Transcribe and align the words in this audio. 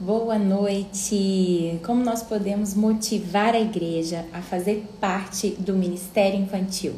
Boa 0.00 0.38
noite! 0.38 1.80
Como 1.84 2.04
nós 2.04 2.22
podemos 2.22 2.72
motivar 2.72 3.52
a 3.52 3.58
igreja 3.58 4.24
a 4.32 4.40
fazer 4.40 4.86
parte 5.00 5.56
do 5.58 5.72
ministério 5.72 6.38
infantil? 6.38 6.94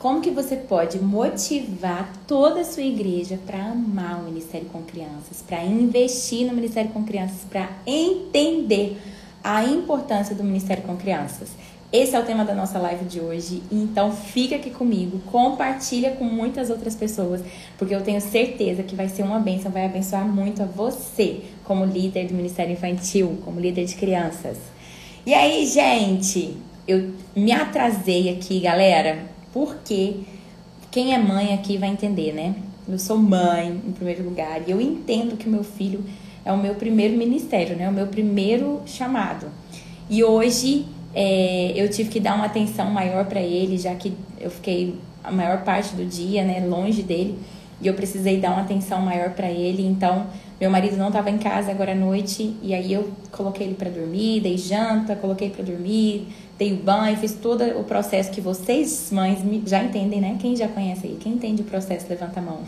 Como 0.00 0.20
que 0.20 0.32
você 0.32 0.56
pode 0.56 0.98
motivar 0.98 2.12
toda 2.26 2.62
a 2.62 2.64
sua 2.64 2.82
igreja 2.82 3.38
para 3.46 3.70
amar 3.70 4.18
o 4.18 4.24
ministério 4.24 4.66
com 4.66 4.82
crianças, 4.82 5.44
para 5.46 5.62
investir 5.62 6.44
no 6.44 6.54
ministério 6.54 6.90
com 6.90 7.04
crianças, 7.04 7.42
para 7.48 7.70
entender 7.86 9.00
a 9.44 9.64
importância 9.64 10.34
do 10.34 10.42
ministério 10.42 10.82
com 10.82 10.96
crianças? 10.96 11.50
Esse 11.94 12.16
é 12.16 12.18
o 12.18 12.24
tema 12.24 12.44
da 12.44 12.56
nossa 12.56 12.76
live 12.80 13.04
de 13.04 13.20
hoje, 13.20 13.62
então 13.70 14.10
fica 14.10 14.56
aqui 14.56 14.68
comigo, 14.68 15.20
compartilha 15.30 16.10
com 16.10 16.24
muitas 16.24 16.68
outras 16.68 16.96
pessoas, 16.96 17.40
porque 17.78 17.94
eu 17.94 18.02
tenho 18.02 18.20
certeza 18.20 18.82
que 18.82 18.96
vai 18.96 19.08
ser 19.08 19.22
uma 19.22 19.38
bênção, 19.38 19.70
vai 19.70 19.86
abençoar 19.86 20.26
muito 20.26 20.60
a 20.60 20.66
você, 20.66 21.42
como 21.62 21.84
líder 21.84 22.26
do 22.26 22.34
Ministério 22.34 22.72
Infantil, 22.72 23.38
como 23.44 23.60
líder 23.60 23.84
de 23.84 23.94
crianças. 23.94 24.58
E 25.24 25.32
aí, 25.32 25.64
gente, 25.66 26.56
eu 26.88 27.12
me 27.36 27.52
atrasei 27.52 28.28
aqui, 28.28 28.58
galera, 28.58 29.26
porque 29.52 30.16
quem 30.90 31.14
é 31.14 31.18
mãe 31.18 31.54
aqui 31.54 31.78
vai 31.78 31.90
entender, 31.90 32.32
né? 32.32 32.56
Eu 32.88 32.98
sou 32.98 33.16
mãe, 33.16 33.68
em 33.68 33.92
primeiro 33.92 34.24
lugar, 34.24 34.62
e 34.66 34.72
eu 34.72 34.80
entendo 34.80 35.36
que 35.36 35.46
o 35.46 35.52
meu 35.52 35.62
filho 35.62 36.04
é 36.44 36.50
o 36.50 36.58
meu 36.58 36.74
primeiro 36.74 37.16
ministério, 37.16 37.76
né? 37.76 37.88
O 37.88 37.92
meu 37.92 38.08
primeiro 38.08 38.82
chamado. 38.84 39.46
E 40.10 40.24
hoje 40.24 40.86
é, 41.14 41.72
eu 41.76 41.88
tive 41.88 42.10
que 42.10 42.18
dar 42.18 42.34
uma 42.34 42.46
atenção 42.46 42.90
maior 42.90 43.24
para 43.26 43.40
ele, 43.40 43.78
já 43.78 43.94
que 43.94 44.12
eu 44.40 44.50
fiquei 44.50 44.94
a 45.22 45.30
maior 45.30 45.62
parte 45.62 45.94
do 45.94 46.04
dia, 46.04 46.44
né, 46.44 46.64
longe 46.66 47.02
dele, 47.02 47.38
e 47.80 47.86
eu 47.86 47.94
precisei 47.94 48.40
dar 48.40 48.50
uma 48.50 48.62
atenção 48.62 49.00
maior 49.00 49.30
para 49.30 49.50
ele. 49.50 49.86
Então, 49.86 50.26
meu 50.60 50.70
marido 50.70 50.96
não 50.96 51.08
estava 51.08 51.30
em 51.30 51.38
casa 51.38 51.70
agora 51.70 51.92
à 51.92 51.94
noite, 51.94 52.56
e 52.62 52.74
aí 52.74 52.92
eu 52.92 53.10
coloquei 53.30 53.66
ele 53.66 53.74
para 53.74 53.90
dormir, 53.90 54.40
dei 54.40 54.58
janta, 54.58 55.14
coloquei 55.14 55.50
para 55.50 55.64
dormir, 55.64 56.28
dei 56.58 56.72
o 56.72 56.76
banho, 56.76 57.16
fiz 57.16 57.34
todo 57.34 57.62
o 57.78 57.84
processo 57.84 58.30
que 58.30 58.40
vocês, 58.40 59.10
mães, 59.12 59.38
já 59.66 59.82
entendem, 59.82 60.20
né? 60.20 60.36
Quem 60.40 60.56
já 60.56 60.68
conhece 60.68 61.06
aí, 61.06 61.16
quem 61.20 61.32
entende 61.32 61.62
o 61.62 61.64
processo, 61.64 62.06
levanta 62.08 62.40
a 62.40 62.42
mão. 62.42 62.60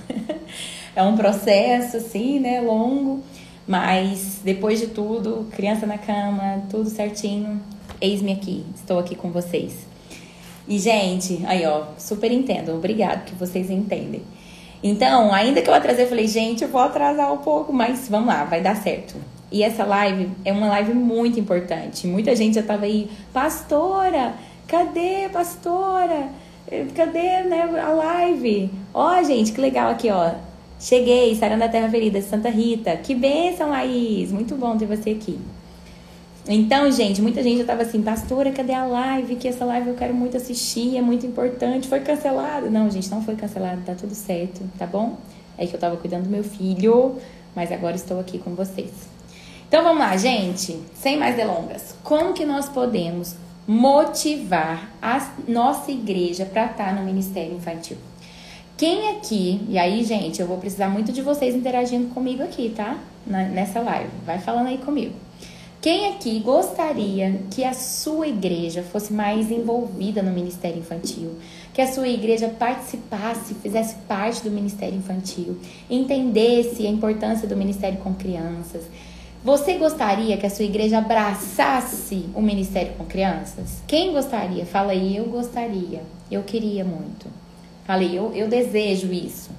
é 0.94 1.02
um 1.02 1.16
processo, 1.16 1.96
assim, 1.98 2.38
né, 2.38 2.60
longo, 2.60 3.22
mas 3.66 4.40
depois 4.44 4.80
de 4.80 4.88
tudo, 4.88 5.46
criança 5.52 5.86
na 5.86 5.98
cama, 5.98 6.62
tudo 6.70 6.88
certinho, 6.88 7.60
Eis-me 8.00 8.32
aqui, 8.32 8.64
estou 8.74 8.98
aqui 8.98 9.14
com 9.14 9.30
vocês. 9.30 9.86
E, 10.68 10.78
gente, 10.78 11.42
aí, 11.46 11.64
ó, 11.64 11.84
super 11.96 12.30
entendo. 12.30 12.74
Obrigado 12.74 13.24
que 13.24 13.34
vocês 13.34 13.70
entendem. 13.70 14.22
Então, 14.82 15.32
ainda 15.32 15.62
que 15.62 15.70
eu 15.70 15.74
atrasei, 15.74 16.04
eu 16.04 16.08
falei, 16.08 16.28
gente, 16.28 16.62
eu 16.62 16.68
vou 16.68 16.80
atrasar 16.80 17.32
um 17.32 17.38
pouco, 17.38 17.72
mas 17.72 18.08
vamos 18.08 18.28
lá, 18.28 18.44
vai 18.44 18.60
dar 18.60 18.76
certo. 18.76 19.16
E 19.50 19.62
essa 19.62 19.84
live 19.84 20.28
é 20.44 20.52
uma 20.52 20.68
live 20.68 20.92
muito 20.92 21.38
importante. 21.38 22.06
Muita 22.06 22.34
gente 22.34 22.56
já 22.56 22.62
tava 22.62 22.84
aí, 22.84 23.08
pastora, 23.32 24.34
cadê, 24.66 25.28
pastora? 25.32 26.28
Cadê 26.94 27.42
né, 27.44 27.62
a 27.80 27.90
live? 27.90 28.70
Ó, 28.92 29.22
gente, 29.22 29.52
que 29.52 29.60
legal 29.60 29.90
aqui, 29.90 30.10
ó. 30.10 30.32
Cheguei, 30.78 31.34
Saranda 31.36 31.66
da 31.66 31.72
Terra 31.72 31.88
Ferida, 31.88 32.20
Santa 32.20 32.50
Rita. 32.50 32.96
Que 32.96 33.14
bênção, 33.14 33.70
Laís. 33.70 34.30
Muito 34.30 34.56
bom 34.56 34.76
ter 34.76 34.86
você 34.86 35.10
aqui. 35.10 35.38
Então, 36.48 36.90
gente, 36.92 37.20
muita 37.20 37.42
gente 37.42 37.58
já 37.58 37.64
tava 37.64 37.82
assim, 37.82 38.00
pastora, 38.00 38.52
cadê 38.52 38.72
a 38.72 38.84
live? 38.84 39.34
Que 39.34 39.48
essa 39.48 39.64
live 39.64 39.88
eu 39.88 39.94
quero 39.96 40.14
muito 40.14 40.36
assistir, 40.36 40.96
é 40.96 41.02
muito 41.02 41.26
importante. 41.26 41.88
Foi 41.88 41.98
cancelado? 42.00 42.70
Não, 42.70 42.88
gente, 42.88 43.10
não 43.10 43.20
foi 43.20 43.34
cancelado, 43.34 43.82
tá 43.84 43.94
tudo 43.94 44.14
certo, 44.14 44.62
tá 44.78 44.86
bom? 44.86 45.18
É 45.58 45.66
que 45.66 45.74
eu 45.74 45.80
tava 45.80 45.96
cuidando 45.96 46.24
do 46.24 46.30
meu 46.30 46.44
filho, 46.44 47.16
mas 47.54 47.72
agora 47.72 47.96
estou 47.96 48.20
aqui 48.20 48.38
com 48.38 48.54
vocês. 48.54 48.92
Então 49.66 49.82
vamos 49.82 49.98
lá, 49.98 50.16
gente, 50.16 50.78
sem 50.94 51.18
mais 51.18 51.34
delongas. 51.34 51.96
Como 52.04 52.32
que 52.32 52.44
nós 52.44 52.68
podemos 52.68 53.34
motivar 53.66 54.92
a 55.02 55.32
nossa 55.48 55.90
igreja 55.90 56.44
para 56.44 56.66
estar 56.66 56.84
tá 56.84 56.92
no 56.92 57.02
ministério 57.02 57.56
infantil? 57.56 57.96
Quem 58.76 59.16
aqui, 59.16 59.66
e 59.68 59.76
aí, 59.78 60.04
gente, 60.04 60.40
eu 60.40 60.46
vou 60.46 60.58
precisar 60.58 60.88
muito 60.88 61.10
de 61.10 61.22
vocês 61.22 61.56
interagindo 61.56 62.14
comigo 62.14 62.42
aqui, 62.44 62.72
tá? 62.76 62.96
nessa 63.26 63.80
live. 63.80 64.10
Vai 64.24 64.38
falando 64.38 64.68
aí 64.68 64.78
comigo. 64.78 65.25
Quem 65.80 66.08
aqui 66.08 66.40
gostaria 66.40 67.40
que 67.50 67.62
a 67.62 67.72
sua 67.72 68.26
igreja 68.26 68.82
fosse 68.82 69.12
mais 69.12 69.50
envolvida 69.50 70.22
no 70.22 70.32
ministério 70.32 70.80
infantil? 70.80 71.36
Que 71.72 71.80
a 71.80 71.92
sua 71.92 72.08
igreja 72.08 72.48
participasse, 72.48 73.54
fizesse 73.54 73.94
parte 74.08 74.42
do 74.42 74.50
ministério 74.50 74.98
infantil, 74.98 75.58
entendesse 75.88 76.86
a 76.86 76.90
importância 76.90 77.46
do 77.46 77.56
ministério 77.56 77.98
com 77.98 78.14
crianças? 78.14 78.82
Você 79.44 79.74
gostaria 79.74 80.36
que 80.36 80.44
a 80.44 80.50
sua 80.50 80.64
igreja 80.64 80.98
abraçasse 80.98 82.24
o 82.34 82.42
ministério 82.42 82.94
com 82.94 83.04
crianças? 83.04 83.80
Quem 83.86 84.12
gostaria? 84.12 84.66
Fala 84.66 84.90
aí, 84.90 85.16
eu 85.16 85.26
gostaria. 85.26 86.02
Eu 86.28 86.42
queria 86.42 86.84
muito. 86.84 87.28
Falei, 87.84 88.18
eu, 88.18 88.32
eu 88.32 88.48
desejo 88.48 89.12
isso. 89.12 89.50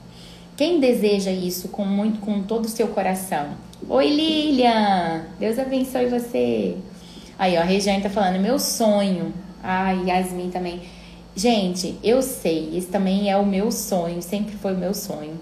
Quem 0.57 0.81
deseja 0.81 1.31
isso 1.31 1.69
com 1.69 1.85
muito, 1.85 2.19
com 2.19 2.43
todo 2.43 2.65
o 2.65 2.69
seu 2.69 2.89
coração? 2.89 3.51
Oi, 3.85 4.09
Lilian! 4.09 5.27
Deus 5.39 5.59
abençoe 5.59 6.07
você. 6.07 6.75
Aí, 7.37 7.55
ó, 7.55 7.61
a 7.61 7.63
Regiane 7.63 8.01
tá 8.01 8.09
falando, 8.09 8.41
meu 8.41 8.57
sonho. 8.57 9.31
Ai, 9.63 10.09
Yasmin 10.09 10.49
também. 10.49 10.81
Gente, 11.35 11.95
eu 12.03 12.23
sei, 12.23 12.75
esse 12.75 12.87
também 12.87 13.29
é 13.29 13.37
o 13.37 13.45
meu 13.45 13.71
sonho, 13.71 14.21
sempre 14.21 14.55
foi 14.55 14.73
o 14.73 14.77
meu 14.77 14.95
sonho. 14.95 15.39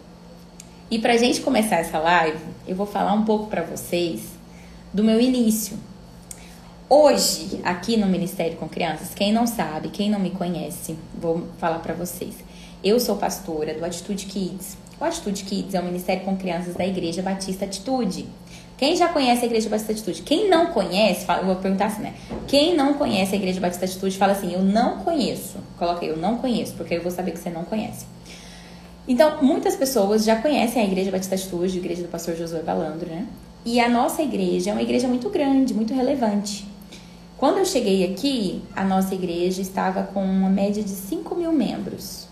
E 0.91 0.99
pra 0.99 1.15
gente 1.15 1.39
começar 1.39 1.77
essa 1.77 1.97
live, 1.97 2.37
eu 2.67 2.75
vou 2.75 2.85
falar 2.85 3.13
um 3.13 3.23
pouco 3.23 3.47
para 3.47 3.63
vocês 3.63 4.23
do 4.93 5.03
meu 5.03 5.19
início. 5.19 5.77
Hoje, 6.89 7.61
aqui 7.63 7.95
no 7.95 8.05
Ministério 8.05 8.57
com 8.57 8.67
Crianças, 8.67 9.15
quem 9.15 9.31
não 9.31 9.47
sabe, 9.47 9.89
quem 9.89 10.09
não 10.09 10.19
me 10.19 10.31
conhece, 10.31 10.97
vou 11.19 11.47
falar 11.57 11.79
para 11.79 11.93
vocês. 11.93 12.35
Eu 12.83 12.99
sou 12.99 13.15
pastora 13.15 13.73
do 13.73 13.83
Atitude 13.83 14.25
Kids, 14.25 14.77
o 14.99 15.03
Atitude 15.03 15.43
Kids 15.43 15.73
é 15.73 15.79
o 15.79 15.83
Ministério 15.83 16.23
com 16.23 16.37
Crianças 16.37 16.75
da 16.75 16.85
Igreja 16.85 17.21
Batista 17.21 17.65
Atitude. 17.65 18.27
Quem 18.77 18.95
já 18.95 19.07
conhece 19.07 19.43
a 19.43 19.45
Igreja 19.45 19.69
Batista 19.69 19.93
Atitude? 19.93 20.21
Quem 20.21 20.49
não 20.49 20.67
conhece, 20.67 21.25
eu 21.29 21.45
vou 21.45 21.55
perguntar 21.55 21.85
assim, 21.85 22.01
né? 22.01 22.13
Quem 22.47 22.75
não 22.75 22.93
conhece 22.95 23.33
a 23.33 23.37
Igreja 23.37 23.59
Batista 23.59 23.85
Atitude, 23.85 24.17
fala 24.17 24.33
assim, 24.33 24.53
eu 24.53 24.61
não 24.61 24.99
conheço. 24.99 25.57
Coloca 25.77 26.01
aí, 26.01 26.09
eu 26.09 26.17
não 26.17 26.37
conheço, 26.37 26.73
porque 26.73 26.95
eu 26.95 27.01
vou 27.01 27.11
saber 27.11 27.31
que 27.31 27.39
você 27.39 27.49
não 27.49 27.63
conhece. 27.63 28.05
Então, 29.07 29.41
muitas 29.41 29.75
pessoas 29.75 30.25
já 30.25 30.35
conhecem 30.41 30.81
a 30.81 30.85
Igreja 30.85 31.11
Batista 31.11 31.35
Atitude, 31.35 31.77
a 31.77 31.79
Igreja 31.79 32.01
do 32.01 32.09
Pastor 32.09 32.35
Josué 32.35 32.61
Balandro, 32.61 33.09
né? 33.09 33.25
E 33.65 33.79
a 33.79 33.89
nossa 33.89 34.21
igreja 34.21 34.69
é 34.69 34.73
uma 34.73 34.81
igreja 34.83 35.07
muito 35.07 35.27
grande, 35.29 35.73
muito 35.73 35.91
relevante. 35.91 36.67
Quando 37.35 37.57
eu 37.57 37.65
cheguei 37.65 38.03
aqui, 38.05 38.61
a 38.75 38.83
nossa 38.83 39.15
igreja 39.15 39.59
estava 39.59 40.03
com 40.03 40.23
uma 40.23 40.49
média 40.49 40.83
de 40.83 40.91
5 40.91 41.33
mil 41.33 41.51
membros. 41.51 42.27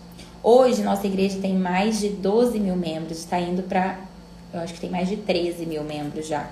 Hoje, 0.46 0.82
nossa 0.82 1.06
igreja 1.06 1.38
tem 1.40 1.54
mais 1.54 1.98
de 1.98 2.10
12 2.10 2.60
mil 2.60 2.76
membros, 2.76 3.20
está 3.20 3.40
indo 3.40 3.62
para, 3.62 3.98
eu 4.52 4.60
acho 4.60 4.74
que 4.74 4.80
tem 4.80 4.90
mais 4.90 5.08
de 5.08 5.16
13 5.16 5.64
mil 5.64 5.82
membros 5.82 6.28
já. 6.28 6.50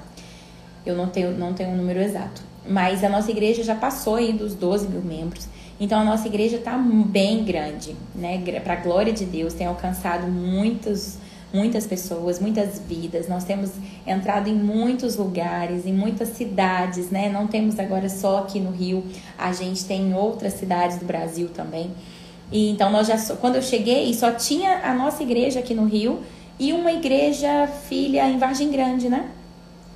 Eu 0.86 0.96
não 0.96 1.08
tenho, 1.08 1.36
não 1.36 1.52
tenho 1.52 1.68
um 1.68 1.76
número 1.76 2.00
exato. 2.00 2.40
Mas 2.66 3.04
a 3.04 3.10
nossa 3.10 3.30
igreja 3.30 3.62
já 3.62 3.74
passou 3.74 4.14
aí 4.14 4.32
dos 4.32 4.54
12 4.54 4.88
mil 4.88 5.02
membros. 5.02 5.46
Então 5.78 6.00
a 6.00 6.04
nossa 6.04 6.26
igreja 6.26 6.56
está 6.56 6.78
bem 6.78 7.44
grande, 7.44 7.94
né? 8.14 8.42
Para 8.64 8.72
a 8.72 8.76
glória 8.76 9.12
de 9.12 9.26
Deus, 9.26 9.52
tem 9.52 9.66
alcançado 9.66 10.26
muitos, 10.26 11.18
muitas 11.52 11.86
pessoas, 11.86 12.40
muitas 12.40 12.78
vidas. 12.78 13.28
Nós 13.28 13.44
temos 13.44 13.72
entrado 14.06 14.48
em 14.48 14.54
muitos 14.54 15.16
lugares, 15.16 15.84
em 15.84 15.92
muitas 15.92 16.30
cidades, 16.30 17.10
né? 17.10 17.28
Não 17.28 17.46
temos 17.46 17.78
agora 17.78 18.08
só 18.08 18.38
aqui 18.38 18.58
no 18.58 18.70
Rio, 18.70 19.04
a 19.36 19.52
gente 19.52 19.84
tem 19.84 20.08
em 20.08 20.14
outras 20.14 20.54
cidades 20.54 20.96
do 20.96 21.04
Brasil 21.04 21.50
também. 21.50 21.90
E 22.52 22.68
então 22.68 22.90
nós 22.90 23.06
já 23.06 23.16
quando 23.36 23.56
eu 23.56 23.62
cheguei 23.62 24.12
só 24.14 24.30
tinha 24.32 24.82
a 24.84 24.94
nossa 24.94 25.22
igreja 25.22 25.60
aqui 25.60 25.74
no 25.74 25.86
Rio 25.86 26.20
e 26.58 26.72
uma 26.72 26.92
igreja 26.92 27.66
filha 27.88 28.28
em 28.28 28.38
Vargem 28.38 28.70
Grande, 28.70 29.08
né? 29.08 29.30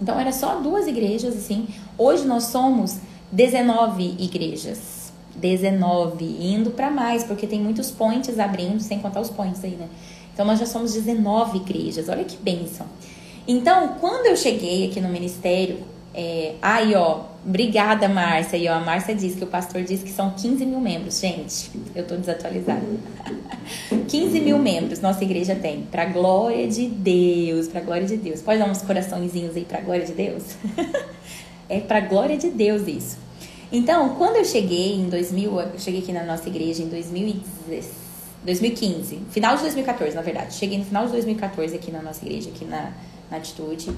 Então 0.00 0.18
era 0.18 0.32
só 0.32 0.56
duas 0.56 0.86
igrejas 0.86 1.36
assim. 1.36 1.68
Hoje 1.96 2.24
nós 2.26 2.44
somos 2.44 2.98
19 3.30 4.16
igrejas. 4.18 4.96
19 5.34 6.24
indo 6.24 6.70
para 6.70 6.90
mais, 6.90 7.22
porque 7.22 7.46
tem 7.46 7.60
muitos 7.60 7.90
pontes 7.90 8.38
abrindo, 8.38 8.80
sem 8.80 8.98
contar 8.98 9.20
os 9.20 9.28
pontes 9.28 9.62
aí, 9.62 9.72
né? 9.72 9.86
Então 10.32 10.46
nós 10.46 10.58
já 10.58 10.66
somos 10.66 10.94
19 10.94 11.58
igrejas. 11.58 12.08
Olha 12.08 12.24
que 12.24 12.36
bênção. 12.36 12.86
Então, 13.46 13.96
quando 14.00 14.26
eu 14.26 14.36
cheguei 14.36 14.88
aqui 14.88 15.00
no 15.00 15.08
ministério, 15.08 15.78
é, 16.12 16.54
aí, 16.60 16.94
ó, 16.94 17.20
obrigada, 17.46 18.08
Márcia. 18.08 18.56
E 18.56 18.68
ó, 18.68 18.74
a 18.74 18.80
Márcia 18.80 19.14
disse 19.14 19.36
que 19.36 19.44
o 19.44 19.46
pastor 19.46 19.82
disse 19.82 20.04
que 20.04 20.10
são 20.10 20.30
15 20.30 20.66
mil 20.66 20.80
membros. 20.80 21.20
Gente, 21.20 21.70
eu 21.94 22.04
tô 22.06 22.16
desatualizada. 22.16 22.82
15 24.08 24.40
mil 24.40 24.58
membros 24.58 25.00
nossa 25.00 25.22
igreja 25.24 25.54
tem. 25.54 25.82
Pra 25.82 26.06
glória 26.06 26.66
de 26.66 26.88
Deus, 26.88 27.68
pra 27.68 27.80
glória 27.80 28.06
de 28.06 28.16
Deus. 28.16 28.42
Pode 28.42 28.58
dar 28.58 28.68
uns 28.70 28.82
coraçõezinhos 28.82 29.56
aí 29.56 29.64
pra 29.64 29.80
glória 29.80 30.04
de 30.04 30.12
Deus? 30.12 30.42
é 31.68 31.80
pra 31.80 32.00
glória 32.00 32.36
de 32.36 32.50
Deus 32.50 32.88
isso. 32.88 33.18
Então, 33.70 34.10
quando 34.10 34.36
eu 34.36 34.44
cheguei 34.44 34.94
em 34.94 35.08
2000, 35.08 35.60
eu 35.60 35.78
cheguei 35.78 36.00
aqui 36.00 36.12
na 36.12 36.22
nossa 36.22 36.48
igreja 36.48 36.82
em 36.82 36.88
2015, 36.88 39.20
final 39.30 39.56
de 39.56 39.62
2014, 39.62 40.14
na 40.14 40.22
verdade. 40.22 40.54
Cheguei 40.54 40.78
no 40.78 40.84
final 40.84 41.06
de 41.06 41.12
2014 41.12 41.74
aqui 41.74 41.90
na 41.90 42.00
nossa 42.00 42.24
igreja, 42.24 42.48
aqui 42.48 42.64
na, 42.64 42.92
na 43.28 43.38
Atitude, 43.38 43.90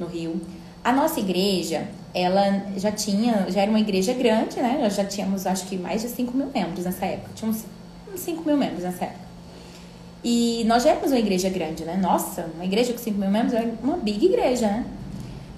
no 0.00 0.06
Rio. 0.06 0.40
A 0.84 0.92
nossa 0.92 1.20
igreja, 1.20 1.88
ela 2.14 2.64
já 2.76 2.90
tinha, 2.90 3.46
já 3.48 3.62
era 3.62 3.70
uma 3.70 3.80
igreja 3.80 4.12
grande, 4.12 4.56
né? 4.56 4.78
Nós 4.82 4.96
já 4.96 5.04
tínhamos, 5.04 5.46
acho 5.46 5.66
que, 5.66 5.76
mais 5.76 6.02
de 6.02 6.08
5 6.08 6.36
mil 6.36 6.48
membros 6.52 6.84
nessa 6.84 7.06
época. 7.06 7.30
Tínhamos 7.34 7.64
uns 8.12 8.20
5 8.20 8.42
mil 8.44 8.56
membros 8.56 8.82
nessa 8.82 9.04
época. 9.04 9.22
E 10.24 10.64
nós 10.66 10.82
já 10.82 10.90
éramos 10.90 11.10
uma 11.10 11.18
igreja 11.18 11.48
grande, 11.48 11.84
né? 11.84 11.96
Nossa, 11.96 12.48
uma 12.54 12.64
igreja 12.64 12.92
com 12.92 12.98
5 12.98 13.18
mil 13.18 13.30
membros 13.30 13.54
é 13.54 13.72
uma 13.82 13.96
big 13.96 14.24
igreja, 14.24 14.66
né? 14.66 14.84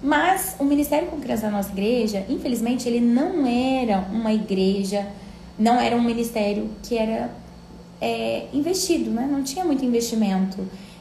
Mas 0.03 0.57
o 0.59 0.65
Ministério 0.65 1.09
com 1.09 1.19
Criança 1.19 1.47
da 1.47 1.51
nossa 1.51 1.71
igreja, 1.71 2.25
infelizmente, 2.29 2.87
ele 2.87 3.01
não 3.01 3.47
era 3.47 4.01
uma 4.13 4.33
igreja, 4.33 5.07
não 5.59 5.81
era 5.81 5.97
um 5.97 6.03
ministério 6.03 6.71
que 6.83 6.99
era 6.99 7.31
é, 8.01 8.47
investido, 8.53 9.11
né? 9.11 9.27
Não 9.31 9.43
tinha 9.43 9.65
muito 9.65 9.83
investimento, 9.83 10.59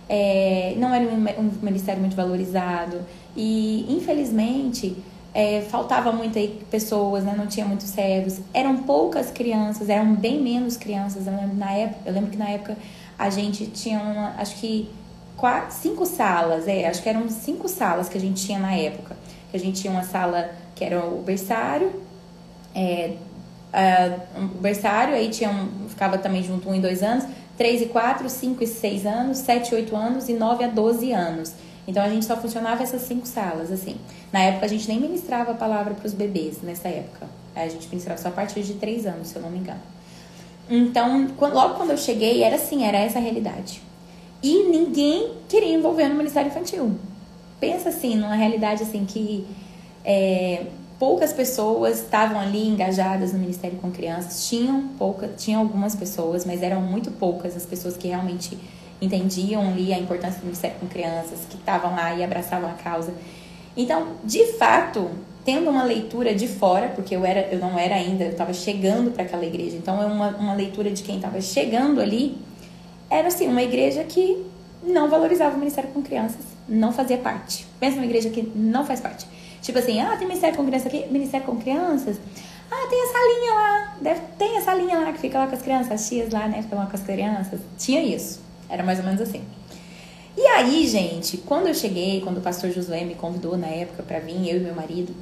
é, 0.08 0.76
não 0.78 0.94
era 0.94 1.06
um, 1.06 1.52
ministério 1.62 2.02
muito 2.02 2.16
valorizado. 2.16 3.02
E, 3.36 3.86
infelizmente, 3.90 4.96
é, 5.34 5.62
faltava 5.62 6.12
muitas 6.12 6.50
pessoas, 6.70 7.24
né? 7.24 7.34
não 7.36 7.48
tinha 7.48 7.66
muitos 7.66 7.88
servos, 7.88 8.40
eram 8.54 8.78
poucas 8.84 9.32
crianças, 9.32 9.90
eram 9.90 10.14
bem 10.14 10.42
menos 10.42 10.78
crianças. 10.78 11.26
Eu 11.26 11.34
lembro, 11.36 11.56
na 11.56 11.72
época, 11.72 12.00
eu 12.06 12.14
lembro 12.14 12.30
que 12.30 12.38
na 12.38 12.50
época 12.50 12.78
a 13.18 13.30
gente 13.30 13.66
tinha 13.68 14.00
uma, 14.00 14.36
acho 14.38 14.56
que 14.58 14.90
quatro, 15.36 15.76
cinco 15.76 16.06
salas, 16.06 16.68
é, 16.68 16.88
acho 16.88 17.02
que 17.02 17.10
eram 17.10 17.28
cinco 17.30 17.68
salas 17.68 18.08
que 18.10 18.18
a 18.18 18.22
gente 18.22 18.46
tinha 18.46 18.60
na 18.60 18.74
época. 18.76 19.16
Que 19.50 19.58
a 19.58 19.60
gente 19.60 19.82
tinha 19.82 19.92
uma 19.92 20.04
sala 20.04 20.52
que 20.76 20.84
era 20.84 21.04
o 21.06 21.22
berçário, 21.22 22.02
é, 22.76 23.14
um 24.38 24.48
berçário, 24.48 25.16
aí 25.16 25.30
tinha 25.30 25.50
um, 25.50 25.90
ficava 25.90 26.18
também 26.18 26.44
junto 26.44 26.70
um 26.70 26.76
e 26.76 26.80
dois 26.80 27.02
anos, 27.02 27.26
três 27.58 27.82
e 27.82 27.86
quatro, 27.88 28.30
cinco 28.30 28.64
e 28.64 28.68
seis 28.68 29.06
anos, 29.06 29.38
sete 29.40 29.72
e 29.72 29.76
oito 29.76 29.96
anos 29.96 30.30
e 30.30 30.34
nove 30.34 30.64
a 30.64 30.68
doze 30.68 31.12
anos. 31.12 31.54
Então 31.88 32.02
a 32.02 32.10
gente 32.10 32.26
só 32.26 32.38
funcionava 32.38 32.82
essas 32.82 33.02
cinco 33.02 33.28
salas, 33.28 33.72
assim. 33.72 33.98
Na 34.32 34.40
época 34.40 34.66
a 34.66 34.70
gente 34.70 34.88
nem 34.88 35.00
ministrava 35.00 35.52
a 35.52 35.56
palavra 35.56 35.94
para 35.94 36.08
os 36.08 36.14
bebês, 36.14 36.62
nessa 36.62 36.88
época. 36.88 37.28
A 37.56 37.68
gente 37.68 37.88
ministrava 37.90 38.20
só 38.20 38.30
a 38.30 38.32
partir 38.32 38.64
de 38.64 38.76
três 38.76 39.06
anos, 39.06 39.28
se 39.28 39.36
eu 39.36 39.42
não 39.42 39.50
me 39.50 39.60
engano. 39.60 39.82
Então, 40.70 41.28
logo 41.40 41.76
quando 41.76 41.92
eu 41.92 41.98
cheguei, 41.98 42.42
era 42.42 42.56
assim, 42.56 42.86
era 42.86 42.98
essa 42.98 43.20
a 43.20 43.22
realidade. 43.22 43.82
E 44.42 44.64
ninguém 44.64 45.32
queria 45.48 45.74
envolver 45.74 46.08
no 46.08 46.16
Ministério 46.16 46.50
Infantil. 46.50 46.98
Pensa 47.60 47.90
assim, 47.90 48.16
numa 48.16 48.36
realidade 48.36 48.84
assim 48.84 49.06
que 49.06 49.46
é, 50.04 50.66
poucas 51.04 51.34
pessoas 51.34 52.00
estavam 52.00 52.40
ali 52.40 52.66
engajadas 52.66 53.34
no 53.34 53.40
Ministério 53.40 53.78
com 53.80 53.92
Crianças. 53.92 54.48
Tinham 54.48 54.88
pouca, 54.98 55.28
tinham 55.28 55.60
algumas 55.60 55.98
pessoas, 55.98 56.46
mas 56.46 56.64
eram 56.64 56.80
muito 56.80 57.12
poucas 57.12 57.58
as 57.58 57.66
pessoas 57.66 57.98
que 57.98 58.08
realmente 58.08 58.58
entendiam 59.02 59.68
ali 59.68 59.94
a 59.94 60.00
importância 60.00 60.40
do 60.40 60.46
Ministério 60.46 60.78
com 60.80 60.88
Crianças, 60.88 61.40
que 61.50 61.58
estavam 61.58 61.94
lá 61.94 62.16
e 62.16 62.24
abraçavam 62.24 62.70
a 62.70 62.74
causa. 62.76 63.14
Então, 63.76 64.14
de 64.24 64.54
fato, 64.54 65.12
tendo 65.44 65.70
uma 65.70 65.84
leitura 65.84 66.34
de 66.34 66.48
fora, 66.48 66.88
porque 66.96 67.14
eu, 67.14 67.26
era, 67.26 67.50
eu 67.52 67.60
não 67.60 67.78
era 67.78 67.96
ainda, 67.96 68.24
eu 68.24 68.32
estava 68.32 68.54
chegando 68.54 69.12
para 69.12 69.24
aquela 69.24 69.46
igreja, 69.46 69.76
então 69.76 70.02
é 70.02 70.06
uma, 70.06 70.30
uma 70.30 70.54
leitura 70.54 70.90
de 70.90 71.04
quem 71.04 71.18
estava 71.18 71.42
chegando 71.42 72.00
ali, 72.00 72.38
era 73.10 73.28
assim, 73.28 73.50
uma 73.50 73.62
igreja 73.62 74.06
que 74.06 74.42
não 74.82 75.10
valorizava 75.10 75.54
o 75.54 75.60
ministério 75.60 75.90
com 75.90 76.02
crianças, 76.02 76.46
não 76.66 76.94
fazia 76.94 77.18
parte. 77.18 77.68
Pensa 77.78 77.98
numa 77.98 78.06
igreja 78.06 78.30
que 78.30 78.50
não 78.56 78.86
faz 78.86 79.02
parte. 79.02 79.43
Tipo 79.64 79.80
assim, 79.80 80.02
ah, 80.02 80.18
tem 80.18 80.28
ministério 80.28 80.58
com 80.58 80.66
crianças 80.66 80.88
aqui, 80.88 81.06
ministério 81.10 81.46
com 81.48 81.56
crianças. 81.56 82.18
Ah, 82.70 82.88
tem 82.90 83.02
essa 83.02 83.18
linha 83.18 83.54
lá, 83.54 83.98
deve, 84.02 84.22
tem 84.38 84.58
essa 84.58 84.74
linha 84.74 85.00
lá 85.00 85.14
que 85.14 85.20
fica 85.20 85.40
lá 85.40 85.48
com 85.48 85.56
as 85.56 85.62
crianças, 85.62 85.92
as 85.94 86.10
tias 86.10 86.32
lá, 86.32 86.48
né, 86.50 86.62
ficam 86.62 86.78
lá 86.78 86.86
com 86.86 86.96
as 86.96 87.02
crianças. 87.02 87.62
Tinha 87.78 88.02
isso, 88.02 88.42
era 88.70 88.84
mais 88.84 89.00
ou 89.00 89.06
menos 89.06 89.22
assim. 89.22 89.42
E 90.36 90.42
aí, 90.48 90.86
gente, 90.86 91.38
quando 91.38 91.68
eu 91.68 91.74
cheguei, 91.74 92.20
quando 92.20 92.40
o 92.40 92.42
pastor 92.42 92.72
Josué 92.72 93.06
me 93.06 93.16
convidou 93.16 93.58
na 93.58 93.68
época 93.68 94.04
para 94.04 94.20
vir, 94.20 94.50
eu 94.50 94.58
e 94.58 94.60
meu 94.60 94.76
marido, 94.76 95.16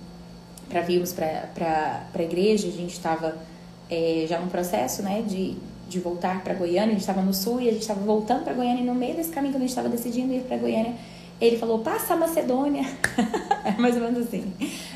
para 0.67 0.81
virmos 0.81 1.13
para 1.13 2.07
a 2.13 2.21
igreja, 2.23 2.67
a 2.67 2.71
gente 2.71 2.93
estava 2.93 3.37
é, 3.89 4.25
já 4.27 4.39
no 4.39 4.47
processo, 4.47 5.03
né, 5.03 5.21
de, 5.21 5.55
de 5.87 5.99
voltar 5.99 6.43
para 6.43 6.55
Goiânia, 6.55 6.85
a 6.85 6.91
gente 6.91 7.01
estava 7.01 7.21
no 7.21 7.33
sul 7.33 7.61
e 7.61 7.69
a 7.69 7.71
gente 7.73 7.81
estava 7.81 7.99
voltando 7.99 8.43
para 8.43 8.53
Goiânia 8.53 8.81
e 8.81 8.85
no 8.85 8.95
meio 8.95 9.15
desse 9.15 9.29
caminho, 9.29 9.53
quando 9.53 9.63
a 9.63 9.67
gente 9.67 9.77
estava 9.77 9.89
decidindo 9.89 10.33
ir 10.33 10.41
para 10.41 10.57
Goiânia, 10.57 10.95
ele 11.41 11.57
falou, 11.57 11.79
passa 11.79 12.13
a 12.13 12.17
Macedônia, 12.17 12.85
é 13.65 13.71
mais 13.79 13.95
ou 13.95 14.01
menos 14.01 14.27
assim, 14.27 14.53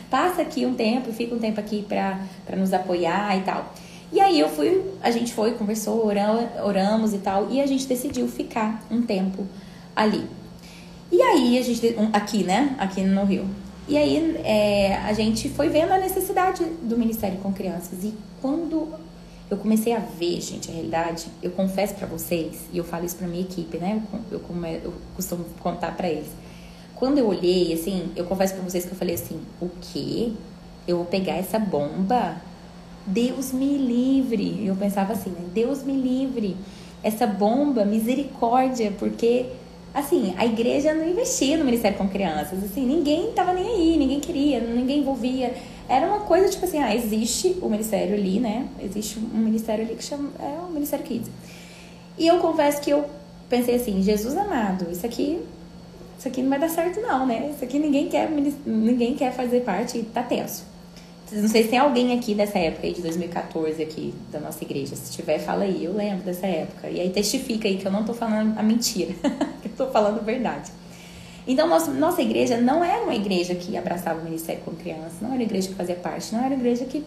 passa 0.09 0.43
aqui 0.43 0.65
um 0.65 0.75
tempo, 0.75 1.11
fica 1.11 1.33
um 1.33 1.39
tempo 1.39 1.59
aqui 1.59 1.83
para 1.83 2.55
nos 2.55 2.71
apoiar 2.71 3.35
e 3.37 3.41
tal. 3.41 3.73
E 4.13 4.19
aí 4.21 4.39
eu 4.39 4.47
fui, 4.47 4.83
a 5.01 5.09
gente 5.09 5.33
foi, 5.33 5.55
conversou, 5.55 6.05
oramos 6.63 7.13
e 7.13 7.17
tal, 7.17 7.49
e 7.49 7.59
a 7.59 7.65
gente 7.65 7.87
decidiu 7.87 8.27
ficar 8.27 8.85
um 8.91 9.01
tempo 9.01 9.45
ali. 9.95 10.23
E 11.11 11.21
aí 11.21 11.57
a 11.57 11.61
gente, 11.63 11.95
aqui, 12.13 12.43
né, 12.43 12.75
aqui 12.77 13.01
no 13.01 13.25
Rio. 13.25 13.45
E 13.87 13.97
aí 13.97 14.41
é, 14.43 14.97
a 14.97 15.13
gente 15.13 15.49
foi 15.49 15.69
vendo 15.69 15.91
a 15.91 15.97
necessidade 15.97 16.63
do 16.81 16.97
Ministério 16.97 17.37
com 17.39 17.53
Crianças. 17.53 18.03
E 18.03 18.13
quando 18.41 18.87
eu 19.49 19.57
comecei 19.57 19.93
a 19.93 19.99
ver, 19.99 20.41
gente, 20.41 20.69
a 20.69 20.73
realidade, 20.73 21.27
eu 21.41 21.51
confesso 21.51 21.93
para 21.93 22.07
vocês, 22.07 22.61
e 22.73 22.77
eu 22.77 22.83
falo 22.83 23.05
isso 23.05 23.15
pra 23.15 23.27
minha 23.27 23.41
equipe, 23.41 23.77
né? 23.77 24.01
Eu, 24.31 24.39
eu, 24.39 24.65
eu 24.83 24.93
costumo 25.15 25.45
contar 25.59 25.95
para 25.95 26.09
eles. 26.09 26.29
Quando 26.95 27.17
eu 27.17 27.27
olhei, 27.27 27.73
assim, 27.73 28.09
eu 28.15 28.25
confesso 28.25 28.55
para 28.55 28.63
vocês 28.63 28.85
que 28.85 28.91
eu 28.91 28.97
falei 28.97 29.15
assim: 29.15 29.39
o 29.61 29.69
quê? 29.81 30.31
Eu 30.87 30.97
vou 30.97 31.05
pegar 31.05 31.33
essa 31.33 31.59
bomba? 31.59 32.41
Deus 33.05 33.51
me 33.51 33.77
livre. 33.77 34.65
Eu 34.65 34.75
pensava 34.75 35.13
assim, 35.13 35.29
né? 35.29 35.45
Deus 35.53 35.83
me 35.83 35.93
livre. 35.93 36.55
Essa 37.03 37.27
bomba, 37.27 37.85
misericórdia, 37.85 38.91
porque 38.97 39.47
assim, 39.93 40.33
a 40.37 40.45
igreja 40.45 40.93
não 40.93 41.07
investia 41.07 41.57
no 41.57 41.63
Ministério 41.63 41.97
com 41.97 42.09
Crianças, 42.09 42.61
assim, 42.61 42.85
ninguém 42.85 43.31
tava 43.31 43.53
nem 43.53 43.65
aí, 43.65 43.97
ninguém 43.97 44.19
queria, 44.19 44.59
ninguém 44.59 44.99
envolvia. 44.99 45.53
Era 45.87 46.07
uma 46.07 46.21
coisa 46.21 46.49
tipo 46.49 46.65
assim, 46.65 46.79
ah, 46.79 46.95
existe 46.95 47.57
o 47.61 47.69
ministério 47.69 48.15
ali, 48.15 48.39
né? 48.39 48.67
Existe 48.81 49.19
um 49.19 49.37
ministério 49.37 49.85
ali 49.85 49.95
que 49.95 50.03
chama, 50.03 50.31
é 50.39 50.57
o 50.67 50.71
Ministério 50.71 51.05
Kids. 51.05 51.29
E 52.17 52.25
eu 52.25 52.39
confesso 52.39 52.81
que 52.81 52.89
eu 52.89 53.05
pensei 53.49 53.75
assim, 53.75 54.01
Jesus 54.01 54.35
amado, 54.35 54.89
isso 54.91 55.05
aqui, 55.05 55.41
isso 56.17 56.27
aqui 56.27 56.41
não 56.41 56.49
vai 56.49 56.59
dar 56.59 56.69
certo 56.69 56.99
não, 57.01 57.25
né? 57.25 57.51
Isso 57.53 57.63
aqui 57.63 57.77
ninguém 57.77 58.07
quer, 58.07 58.29
ninguém 58.65 59.15
quer 59.15 59.31
fazer 59.31 59.61
parte 59.61 59.99
e 59.99 60.03
tá 60.03 60.23
tenso. 60.23 60.63
Não 61.31 61.47
sei 61.47 61.63
se 61.63 61.69
tem 61.69 61.79
alguém 61.79 62.17
aqui 62.17 62.35
dessa 62.35 62.59
época 62.59 62.85
aí, 62.85 62.93
de 62.93 63.01
2014 63.01 63.81
aqui, 63.81 64.13
da 64.31 64.39
nossa 64.39 64.63
igreja. 64.63 64.95
Se 64.95 65.11
tiver, 65.11 65.39
fala 65.39 65.63
aí. 65.63 65.83
Eu 65.83 65.91
lembro 65.91 66.23
dessa 66.23 66.45
época. 66.45 66.87
E 66.87 66.99
aí 67.01 67.09
testifica 67.09 67.67
aí 67.67 67.77
que 67.77 67.85
eu 67.85 67.91
não 67.91 68.05
tô 68.05 68.13
falando 68.13 68.57
a 68.57 68.61
mentira. 68.61 69.11
que 69.61 69.67
eu 69.67 69.71
tô 69.75 69.87
falando 69.87 70.19
a 70.19 70.23
verdade. 70.23 70.71
Então, 71.47 71.67
nossa, 71.67 71.91
nossa 71.91 72.21
igreja 72.21 72.57
não 72.57 72.83
era 72.83 73.03
uma 73.03 73.13
igreja 73.13 73.53
que 73.53 73.77
abraçava 73.77 74.19
o 74.19 74.23
ministério 74.23 74.61
com 74.63 74.71
crianças. 74.71 75.21
Não 75.21 75.29
era 75.29 75.37
uma 75.37 75.43
igreja 75.43 75.67
que 75.67 75.75
fazia 75.75 75.95
parte. 75.95 76.33
Não 76.33 76.39
era 76.39 76.49
uma 76.49 76.59
igreja 76.59 76.85
que, 76.85 77.03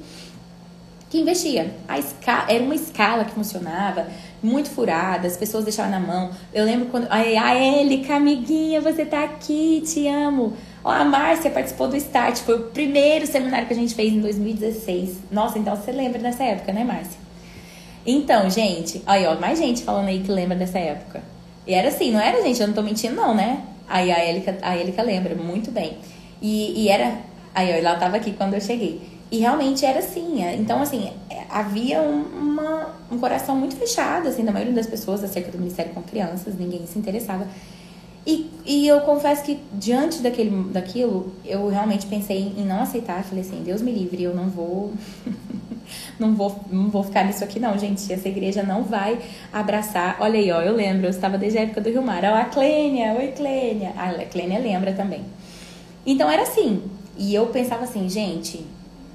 que 1.11 1.21
investia. 1.21 1.75
A 1.89 1.99
era 2.53 2.63
uma 2.63 2.75
escala 2.75 3.25
que 3.25 3.33
funcionava, 3.33 4.07
muito 4.43 4.71
furada. 4.71 5.27
As 5.27 5.37
pessoas 5.37 5.65
deixavam 5.65 5.91
na 5.91 6.01
mão. 6.01 6.31
Eu 6.55 6.65
lembro 6.65 6.87
quando... 6.87 7.09
A 7.11 7.55
Élica, 7.55 8.15
amiguinha, 8.15 8.81
você 8.81 9.05
tá 9.05 9.25
aqui, 9.25 9.83
te 9.85 10.07
amo. 10.07 10.55
Ó, 10.85 10.91
a 10.91 11.05
Márcia 11.05 11.51
participou 11.51 11.89
do 11.89 11.97
Start, 11.97 12.39
foi 12.39 12.55
o 12.55 12.63
primeiro 12.65 13.27
seminário 13.27 13.67
que 13.67 13.73
a 13.73 13.77
gente 13.77 13.95
fez 13.95 14.13
em 14.13 14.21
2016. 14.21 15.19
Nossa, 15.31 15.59
então 15.59 15.75
você 15.75 15.91
lembra 15.91 16.21
dessa 16.21 16.45
época, 16.45 16.73
né, 16.73 16.85
Márcia? 16.85 17.19
Então, 18.07 18.49
gente, 18.49 19.03
aí, 19.05 19.27
ó, 19.27 19.39
mais 19.39 19.59
gente 19.59 19.83
falando 19.83 20.09
aí 20.09 20.21
que 20.21 20.31
lembra 20.31 20.57
dessa 20.57 20.79
época. 20.79 21.23
E 21.67 21.75
era 21.75 21.89
assim, 21.89 22.13
não 22.13 22.21
era, 22.21 22.41
gente? 22.43 22.61
Eu 22.61 22.69
não 22.69 22.75
tô 22.75 22.83
mentindo, 22.83 23.15
não, 23.17 23.35
né? 23.35 23.65
Aí 23.89 24.13
a 24.13 24.19
Élica, 24.19 24.59
a 24.63 24.77
Élica 24.77 25.03
lembra 25.03 25.35
muito 25.35 25.71
bem. 25.71 25.99
E, 26.41 26.85
e 26.85 26.89
era. 26.89 27.19
Aí, 27.55 27.71
ela 27.71 27.97
tava 27.97 28.17
aqui 28.17 28.33
quando 28.33 28.55
eu 28.55 28.61
cheguei. 28.61 29.01
E 29.31 29.39
realmente 29.39 29.85
era 29.85 29.99
assim. 29.99 30.43
É, 30.43 30.55
então, 30.55 30.81
assim, 30.81 31.11
é, 31.31 31.43
havia 31.49 32.01
uma, 32.01 32.95
um 33.11 33.19
coração 33.19 33.57
muito 33.57 33.77
fechado, 33.77 34.29
assim, 34.29 34.45
da 34.45 34.53
maioria 34.53 34.75
das 34.75 34.87
pessoas 34.87 35.23
acerca 35.25 35.51
do 35.51 35.59
Ministério 35.59 35.93
com 35.93 36.03
Crianças, 36.03 36.55
ninguém 36.59 36.87
se 36.87 36.99
interessava. 36.99 37.47
E, 38.27 38.51
e 38.67 38.87
eu 38.87 39.01
confesso 39.01 39.43
que 39.43 39.59
diante 39.73 40.21
daquele, 40.21 40.51
daquilo, 40.71 41.33
eu 41.45 41.67
realmente 41.69 42.07
pensei 42.07 42.53
em 42.57 42.67
não 42.67 42.83
aceitar. 42.83 43.25
Falei 43.25 43.43
assim, 43.43 43.63
Deus 43.63 43.81
me 43.81 43.91
livre, 43.91 44.23
eu 44.23 44.35
não 44.35 44.49
vou, 44.49 44.93
não 46.19 46.35
vou, 46.35 46.61
não 46.71 46.89
vou 46.89 47.03
ficar 47.03 47.25
nisso 47.25 47.45
aqui 47.45 47.59
não, 47.59 47.79
gente. 47.79 48.13
Essa 48.13 48.29
igreja 48.29 48.63
não 48.63 48.83
vai 48.83 49.19
abraçar. 49.53 50.17
Olha 50.21 50.39
aí, 50.39 50.51
ó, 50.51 50.61
eu 50.61 50.75
lembro, 50.75 51.07
eu 51.07 51.11
estava 51.11 51.39
desde 51.39 51.59
a 51.59 51.63
época 51.63 51.81
do 51.81 51.91
Rio 51.91 52.03
Mar. 52.03 52.25
Ó, 52.25 52.35
a 52.35 52.45
Clênia, 52.45 53.15
oi 53.15 53.29
Clênia. 53.29 53.93
A 53.97 54.25
Clênia 54.25 54.59
lembra 54.59 54.93
também. 54.93 55.25
Então 56.07 56.31
era 56.31 56.43
assim. 56.43 56.83
E 57.17 57.35
eu 57.35 57.47
pensava 57.47 57.85
assim, 57.85 58.09
gente, 58.09 58.65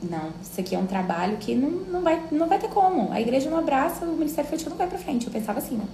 não, 0.01 0.31
isso 0.41 0.59
aqui 0.59 0.75
é 0.75 0.77
um 0.77 0.85
trabalho 0.85 1.37
que 1.37 1.55
não, 1.55 1.69
não, 1.69 2.01
vai, 2.01 2.21
não 2.31 2.47
vai 2.47 2.59
ter 2.59 2.67
como. 2.67 3.11
A 3.11 3.21
igreja 3.21 3.49
não 3.49 3.57
abraça, 3.57 4.05
o 4.05 4.13
Ministério 4.13 4.47
Infantil 4.47 4.69
não 4.69 4.77
vai 4.77 4.87
pra 4.87 4.97
frente. 4.97 5.25
Eu 5.25 5.31
pensava 5.31 5.59
assim, 5.59 5.75
né? 5.75 5.85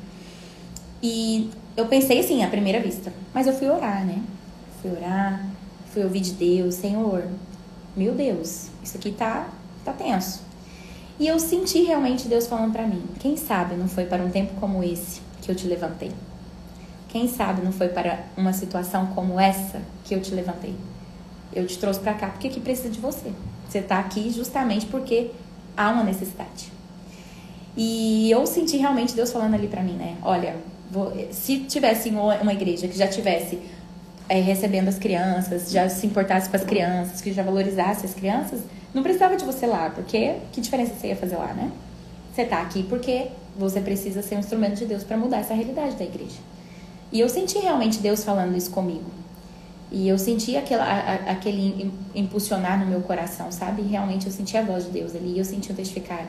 E 1.02 1.50
eu 1.78 1.86
pensei 1.86 2.20
assim, 2.20 2.44
à 2.44 2.48
primeira 2.48 2.80
vista. 2.80 3.14
Mas 3.34 3.48
eu 3.48 3.54
fui 3.54 3.70
orar, 3.70 4.06
né? 4.06 4.22
Fui 4.82 4.92
orar, 4.92 5.46
fui 5.94 6.04
ouvir 6.04 6.22
de 6.22 6.32
Deus, 6.34 6.76
Senhor, 6.76 7.26
meu 7.96 8.14
Deus, 8.14 8.70
isso 8.84 8.98
aqui 8.98 9.12
tá, 9.12 9.50
tá 9.84 9.92
tenso. 9.92 10.42
E 11.20 11.28
eu 11.28 11.38
senti 11.38 11.84
realmente 11.84 12.28
Deus 12.28 12.48
falando 12.48 12.72
para 12.72 12.88
mim: 12.88 13.04
quem 13.20 13.36
sabe 13.36 13.76
não 13.76 13.88
foi 13.88 14.06
para 14.06 14.24
um 14.24 14.30
tempo 14.30 14.54
como 14.60 14.84
esse 14.84 15.22
que 15.42 15.52
eu 15.52 15.56
te 15.56 15.68
levantei? 15.68 16.12
Quem 17.10 17.28
sabe 17.28 17.62
não 17.62 17.72
foi 17.72 17.90
para 17.90 18.24
uma 18.38 18.54
situação 18.54 19.08
como 19.08 19.40
essa 19.40 19.82
que 20.06 20.16
eu 20.16 20.22
te 20.22 20.34
levantei? 20.34 20.76
Eu 21.54 21.66
te 21.68 21.78
trouxe 21.78 22.00
para 22.00 22.14
cá 22.14 22.28
porque 22.28 22.48
aqui 22.48 22.60
precisa 22.60 22.90
de 22.90 23.00
você. 23.00 23.34
Você 23.68 23.82
tá 23.82 24.00
aqui 24.00 24.30
justamente 24.30 24.86
porque 24.86 25.32
há 25.76 25.90
uma 25.90 26.04
necessidade. 26.04 26.72
E 27.76 28.30
eu 28.30 28.46
senti 28.46 28.78
realmente 28.78 29.16
Deus 29.16 29.32
falando 29.32 29.56
ali 29.56 29.68
para 29.68 29.82
mim, 29.82 29.94
né? 29.94 30.18
Olha, 30.22 30.56
vou, 30.92 31.12
se 31.32 31.60
tivesse 31.60 32.10
uma 32.10 32.54
igreja 32.54 32.88
que 32.88 32.98
já 32.98 33.08
tivesse 33.08 33.60
é, 34.28 34.40
recebendo 34.40 34.88
as 34.88 35.00
crianças, 35.00 35.72
já 35.72 35.90
se 35.90 36.06
importasse 36.06 36.50
com 36.50 36.56
as 36.56 36.64
crianças, 36.64 37.22
que 37.22 37.34
já 37.34 37.42
valorizasse 37.42 38.06
as 38.06 38.14
crianças, 38.14 38.62
não 38.94 39.04
precisava 39.04 39.36
de 39.36 39.46
você 39.46 39.66
lá, 39.66 39.90
porque 39.90 40.36
que 40.52 40.62
diferença 40.62 40.94
você 40.96 41.08
ia 41.08 41.16
fazer 41.16 41.36
lá, 41.36 41.54
né? 41.54 41.72
Você 42.34 42.46
tá 42.46 42.62
aqui 42.62 42.84
porque 42.84 43.28
você 43.58 43.82
precisa 43.82 44.22
ser 44.22 44.36
um 44.36 44.40
instrumento 44.40 44.76
de 44.76 44.86
Deus 44.86 45.04
para 45.04 45.18
mudar 45.18 45.40
essa 45.40 45.54
realidade 45.54 45.96
da 45.96 46.04
igreja. 46.04 46.38
E 47.12 47.20
eu 47.20 47.28
senti 47.28 47.58
realmente 47.58 48.00
Deus 48.00 48.24
falando 48.24 48.56
isso 48.56 48.72
comigo. 48.72 49.10
E 49.92 50.08
eu 50.08 50.18
senti 50.18 50.56
aquela, 50.56 50.84
a, 50.84 51.32
aquele 51.32 51.92
impulsionar 52.14 52.80
no 52.80 52.86
meu 52.86 53.02
coração, 53.02 53.52
sabe? 53.52 53.82
Realmente 53.82 54.28
eu 54.28 54.32
senti 54.32 54.56
a 54.56 54.62
voz 54.62 54.86
de 54.86 54.92
Deus 54.92 55.16
ali. 55.16 55.34
E 55.34 55.40
eu 55.40 55.46
senti 55.46 55.72
o 55.72 55.76
testificar. 55.76 56.26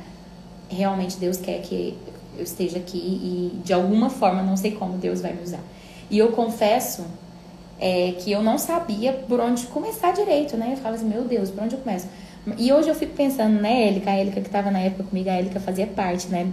Realmente 0.69 1.19
Deus 1.19 1.37
quer 1.37 1.61
que 1.61 1.97
eu 2.37 2.45
esteja 2.45 2.79
aqui 2.79 2.97
e 2.99 3.61
de 3.63 3.73
alguma 3.73 4.09
forma, 4.09 4.43
não 4.43 4.57
sei 4.57 4.73
como, 4.73 4.97
Deus 4.97 5.21
vai 5.21 5.33
me 5.33 5.43
usar. 5.43 5.61
E 6.11 6.19
eu 6.19 6.33
confesso 6.33 7.05
é, 7.79 8.13
que 8.19 8.33
eu 8.33 8.43
não 8.43 8.57
sabia 8.57 9.13
por 9.13 9.41
onde 9.41 9.67
começar 9.67 10.13
direito, 10.13 10.57
né? 10.57 10.73
Eu 10.73 10.77
falava 10.77 10.97
assim, 10.97 11.09
meu 11.09 11.25
Deus, 11.25 11.51
por 11.51 11.65
onde 11.65 11.75
eu 11.75 11.81
começo? 11.81 12.07
E 12.57 12.73
hoje 12.73 12.89
eu 12.89 12.95
fico 12.95 13.15
pensando, 13.15 13.61
né, 13.61 13.89
Élica, 13.89 14.11
a 14.11 14.15
Élica 14.15 14.41
que 14.41 14.47
estava 14.47 14.71
na 14.71 14.81
época 14.81 15.05
comigo, 15.05 15.29
a 15.29 15.35
Élica 15.35 15.61
fazia 15.61 15.87
parte, 15.87 16.29
né? 16.29 16.51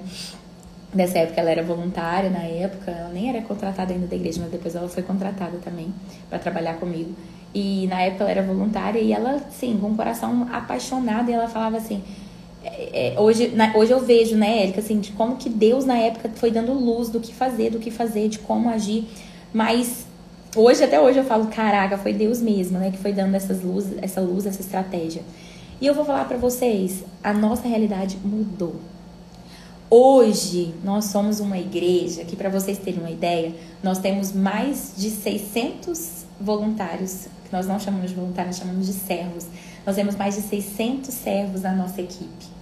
Nessa 0.93 1.19
época 1.19 1.39
ela 1.39 1.49
era 1.49 1.63
voluntária, 1.63 2.29
na 2.29 2.43
época 2.43 2.91
ela 2.91 3.09
nem 3.09 3.29
era 3.29 3.41
contratada 3.41 3.93
ainda 3.93 4.07
da 4.07 4.15
igreja, 4.15 4.39
mas 4.41 4.51
depois 4.51 4.75
ela 4.75 4.87
foi 4.89 5.03
contratada 5.03 5.57
também 5.63 5.93
para 6.29 6.39
trabalhar 6.39 6.75
comigo. 6.75 7.11
E 7.53 7.87
na 7.87 8.01
época 8.01 8.23
ela 8.23 8.31
era 8.31 8.43
voluntária 8.43 8.99
e 8.99 9.13
ela, 9.13 9.39
sim, 9.49 9.77
com 9.79 9.87
o 9.87 9.95
coração 9.95 10.47
apaixonado, 10.51 11.29
e 11.29 11.33
ela 11.33 11.47
falava 11.47 11.77
assim: 11.77 12.03
é, 12.63 13.13
é, 13.13 13.19
hoje, 13.19 13.49
na, 13.49 13.75
hoje 13.75 13.91
eu 13.91 13.99
vejo, 13.99 14.35
né, 14.35 14.63
Érica, 14.63 14.79
assim, 14.79 14.99
de 14.99 15.11
como 15.11 15.37
que 15.37 15.49
Deus 15.49 15.85
na 15.85 15.97
época 15.97 16.29
foi 16.35 16.51
dando 16.51 16.73
luz 16.73 17.09
do 17.09 17.19
que 17.19 17.33
fazer, 17.33 17.71
do 17.71 17.79
que 17.79 17.91
fazer, 17.91 18.27
de 18.27 18.39
como 18.39 18.69
agir. 18.69 19.05
Mas 19.53 20.05
hoje, 20.55 20.83
até 20.83 20.99
hoje, 20.99 21.19
eu 21.19 21.23
falo, 21.23 21.47
caraca, 21.47 21.97
foi 21.97 22.13
Deus 22.13 22.41
mesmo, 22.41 22.77
né, 22.77 22.91
que 22.91 22.97
foi 22.97 23.13
dando 23.13 23.35
essas 23.35 23.63
luz, 23.63 23.85
essa 24.01 24.19
luz, 24.19 24.45
essa 24.45 24.61
estratégia. 24.61 25.21
E 25.79 25.85
eu 25.85 25.93
vou 25.93 26.03
falar 26.03 26.25
para 26.25 26.37
vocês, 26.37 27.03
a 27.23 27.31
nossa 27.31 27.67
realidade 27.67 28.17
mudou. 28.23 28.77
Hoje, 29.89 30.73
nós 30.83 31.05
somos 31.05 31.39
uma 31.39 31.57
igreja 31.59 32.25
que, 32.25 32.35
para 32.35 32.49
vocês 32.49 32.79
terem 32.79 32.99
uma 32.99 33.11
ideia, 33.11 33.53
nós 33.83 33.99
temos 33.99 34.31
mais 34.31 34.93
de 34.97 35.11
600 35.11 36.25
voluntários, 36.41 37.27
que 37.45 37.53
nós 37.53 37.67
não 37.67 37.79
chamamos 37.79 38.09
de 38.09 38.15
voluntários, 38.15 38.57
chamamos 38.57 38.87
de 38.87 38.93
servos. 38.93 39.45
Nós 39.85 39.95
temos 39.95 40.15
mais 40.15 40.35
de 40.35 40.41
600 40.41 41.13
servos 41.13 41.61
na 41.61 41.73
nossa 41.73 42.01
equipe. 42.01 42.57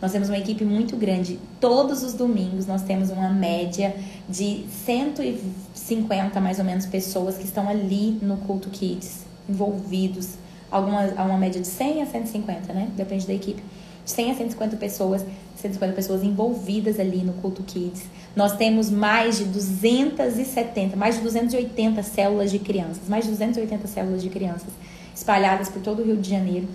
Nós 0.00 0.10
temos 0.10 0.28
uma 0.30 0.38
equipe 0.38 0.64
muito 0.64 0.96
grande. 0.96 1.38
Todos 1.60 2.02
os 2.02 2.14
domingos 2.14 2.66
nós 2.66 2.82
temos 2.82 3.10
uma 3.10 3.28
média 3.28 3.94
de 4.26 4.64
150 4.86 6.40
mais 6.40 6.58
ou 6.58 6.64
menos 6.64 6.86
pessoas 6.86 7.36
que 7.36 7.44
estão 7.44 7.68
ali 7.68 8.18
no 8.22 8.38
culto 8.38 8.70
kids, 8.70 9.26
envolvidos. 9.48 10.30
Alguma, 10.74 11.04
uma 11.24 11.38
média 11.38 11.60
de 11.60 11.68
100 11.68 12.02
a 12.02 12.06
150, 12.06 12.72
né? 12.72 12.88
Depende 12.96 13.26
da 13.26 13.32
equipe. 13.32 13.62
De 14.04 14.10
100 14.10 14.30
a 14.32 14.34
150 14.34 14.76
pessoas 14.76 15.24
150 15.56 15.94
pessoas 15.94 16.22
envolvidas 16.24 16.98
ali 16.98 17.18
no 17.18 17.32
Culto 17.34 17.62
Kids. 17.62 18.02
Nós 18.34 18.56
temos 18.56 18.90
mais 18.90 19.38
de 19.38 19.44
270, 19.44 20.96
mais 20.96 21.14
de 21.14 21.22
280 21.22 22.02
células 22.02 22.50
de 22.50 22.58
crianças, 22.58 23.08
mais 23.08 23.24
de 23.24 23.30
280 23.30 23.86
células 23.86 24.20
de 24.20 24.28
crianças 24.28 24.68
espalhadas 25.14 25.68
por 25.68 25.80
todo 25.80 26.02
o 26.02 26.04
Rio 26.04 26.16
de 26.16 26.28
Janeiro. 26.28 26.68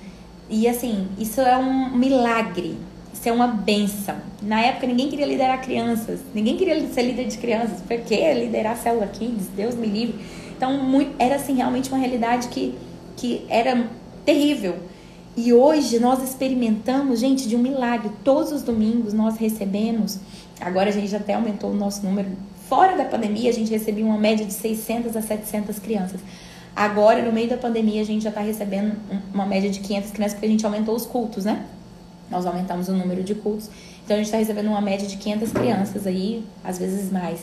E 0.49 0.65
assim, 0.67 1.07
isso 1.19 1.41
é 1.41 1.57
um 1.57 1.95
milagre. 1.95 2.77
Isso 3.13 3.27
é 3.27 3.31
uma 3.33 3.47
benção. 3.47 4.15
Na 4.41 4.61
época 4.61 4.87
ninguém 4.87 5.09
queria 5.09 5.25
liderar 5.25 5.61
crianças, 5.61 6.21
ninguém 6.33 6.55
queria 6.55 6.87
ser 6.87 7.01
líder 7.01 7.27
de 7.27 7.37
crianças. 7.37 7.81
Por 7.81 7.97
que 7.99 8.33
liderar 8.33 8.73
a 8.73 8.75
célula 8.77 9.07
Kids? 9.07 9.47
Deus 9.55 9.75
me 9.75 9.87
livre. 9.87 10.15
Então, 10.55 10.77
muito, 10.83 11.15
era 11.17 11.35
assim 11.35 11.55
realmente 11.55 11.89
uma 11.89 11.97
realidade 11.97 12.49
que, 12.49 12.75
que 13.19 13.45
era 13.49 13.87
terrível. 14.25 14.77
E 15.35 15.53
hoje 15.53 15.99
nós 15.99 16.23
experimentamos, 16.23 17.19
gente, 17.19 17.47
de 17.47 17.55
um 17.55 17.59
milagre. 17.59 18.09
Todos 18.23 18.51
os 18.51 18.61
domingos 18.61 19.13
nós 19.13 19.37
recebemos, 19.37 20.19
agora 20.59 20.89
a 20.89 20.91
gente 20.91 21.13
até 21.15 21.33
aumentou 21.33 21.71
o 21.71 21.75
nosso 21.75 22.05
número. 22.05 22.29
Fora 22.67 22.95
da 22.95 23.05
pandemia, 23.05 23.49
a 23.49 23.53
gente 23.53 23.71
recebia 23.71 24.05
uma 24.05 24.17
média 24.17 24.45
de 24.45 24.53
600 24.53 25.15
a 25.15 25.21
700 25.21 25.79
crianças. 25.79 26.21
Agora, 26.75 27.21
no 27.23 27.31
meio 27.31 27.49
da 27.49 27.57
pandemia, 27.57 28.01
a 28.01 28.05
gente 28.05 28.23
já 28.23 28.29
está 28.29 28.41
recebendo 28.41 28.95
uma 29.33 29.45
média 29.45 29.69
de 29.69 29.79
500 29.79 30.11
crianças, 30.11 30.33
porque 30.33 30.45
a 30.45 30.49
gente 30.49 30.65
aumentou 30.65 30.95
os 30.95 31.05
cultos, 31.05 31.45
né? 31.45 31.65
Nós 32.29 32.45
aumentamos 32.45 32.87
o 32.87 32.93
número 32.93 33.23
de 33.23 33.35
cultos. 33.35 33.69
Então, 34.05 34.15
a 34.15 34.17
gente 34.17 34.27
está 34.27 34.37
recebendo 34.37 34.67
uma 34.67 34.81
média 34.81 35.07
de 35.07 35.17
500 35.17 35.51
crianças 35.51 36.07
aí, 36.07 36.43
às 36.63 36.77
vezes 36.77 37.11
mais. 37.11 37.39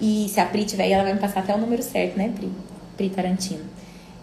E 0.00 0.28
se 0.28 0.40
a 0.40 0.46
Pri 0.46 0.64
tiver, 0.64 0.88
ela 0.88 1.04
vai 1.04 1.12
me 1.14 1.20
passar 1.20 1.40
até 1.40 1.54
o 1.54 1.58
número 1.58 1.82
certo, 1.82 2.16
né, 2.16 2.32
Pri? 2.34 2.50
Pri 2.96 3.10
Tarantino. 3.10 3.77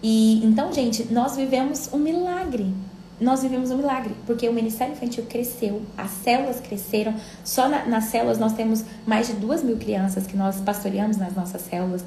E 0.08 0.40
então, 0.46 0.72
gente, 0.72 1.12
nós 1.12 1.36
vivemos 1.36 1.90
um 1.92 1.98
milagre. 1.98 2.72
Nós 3.20 3.42
vivemos 3.42 3.72
um 3.72 3.78
milagre, 3.78 4.14
porque 4.28 4.48
o 4.48 4.54
Ministério 4.54 4.94
Infantil 4.94 5.26
cresceu, 5.28 5.82
as 5.98 6.12
células 6.12 6.60
cresceram. 6.60 7.16
Só 7.44 7.68
na, 7.68 7.88
nas 7.88 8.04
células 8.04 8.38
nós 8.38 8.54
temos 8.54 8.86
mais 9.04 9.26
de 9.26 9.34
duas 9.34 9.64
mil 9.64 9.78
crianças 9.78 10.28
que 10.28 10.38
nós 10.38 10.58
pastoreamos 10.58 11.18
nas 11.18 11.34
nossas 11.34 11.64
células. 11.64 12.06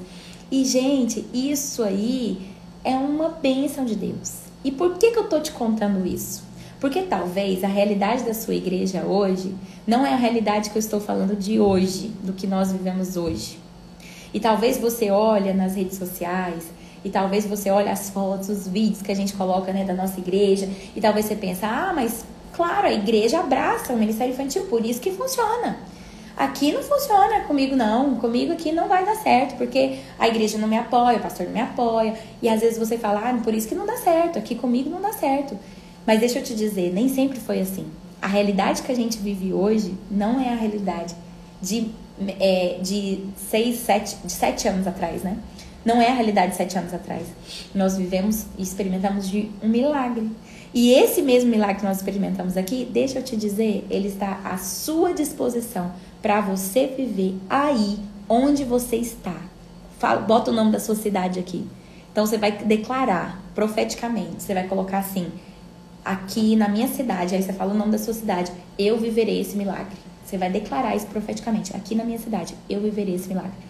E, 0.49 0.63
gente, 0.63 1.25
isso 1.33 1.83
aí 1.83 2.49
é 2.85 2.95
uma 2.95 3.27
bênção 3.27 3.83
de 3.83 3.97
Deus. 3.97 4.43
E 4.63 4.71
por 4.71 4.97
que, 4.97 5.11
que 5.11 5.19
eu 5.19 5.27
tô 5.27 5.41
te 5.41 5.51
contando 5.51 6.07
isso? 6.07 6.43
Porque 6.79 7.01
talvez 7.01 7.65
a 7.65 7.67
realidade 7.67 8.23
da 8.23 8.33
sua 8.33 8.55
igreja 8.55 9.03
hoje 9.03 9.53
não 9.85 10.05
é 10.05 10.13
a 10.13 10.17
realidade 10.17 10.69
que 10.69 10.77
eu 10.77 10.79
estou 10.79 11.01
falando 11.01 11.35
de 11.35 11.59
hoje, 11.59 12.13
do 12.23 12.31
que 12.31 12.47
nós 12.47 12.71
vivemos 12.71 13.17
hoje. 13.17 13.59
E 14.33 14.39
talvez 14.39 14.77
você 14.77 15.11
olhe 15.11 15.51
nas 15.51 15.75
redes 15.75 15.97
sociais 15.97 16.78
e 17.03 17.09
talvez 17.09 17.45
você 17.45 17.69
olhe 17.69 17.89
as 17.89 18.09
fotos, 18.09 18.49
os 18.49 18.67
vídeos 18.67 19.01
que 19.01 19.11
a 19.11 19.15
gente 19.15 19.33
coloca 19.33 19.71
né, 19.71 19.83
da 19.83 19.93
nossa 19.93 20.19
igreja, 20.19 20.69
e 20.95 21.01
talvez 21.01 21.25
você 21.25 21.35
pense, 21.35 21.63
ah, 21.63 21.91
mas 21.95 22.25
claro, 22.53 22.87
a 22.87 22.93
igreja 22.93 23.39
abraça 23.39 23.93
o 23.93 23.97
ministério 23.97 24.33
infantil, 24.33 24.65
por 24.65 24.85
isso 24.85 24.99
que 24.99 25.11
funciona. 25.11 25.77
Aqui 26.39 26.71
não 26.71 26.81
funciona 26.81 27.41
comigo, 27.41 27.75
não. 27.75 28.15
Comigo 28.15 28.53
aqui 28.53 28.71
não 28.71 28.87
vai 28.87 29.05
dar 29.05 29.15
certo, 29.15 29.57
porque 29.57 29.97
a 30.17 30.25
igreja 30.25 30.57
não 30.57 30.69
me 30.69 30.77
apoia, 30.77 31.17
o 31.17 31.21
pastor 31.21 31.45
não 31.45 31.51
me 31.51 31.59
apoia. 31.59 32.17
E 32.41 32.47
às 32.47 32.61
vezes 32.61 32.79
você 32.79 32.97
fala, 32.97 33.29
ah, 33.29 33.33
por 33.43 33.53
isso 33.53 33.67
que 33.67 33.75
não 33.75 33.85
dá 33.85 33.97
certo, 33.97 34.39
aqui 34.39 34.55
comigo 34.55 34.89
não 34.89 35.01
dá 35.01 35.11
certo. 35.11 35.59
Mas 36.07 36.21
deixa 36.21 36.39
eu 36.39 36.43
te 36.43 36.55
dizer, 36.55 36.93
nem 36.93 37.09
sempre 37.09 37.37
foi 37.37 37.59
assim. 37.59 37.85
A 38.21 38.27
realidade 38.27 38.81
que 38.83 38.91
a 38.91 38.95
gente 38.95 39.17
vive 39.17 39.51
hoje 39.51 39.93
não 40.09 40.39
é 40.39 40.53
a 40.53 40.55
realidade 40.55 41.13
de, 41.61 41.91
é, 42.39 42.77
de 42.81 43.19
seis, 43.35 43.79
sete, 43.79 44.15
de 44.23 44.31
sete 44.31 44.65
anos 44.65 44.87
atrás, 44.87 45.23
né? 45.23 45.37
Não 45.85 46.01
é 46.01 46.09
a 46.09 46.13
realidade 46.13 46.51
de 46.51 46.57
sete 46.57 46.77
anos 46.77 46.93
atrás. 46.93 47.25
Nós 47.73 47.97
vivemos 47.97 48.45
e 48.57 48.63
experimentamos 48.63 49.29
de 49.29 49.49
um 49.63 49.69
milagre. 49.69 50.29
E 50.73 50.91
esse 50.91 51.21
mesmo 51.21 51.49
milagre 51.49 51.77
que 51.77 51.85
nós 51.85 51.97
experimentamos 51.97 52.57
aqui, 52.57 52.87
deixa 52.91 53.19
eu 53.19 53.23
te 53.23 53.35
dizer, 53.35 53.85
ele 53.89 54.07
está 54.07 54.39
à 54.43 54.57
sua 54.57 55.13
disposição 55.13 55.91
para 56.21 56.41
você 56.41 56.87
viver 56.87 57.35
aí 57.49 57.97
onde 58.27 58.63
você 58.63 58.97
está. 58.97 59.35
Fala, 59.97 60.21
bota 60.21 60.51
o 60.51 60.53
nome 60.53 60.71
da 60.71 60.79
sua 60.79 60.95
cidade 60.95 61.39
aqui. 61.39 61.65
Então 62.11 62.25
você 62.25 62.37
vai 62.37 62.51
declarar 62.51 63.41
profeticamente, 63.55 64.43
você 64.43 64.53
vai 64.53 64.67
colocar 64.67 64.99
assim: 64.99 65.31
aqui 66.03 66.55
na 66.55 66.67
minha 66.67 66.87
cidade, 66.87 67.35
aí 67.35 67.41
você 67.41 67.53
fala 67.53 67.73
o 67.73 67.77
nome 67.77 67.91
da 67.91 67.97
sua 67.97 68.13
cidade, 68.13 68.51
eu 68.77 68.97
viverei 68.97 69.41
esse 69.41 69.57
milagre. 69.57 69.97
Você 70.25 70.37
vai 70.37 70.51
declarar 70.51 70.95
isso 70.95 71.07
profeticamente, 71.07 71.75
aqui 71.75 71.95
na 71.95 72.03
minha 72.03 72.19
cidade, 72.19 72.55
eu 72.69 72.79
viverei 72.81 73.15
esse 73.15 73.27
milagre. 73.27 73.68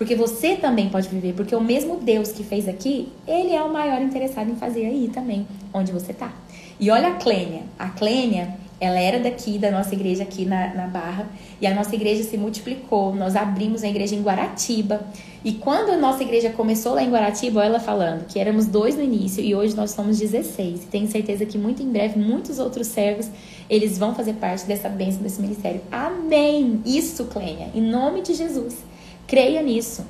Porque 0.00 0.14
você 0.14 0.56
também 0.56 0.88
pode 0.88 1.08
viver, 1.08 1.34
porque 1.34 1.54
o 1.54 1.60
mesmo 1.60 1.98
Deus 1.98 2.32
que 2.32 2.42
fez 2.42 2.66
aqui, 2.66 3.12
ele 3.28 3.54
é 3.54 3.62
o 3.62 3.70
maior 3.70 4.00
interessado 4.00 4.50
em 4.50 4.56
fazer 4.56 4.86
aí 4.86 5.10
também, 5.12 5.46
onde 5.74 5.92
você 5.92 6.14
tá. 6.14 6.32
E 6.80 6.90
olha 6.90 7.08
a 7.08 7.14
Clênia. 7.16 7.64
A 7.78 7.90
Clênia, 7.90 8.56
ela 8.80 8.98
era 8.98 9.18
daqui, 9.18 9.58
da 9.58 9.70
nossa 9.70 9.94
igreja 9.94 10.22
aqui 10.22 10.46
na, 10.46 10.72
na 10.72 10.86
Barra, 10.86 11.28
e 11.60 11.66
a 11.66 11.74
nossa 11.74 11.94
igreja 11.94 12.22
se 12.22 12.38
multiplicou. 12.38 13.14
Nós 13.14 13.36
abrimos 13.36 13.84
a 13.84 13.88
igreja 13.88 14.14
em 14.14 14.22
Guaratiba. 14.22 15.02
E 15.44 15.52
quando 15.52 15.90
a 15.90 15.98
nossa 15.98 16.22
igreja 16.22 16.48
começou 16.48 16.94
lá 16.94 17.02
em 17.02 17.10
Guaratiba, 17.10 17.62
ela 17.62 17.78
falando 17.78 18.26
que 18.26 18.38
éramos 18.38 18.64
dois 18.64 18.96
no 18.96 19.02
início 19.02 19.44
e 19.44 19.54
hoje 19.54 19.76
nós 19.76 19.90
somos 19.90 20.18
16. 20.18 20.82
E 20.82 20.86
tenho 20.86 21.08
certeza 21.08 21.44
que 21.44 21.58
muito 21.58 21.82
em 21.82 21.92
breve 21.92 22.18
muitos 22.18 22.58
outros 22.58 22.86
servos 22.86 23.28
eles 23.68 23.98
vão 23.98 24.14
fazer 24.14 24.32
parte 24.32 24.64
dessa 24.64 24.88
bênção 24.88 25.22
desse 25.22 25.42
ministério. 25.42 25.82
Amém! 25.92 26.80
Isso, 26.86 27.26
Clênia, 27.26 27.68
em 27.74 27.82
nome 27.82 28.22
de 28.22 28.32
Jesus. 28.32 28.88
Creia 29.30 29.62
nisso. 29.62 30.04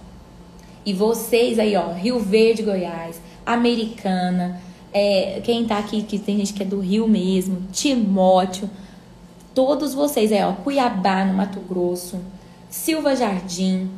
E 0.84 0.94
vocês 0.94 1.58
aí, 1.58 1.76
ó, 1.76 1.92
Rio 1.92 2.18
Verde, 2.18 2.62
Goiás, 2.62 3.20
Americana, 3.44 4.58
é, 4.94 5.42
quem 5.44 5.66
tá 5.66 5.76
aqui, 5.76 6.02
que 6.02 6.18
tem 6.18 6.38
gente 6.38 6.54
que 6.54 6.62
é 6.62 6.66
do 6.66 6.80
Rio 6.80 7.06
mesmo, 7.06 7.64
Timóteo, 7.70 8.70
todos 9.54 9.92
vocês 9.92 10.32
aí, 10.32 10.42
ó, 10.42 10.52
Cuiabá, 10.52 11.22
no 11.26 11.34
Mato 11.34 11.60
Grosso, 11.60 12.18
Silva 12.70 13.14
Jardim, 13.14 13.90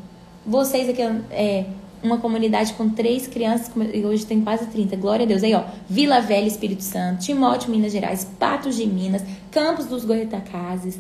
vocês 0.45 0.89
aqui, 0.89 1.03
é, 1.31 1.67
uma 2.03 2.19
comunidade 2.19 2.73
com 2.73 2.91
três 2.91 3.29
crianças, 3.29 3.71
e 3.95 4.05
hoje 4.05 4.27
tem 4.27 4.41
quase 4.41 4.67
30. 4.67 4.97
Glória 4.97 5.25
a 5.25 5.29
Deus. 5.29 5.45
Aí, 5.45 5.55
ó, 5.55 5.63
Vila 5.89 6.21
Velha, 6.21 6.49
Espírito 6.49 6.83
Santo, 6.83 7.21
Timóteo, 7.21 7.71
Minas 7.71 7.93
Gerais, 7.93 8.27
Patos 8.41 8.75
de 8.75 8.87
Minas, 8.89 9.23
Campos 9.53 9.87
dos 9.87 10.05
Goitacazes, 10.05 10.99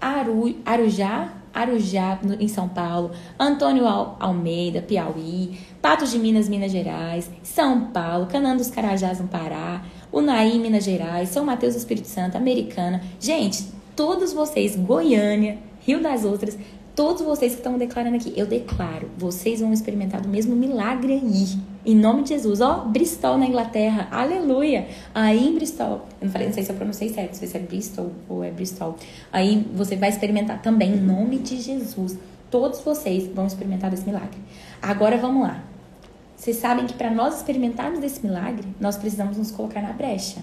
Aru, 0.00 0.56
Arujá, 0.64 1.34
Arujá, 1.60 2.18
em 2.38 2.48
São 2.48 2.68
Paulo, 2.68 3.10
Antônio 3.38 3.86
Almeida, 3.86 4.80
Piauí, 4.80 5.58
Patos 5.82 6.10
de 6.10 6.18
Minas, 6.18 6.48
Minas 6.48 6.70
Gerais, 6.70 7.30
São 7.42 7.86
Paulo, 7.86 8.26
Canã 8.26 8.56
dos 8.56 8.70
Carajás, 8.70 9.20
no 9.20 9.28
Pará, 9.28 9.82
Unaí, 10.12 10.58
Minas 10.58 10.84
Gerais, 10.84 11.28
São 11.28 11.44
Mateus, 11.44 11.74
Espírito 11.74 12.06
Santo, 12.06 12.36
Americana. 12.36 13.02
Gente, 13.20 13.64
todos 13.96 14.32
vocês, 14.32 14.76
Goiânia, 14.76 15.58
Rio 15.80 16.02
das 16.02 16.24
Ostras, 16.24 16.58
todos 16.98 17.22
vocês 17.22 17.52
que 17.52 17.58
estão 17.58 17.78
declarando 17.78 18.16
aqui, 18.16 18.32
eu 18.36 18.44
declaro, 18.44 19.08
vocês 19.16 19.60
vão 19.60 19.72
experimentar 19.72 20.20
o 20.26 20.28
mesmo 20.28 20.56
milagre 20.56 21.12
aí. 21.12 21.46
Em 21.86 21.94
nome 21.94 22.24
de 22.24 22.30
Jesus. 22.30 22.60
Ó, 22.60 22.86
Bristol 22.86 23.38
na 23.38 23.46
Inglaterra. 23.46 24.08
Aleluia. 24.10 24.88
Aí 25.14 25.46
em 25.46 25.54
Bristol, 25.54 26.08
eu 26.20 26.24
não, 26.26 26.32
falei, 26.32 26.48
não 26.48 26.54
sei 26.54 26.64
se 26.64 26.72
eu 26.72 26.74
pronunciei 26.74 27.10
certo, 27.10 27.34
se 27.34 27.56
é 27.56 27.60
Bristol 27.60 28.10
ou 28.28 28.42
é 28.42 28.50
Bristol. 28.50 28.96
Aí 29.32 29.64
você 29.72 29.94
vai 29.94 30.08
experimentar 30.08 30.60
também, 30.60 30.94
em 30.94 31.00
nome 31.00 31.38
de 31.38 31.60
Jesus. 31.62 32.18
Todos 32.50 32.80
vocês 32.80 33.28
vão 33.32 33.46
experimentar 33.46 33.92
desse 33.92 34.04
milagre. 34.04 34.40
Agora 34.82 35.16
vamos 35.18 35.44
lá. 35.44 35.62
Vocês 36.36 36.56
sabem 36.56 36.84
que 36.84 36.94
para 36.94 37.12
nós 37.12 37.36
experimentarmos 37.36 38.00
desse 38.00 38.26
milagre, 38.26 38.66
nós 38.80 38.96
precisamos 38.96 39.36
nos 39.36 39.52
colocar 39.52 39.80
na 39.80 39.92
brecha. 39.92 40.42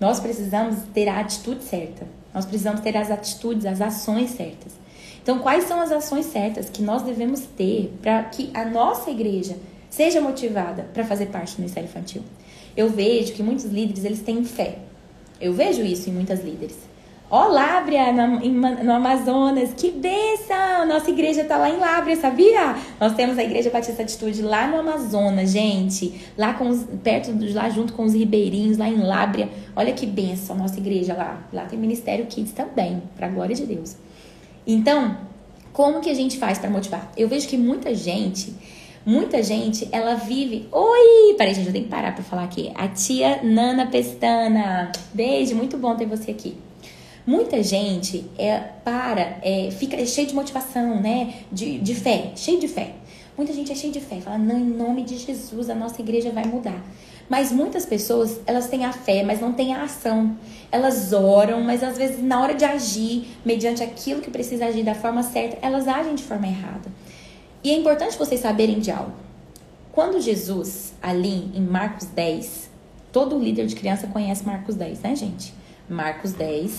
Nós 0.00 0.18
precisamos 0.18 0.74
ter 0.92 1.08
a 1.08 1.20
atitude 1.20 1.62
certa. 1.62 2.04
Nós 2.34 2.44
precisamos 2.44 2.80
ter 2.80 2.96
as 2.96 3.12
atitudes, 3.12 3.64
as 3.64 3.80
ações 3.80 4.30
certas. 4.30 4.82
Então, 5.24 5.38
quais 5.38 5.64
são 5.64 5.80
as 5.80 5.90
ações 5.90 6.26
certas 6.26 6.68
que 6.68 6.82
nós 6.82 7.00
devemos 7.00 7.40
ter 7.56 7.90
para 8.02 8.22
que 8.24 8.50
a 8.52 8.62
nossa 8.66 9.10
igreja 9.10 9.56
seja 9.88 10.20
motivada 10.20 10.86
para 10.92 11.02
fazer 11.02 11.26
parte 11.26 11.56
do 11.56 11.60
ministério 11.60 11.88
infantil? 11.88 12.22
Eu 12.76 12.90
vejo 12.90 13.32
que 13.32 13.42
muitos 13.42 13.64
líderes 13.64 14.04
eles 14.04 14.20
têm 14.20 14.44
fé. 14.44 14.80
Eu 15.40 15.54
vejo 15.54 15.82
isso 15.82 16.10
em 16.10 16.12
muitas 16.12 16.44
líderes. 16.44 16.76
Ó, 17.30 17.48
Lábria, 17.48 18.12
no, 18.12 18.92
Amazonas, 18.92 19.72
que 19.74 19.90
bênção! 19.90 20.86
Nossa 20.86 21.08
igreja 21.10 21.42
tá 21.44 21.56
lá 21.56 21.70
em 21.70 21.78
Lábria, 21.78 22.16
sabia? 22.16 22.76
Nós 23.00 23.14
temos 23.14 23.38
a 23.38 23.42
Igreja 23.42 23.70
Batista 23.70 24.02
Atitude 24.02 24.42
lá 24.42 24.68
no 24.68 24.78
Amazonas, 24.78 25.52
gente. 25.52 26.20
Lá 26.36 26.52
com 26.52 26.68
os, 26.68 26.84
perto, 27.02 27.30
lá 27.54 27.70
junto 27.70 27.94
com 27.94 28.04
os 28.04 28.12
ribeirinhos, 28.12 28.76
lá 28.76 28.90
em 28.90 29.00
Lábria. 29.02 29.48
Olha 29.74 29.94
que 29.94 30.04
bênção, 30.04 30.54
nossa 30.54 30.78
igreja 30.78 31.14
lá. 31.14 31.42
Lá 31.50 31.64
tem 31.64 31.78
Ministério 31.78 32.26
Kids 32.26 32.52
também, 32.52 33.02
pra 33.16 33.26
glória 33.28 33.56
de 33.56 33.64
Deus. 33.64 33.96
Então, 34.66 35.16
como 35.72 36.00
que 36.00 36.10
a 36.10 36.14
gente 36.14 36.38
faz 36.38 36.58
para 36.58 36.70
motivar? 36.70 37.12
Eu 37.16 37.28
vejo 37.28 37.48
que 37.48 37.56
muita 37.56 37.94
gente, 37.94 38.54
muita 39.04 39.42
gente, 39.42 39.88
ela 39.92 40.14
vive. 40.14 40.68
Oi! 40.72 41.34
Peraí, 41.36 41.54
gente, 41.54 41.66
eu 41.66 41.72
tenho 41.72 41.84
que 41.84 41.90
parar 41.90 42.14
para 42.14 42.24
falar 42.24 42.44
aqui. 42.44 42.72
A 42.74 42.88
tia 42.88 43.42
Nana 43.42 43.86
Pestana. 43.86 44.92
Beijo, 45.12 45.54
muito 45.54 45.76
bom 45.76 45.94
ter 45.96 46.06
você 46.06 46.30
aqui. 46.30 46.56
Muita 47.26 47.62
gente 47.62 48.24
é, 48.38 48.58
para, 48.84 49.38
é, 49.42 49.70
fica 49.70 50.04
cheio 50.04 50.26
de 50.26 50.34
motivação, 50.34 51.00
né? 51.00 51.34
De, 51.50 51.78
de 51.78 51.94
fé, 51.94 52.32
cheio 52.36 52.60
de 52.60 52.68
fé. 52.68 52.94
Muita 53.36 53.52
gente 53.52 53.72
é 53.72 53.74
cheia 53.74 53.92
de 53.92 54.00
fé, 54.00 54.20
fala, 54.20 54.38
não, 54.38 54.56
em 54.56 54.64
nome 54.64 55.02
de 55.02 55.16
Jesus, 55.18 55.68
a 55.68 55.74
nossa 55.74 56.00
igreja 56.00 56.30
vai 56.30 56.44
mudar. 56.44 56.80
Mas 57.28 57.50
muitas 57.50 57.86
pessoas, 57.86 58.40
elas 58.46 58.68
têm 58.68 58.84
a 58.84 58.92
fé, 58.92 59.22
mas 59.22 59.40
não 59.40 59.52
têm 59.52 59.74
a 59.74 59.82
ação. 59.82 60.36
Elas 60.70 61.12
oram, 61.12 61.62
mas 61.62 61.82
às 61.82 61.96
vezes 61.96 62.22
na 62.22 62.40
hora 62.40 62.54
de 62.54 62.64
agir, 62.64 63.28
mediante 63.44 63.82
aquilo 63.82 64.20
que 64.20 64.30
precisa 64.30 64.66
agir 64.66 64.84
da 64.84 64.94
forma 64.94 65.22
certa, 65.22 65.58
elas 65.62 65.88
agem 65.88 66.14
de 66.14 66.22
forma 66.22 66.46
errada. 66.46 66.90
E 67.62 67.70
é 67.70 67.74
importante 67.74 68.18
vocês 68.18 68.40
saberem 68.40 68.78
de 68.78 68.90
algo. 68.90 69.14
Quando 69.92 70.20
Jesus, 70.20 70.92
ali 71.00 71.50
em 71.54 71.62
Marcos 71.62 72.06
10, 72.08 72.68
todo 73.10 73.38
líder 73.38 73.66
de 73.66 73.74
criança 73.74 74.06
conhece 74.06 74.44
Marcos 74.44 74.74
10, 74.74 75.00
né, 75.00 75.16
gente? 75.16 75.54
Marcos 75.88 76.32
10 76.32 76.78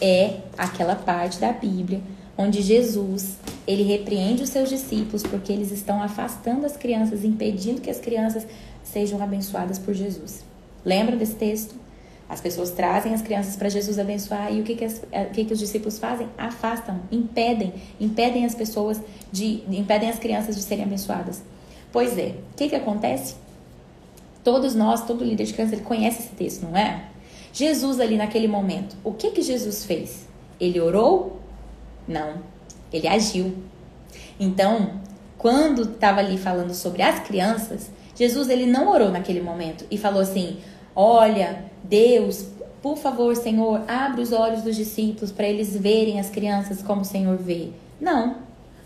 é 0.00 0.36
aquela 0.56 0.94
parte 0.94 1.38
da 1.38 1.52
Bíblia 1.52 2.00
onde 2.36 2.62
Jesus, 2.62 3.36
ele 3.66 3.84
repreende 3.84 4.42
os 4.42 4.50
seus 4.50 4.68
discípulos 4.68 5.22
porque 5.22 5.52
eles 5.52 5.70
estão 5.70 6.02
afastando 6.02 6.66
as 6.66 6.76
crianças, 6.76 7.24
impedindo 7.24 7.80
que 7.80 7.90
as 7.90 8.00
crianças 8.00 8.46
sejam 8.84 9.20
abençoadas 9.20 9.78
por 9.78 9.92
Jesus. 9.94 10.44
Lembra 10.84 11.16
desse 11.16 11.34
texto? 11.34 11.74
As 12.28 12.40
pessoas 12.40 12.70
trazem 12.70 13.12
as 13.12 13.20
crianças 13.20 13.56
para 13.56 13.68
Jesus 13.68 13.98
abençoar 13.98 14.52
e 14.52 14.60
o 14.60 14.64
que 14.64 14.74
que, 14.76 14.84
as, 14.84 14.98
o 14.98 15.30
que 15.32 15.44
que 15.44 15.52
os 15.52 15.58
discípulos 15.58 15.98
fazem? 15.98 16.28
Afastam, 16.38 17.00
impedem, 17.10 17.74
impedem 18.00 18.46
as 18.46 18.54
pessoas 18.54 19.00
de, 19.30 19.62
impedem 19.68 20.08
as 20.08 20.18
crianças 20.18 20.56
de 20.56 20.62
serem 20.62 20.84
abençoadas. 20.84 21.42
Pois 21.92 22.16
é, 22.16 22.34
o 22.52 22.56
que 22.56 22.68
que 22.68 22.76
acontece? 22.76 23.34
Todos 24.42 24.74
nós, 24.74 25.06
todo 25.06 25.24
líder 25.24 25.44
de 25.44 25.52
criança, 25.52 25.74
ele 25.74 25.84
conhece 25.84 26.20
esse 26.20 26.34
texto, 26.34 26.62
não 26.62 26.76
é? 26.76 27.04
Jesus 27.52 28.00
ali 28.00 28.16
naquele 28.16 28.48
momento, 28.48 28.96
o 29.04 29.12
que 29.12 29.30
que 29.30 29.42
Jesus 29.42 29.84
fez? 29.84 30.26
Ele 30.58 30.80
orou? 30.80 31.40
Não, 32.08 32.40
ele 32.92 33.06
agiu. 33.06 33.54
Então, 34.40 35.00
quando 35.38 35.82
estava 35.82 36.20
ali 36.20 36.36
falando 36.36 36.74
sobre 36.74 37.02
as 37.02 37.20
crianças, 37.20 37.90
Jesus 38.14 38.48
ele 38.48 38.66
não 38.66 38.90
orou 38.90 39.10
naquele 39.10 39.40
momento 39.40 39.84
e 39.90 39.98
falou 39.98 40.20
assim: 40.20 40.58
Olha, 40.94 41.64
Deus, 41.82 42.46
por 42.82 42.96
favor, 42.96 43.34
Senhor, 43.34 43.82
abre 43.88 44.20
os 44.20 44.32
olhos 44.32 44.62
dos 44.62 44.76
discípulos 44.76 45.32
para 45.32 45.48
eles 45.48 45.76
verem 45.76 46.20
as 46.20 46.30
crianças 46.30 46.82
como 46.82 47.00
o 47.00 47.04
Senhor 47.04 47.36
vê. 47.36 47.70
Não. 48.00 48.36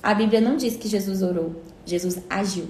A 0.03 0.15
Bíblia 0.15 0.41
não 0.41 0.57
diz 0.57 0.77
que 0.77 0.89
Jesus 0.89 1.23
orou. 1.23 1.57
Jesus 1.85 2.19
agiu. 2.31 2.69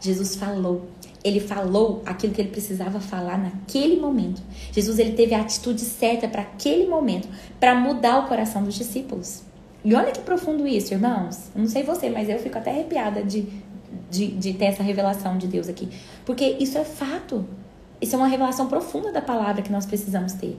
Jesus 0.00 0.36
falou. 0.36 0.88
Ele 1.22 1.40
falou 1.40 2.02
aquilo 2.06 2.32
que 2.32 2.40
ele 2.40 2.50
precisava 2.50 3.00
falar 3.00 3.36
naquele 3.36 4.00
momento. 4.00 4.40
Jesus 4.72 4.98
ele 4.98 5.12
teve 5.12 5.34
a 5.34 5.40
atitude 5.40 5.80
certa 5.80 6.26
para 6.26 6.42
aquele 6.42 6.86
momento, 6.86 7.28
para 7.58 7.74
mudar 7.74 8.20
o 8.20 8.28
coração 8.28 8.62
dos 8.62 8.74
discípulos. 8.74 9.42
E 9.84 9.94
olha 9.94 10.12
que 10.12 10.20
profundo 10.20 10.66
isso, 10.66 10.94
irmãos. 10.94 11.50
Eu 11.54 11.62
não 11.62 11.68
sei 11.68 11.82
você, 11.82 12.08
mas 12.08 12.28
eu 12.28 12.38
fico 12.38 12.56
até 12.56 12.70
arrepiada 12.70 13.22
de, 13.22 13.46
de, 14.10 14.28
de 14.28 14.54
ter 14.54 14.66
essa 14.66 14.82
revelação 14.82 15.38
de 15.38 15.46
Deus 15.46 15.68
aqui. 15.68 15.88
Porque 16.24 16.56
isso 16.58 16.78
é 16.78 16.84
fato. 16.84 17.44
Isso 18.00 18.14
é 18.14 18.18
uma 18.18 18.28
revelação 18.28 18.66
profunda 18.66 19.12
da 19.12 19.20
palavra 19.20 19.62
que 19.62 19.70
nós 19.70 19.86
precisamos 19.86 20.32
ter. 20.32 20.58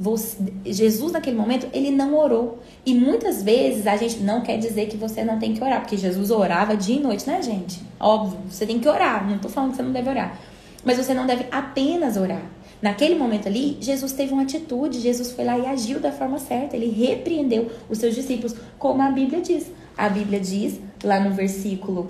Você, 0.00 0.36
Jesus, 0.64 1.10
naquele 1.10 1.36
momento, 1.36 1.66
ele 1.72 1.90
não 1.90 2.16
orou. 2.16 2.60
E 2.86 2.94
muitas 2.94 3.42
vezes 3.42 3.86
a 3.86 3.96
gente 3.96 4.20
não 4.20 4.42
quer 4.42 4.56
dizer 4.56 4.86
que 4.86 4.96
você 4.96 5.24
não 5.24 5.38
tem 5.38 5.54
que 5.54 5.62
orar, 5.62 5.80
porque 5.80 5.96
Jesus 5.96 6.30
orava 6.30 6.76
dia 6.76 6.96
e 6.96 7.00
noite, 7.00 7.28
né, 7.28 7.42
gente? 7.42 7.82
Óbvio, 7.98 8.38
você 8.48 8.64
tem 8.64 8.78
que 8.78 8.88
orar. 8.88 9.28
Não 9.28 9.38
tô 9.38 9.48
falando 9.48 9.70
que 9.70 9.76
você 9.76 9.82
não 9.82 9.92
deve 9.92 10.08
orar. 10.08 10.38
Mas 10.84 10.96
você 10.96 11.12
não 11.12 11.26
deve 11.26 11.46
apenas 11.50 12.16
orar. 12.16 12.42
Naquele 12.80 13.16
momento 13.16 13.48
ali, 13.48 13.76
Jesus 13.80 14.12
teve 14.12 14.32
uma 14.32 14.42
atitude, 14.42 15.00
Jesus 15.00 15.32
foi 15.32 15.44
lá 15.44 15.58
e 15.58 15.66
agiu 15.66 15.98
da 15.98 16.12
forma 16.12 16.38
certa, 16.38 16.76
ele 16.76 16.88
repreendeu 16.88 17.68
os 17.88 17.98
seus 17.98 18.14
discípulos, 18.14 18.54
como 18.78 19.02
a 19.02 19.10
Bíblia 19.10 19.40
diz. 19.40 19.66
A 19.96 20.08
Bíblia 20.08 20.38
diz, 20.38 20.80
lá 21.02 21.18
no 21.18 21.34
versículo 21.34 22.06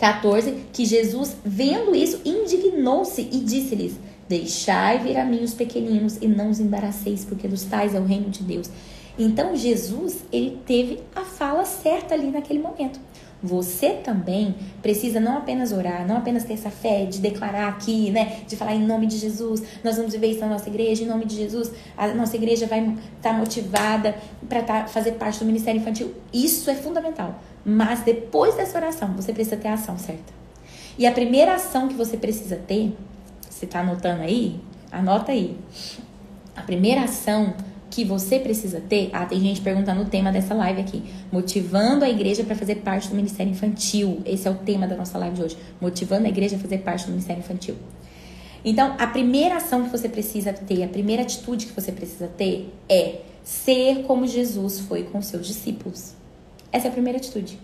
14, 0.00 0.64
que 0.72 0.86
Jesus, 0.86 1.36
vendo 1.44 1.94
isso, 1.94 2.22
indignou-se 2.24 3.20
e 3.20 3.38
disse-lhes: 3.38 4.00
Deixai 4.26 4.98
vir 4.98 5.18
a 5.18 5.26
mim 5.26 5.42
os 5.42 5.52
pequeninos 5.52 6.16
e 6.22 6.26
não 6.26 6.48
os 6.48 6.58
embaraceis, 6.58 7.22
porque 7.22 7.46
dos 7.46 7.64
tais 7.64 7.94
é 7.94 8.00
o 8.00 8.04
reino 8.04 8.30
de 8.30 8.42
Deus. 8.42 8.70
Então 9.18 9.54
Jesus, 9.54 10.24
ele 10.32 10.58
teve 10.64 11.00
a 11.14 11.20
fala 11.20 11.66
certa 11.66 12.14
ali 12.14 12.30
naquele 12.30 12.60
momento. 12.60 12.98
Você 13.42 13.90
também 13.90 14.54
precisa 14.82 15.18
não 15.18 15.38
apenas 15.38 15.72
orar, 15.72 16.06
não 16.06 16.16
apenas 16.16 16.44
ter 16.44 16.54
essa 16.54 16.70
fé 16.70 17.04
de 17.04 17.18
declarar 17.18 17.68
aqui, 17.68 18.10
né? 18.10 18.40
De 18.46 18.56
falar 18.56 18.74
em 18.74 18.86
nome 18.86 19.06
de 19.06 19.18
Jesus, 19.18 19.62
nós 19.84 19.96
vamos 19.96 20.12
viver 20.12 20.28
isso 20.28 20.40
na 20.40 20.48
nossa 20.48 20.68
igreja, 20.68 21.02
em 21.02 21.06
nome 21.06 21.24
de 21.26 21.36
Jesus, 21.36 21.70
a 21.96 22.08
nossa 22.08 22.36
igreja 22.36 22.66
vai 22.66 22.80
estar 22.80 23.00
tá 23.20 23.32
motivada 23.32 24.14
para 24.48 24.62
tá, 24.62 24.86
fazer 24.86 25.12
parte 25.12 25.38
do 25.38 25.46
ministério 25.46 25.80
infantil. 25.80 26.14
Isso 26.32 26.70
é 26.70 26.74
fundamental. 26.74 27.38
Mas 27.64 28.00
depois 28.00 28.54
dessa 28.54 28.78
oração, 28.78 29.12
você 29.14 29.32
precisa 29.32 29.56
ter 29.56 29.68
a 29.68 29.74
ação 29.74 29.98
certa. 29.98 30.32
E 30.98 31.06
a 31.06 31.12
primeira 31.12 31.54
ação 31.54 31.88
que 31.88 31.94
você 31.94 32.16
precisa 32.16 32.56
ter, 32.56 32.96
você 33.48 33.64
está 33.64 33.80
anotando 33.80 34.22
aí? 34.22 34.60
Anota 34.90 35.32
aí. 35.32 35.56
A 36.56 36.62
primeira 36.62 37.02
ação 37.02 37.54
que 37.90 38.04
você 38.04 38.38
precisa 38.38 38.80
ter. 38.80 39.10
Ah, 39.12 39.26
tem 39.26 39.40
gente 39.40 39.60
perguntando 39.60 40.02
o 40.02 40.04
tema 40.04 40.30
dessa 40.30 40.54
live 40.54 40.80
aqui. 40.80 41.02
Motivando 41.30 42.04
a 42.04 42.08
igreja 42.08 42.44
para 42.44 42.54
fazer 42.54 42.76
parte 42.76 43.08
do 43.08 43.16
ministério 43.16 43.50
infantil. 43.50 44.20
Esse 44.24 44.46
é 44.46 44.50
o 44.50 44.54
tema 44.54 44.86
da 44.86 44.96
nossa 44.96 45.18
live 45.18 45.36
de 45.36 45.42
hoje. 45.42 45.58
Motivando 45.80 46.26
a 46.26 46.28
igreja 46.28 46.56
a 46.56 46.58
fazer 46.58 46.78
parte 46.78 47.06
do 47.06 47.10
ministério 47.10 47.40
infantil. 47.40 47.76
Então, 48.64 48.94
a 48.98 49.06
primeira 49.06 49.56
ação 49.56 49.84
que 49.84 49.90
você 49.90 50.08
precisa 50.08 50.52
ter, 50.52 50.82
a 50.82 50.88
primeira 50.88 51.22
atitude 51.22 51.66
que 51.66 51.72
você 51.72 51.90
precisa 51.90 52.28
ter 52.28 52.72
é 52.88 53.20
ser 53.42 54.02
como 54.02 54.26
Jesus 54.26 54.80
foi 54.80 55.04
com 55.04 55.20
seus 55.22 55.46
discípulos. 55.46 56.19
Essa 56.72 56.86
é 56.86 56.90
a 56.90 56.92
primeira 56.92 57.18
atitude. 57.18 57.58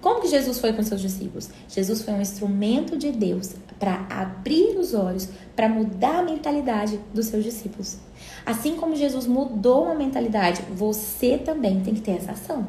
Como 0.00 0.20
que 0.20 0.28
Jesus 0.28 0.60
foi 0.60 0.72
com 0.72 0.82
seus 0.82 1.00
discípulos? 1.00 1.50
Jesus 1.68 2.02
foi 2.02 2.14
um 2.14 2.20
instrumento 2.20 2.96
de 2.96 3.10
Deus 3.10 3.54
para 3.80 4.06
abrir 4.08 4.78
os 4.78 4.94
olhos, 4.94 5.28
para 5.56 5.68
mudar 5.68 6.20
a 6.20 6.22
mentalidade 6.22 7.00
dos 7.12 7.26
seus 7.26 7.42
discípulos. 7.42 7.98
Assim 8.46 8.76
como 8.76 8.94
Jesus 8.94 9.26
mudou 9.26 9.84
uma 9.84 9.96
mentalidade, 9.96 10.62
você 10.72 11.36
também 11.36 11.80
tem 11.80 11.94
que 11.94 12.00
ter 12.00 12.12
essa 12.12 12.32
ação. 12.32 12.66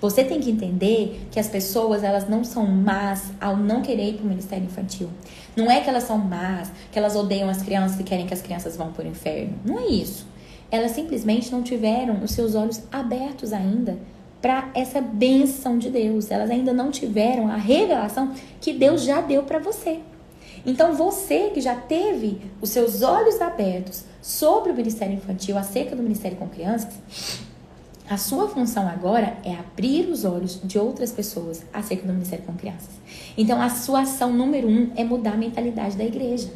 Você 0.00 0.24
tem 0.24 0.40
que 0.40 0.50
entender 0.50 1.28
que 1.30 1.38
as 1.38 1.48
pessoas, 1.48 2.02
elas 2.02 2.26
não 2.26 2.42
são 2.42 2.66
más 2.66 3.30
ao 3.38 3.56
não 3.56 3.82
querer 3.82 4.10
ir 4.10 4.14
para 4.14 4.24
o 4.24 4.28
ministério 4.28 4.64
infantil. 4.64 5.10
Não 5.54 5.70
é 5.70 5.80
que 5.80 5.90
elas 5.90 6.04
são 6.04 6.16
más, 6.16 6.72
que 6.90 6.98
elas 6.98 7.14
odeiam 7.14 7.50
as 7.50 7.62
crianças 7.62 8.00
e 8.00 8.04
querem 8.04 8.26
que 8.26 8.32
as 8.32 8.40
crianças 8.40 8.76
vão 8.76 8.90
para 8.92 9.04
o 9.04 9.08
inferno. 9.08 9.58
Não 9.64 9.78
é 9.78 9.86
isso. 9.86 10.26
Elas 10.70 10.92
simplesmente 10.92 11.52
não 11.52 11.62
tiveram 11.62 12.22
os 12.22 12.30
seus 12.30 12.54
olhos 12.54 12.82
abertos 12.90 13.52
ainda 13.52 13.98
para 14.40 14.70
essa 14.74 15.00
benção 15.00 15.78
de 15.78 15.90
Deus. 15.90 16.30
Elas 16.30 16.50
ainda 16.50 16.72
não 16.72 16.90
tiveram 16.90 17.48
a 17.48 17.56
revelação 17.56 18.32
que 18.60 18.72
Deus 18.72 19.02
já 19.02 19.20
deu 19.20 19.42
para 19.42 19.58
você. 19.58 20.00
Então, 20.64 20.94
você 20.94 21.50
que 21.50 21.60
já 21.60 21.74
teve 21.74 22.40
os 22.60 22.70
seus 22.70 23.02
olhos 23.02 23.40
abertos 23.40 24.04
sobre 24.20 24.70
o 24.70 24.74
ministério 24.74 25.14
infantil, 25.14 25.56
acerca 25.56 25.96
do 25.96 26.02
ministério 26.02 26.36
com 26.36 26.48
crianças, 26.48 26.92
a 28.08 28.16
sua 28.16 28.48
função 28.48 28.88
agora 28.88 29.38
é 29.44 29.54
abrir 29.54 30.10
os 30.10 30.24
olhos 30.24 30.60
de 30.62 30.78
outras 30.78 31.12
pessoas 31.12 31.62
acerca 31.72 32.06
do 32.06 32.12
ministério 32.12 32.44
com 32.44 32.54
crianças. 32.54 32.90
Então, 33.38 33.60
a 33.60 33.70
sua 33.70 34.02
ação 34.02 34.32
número 34.32 34.68
um 34.68 34.90
é 34.96 35.04
mudar 35.04 35.34
a 35.34 35.36
mentalidade 35.36 35.96
da 35.96 36.04
igreja. 36.04 36.50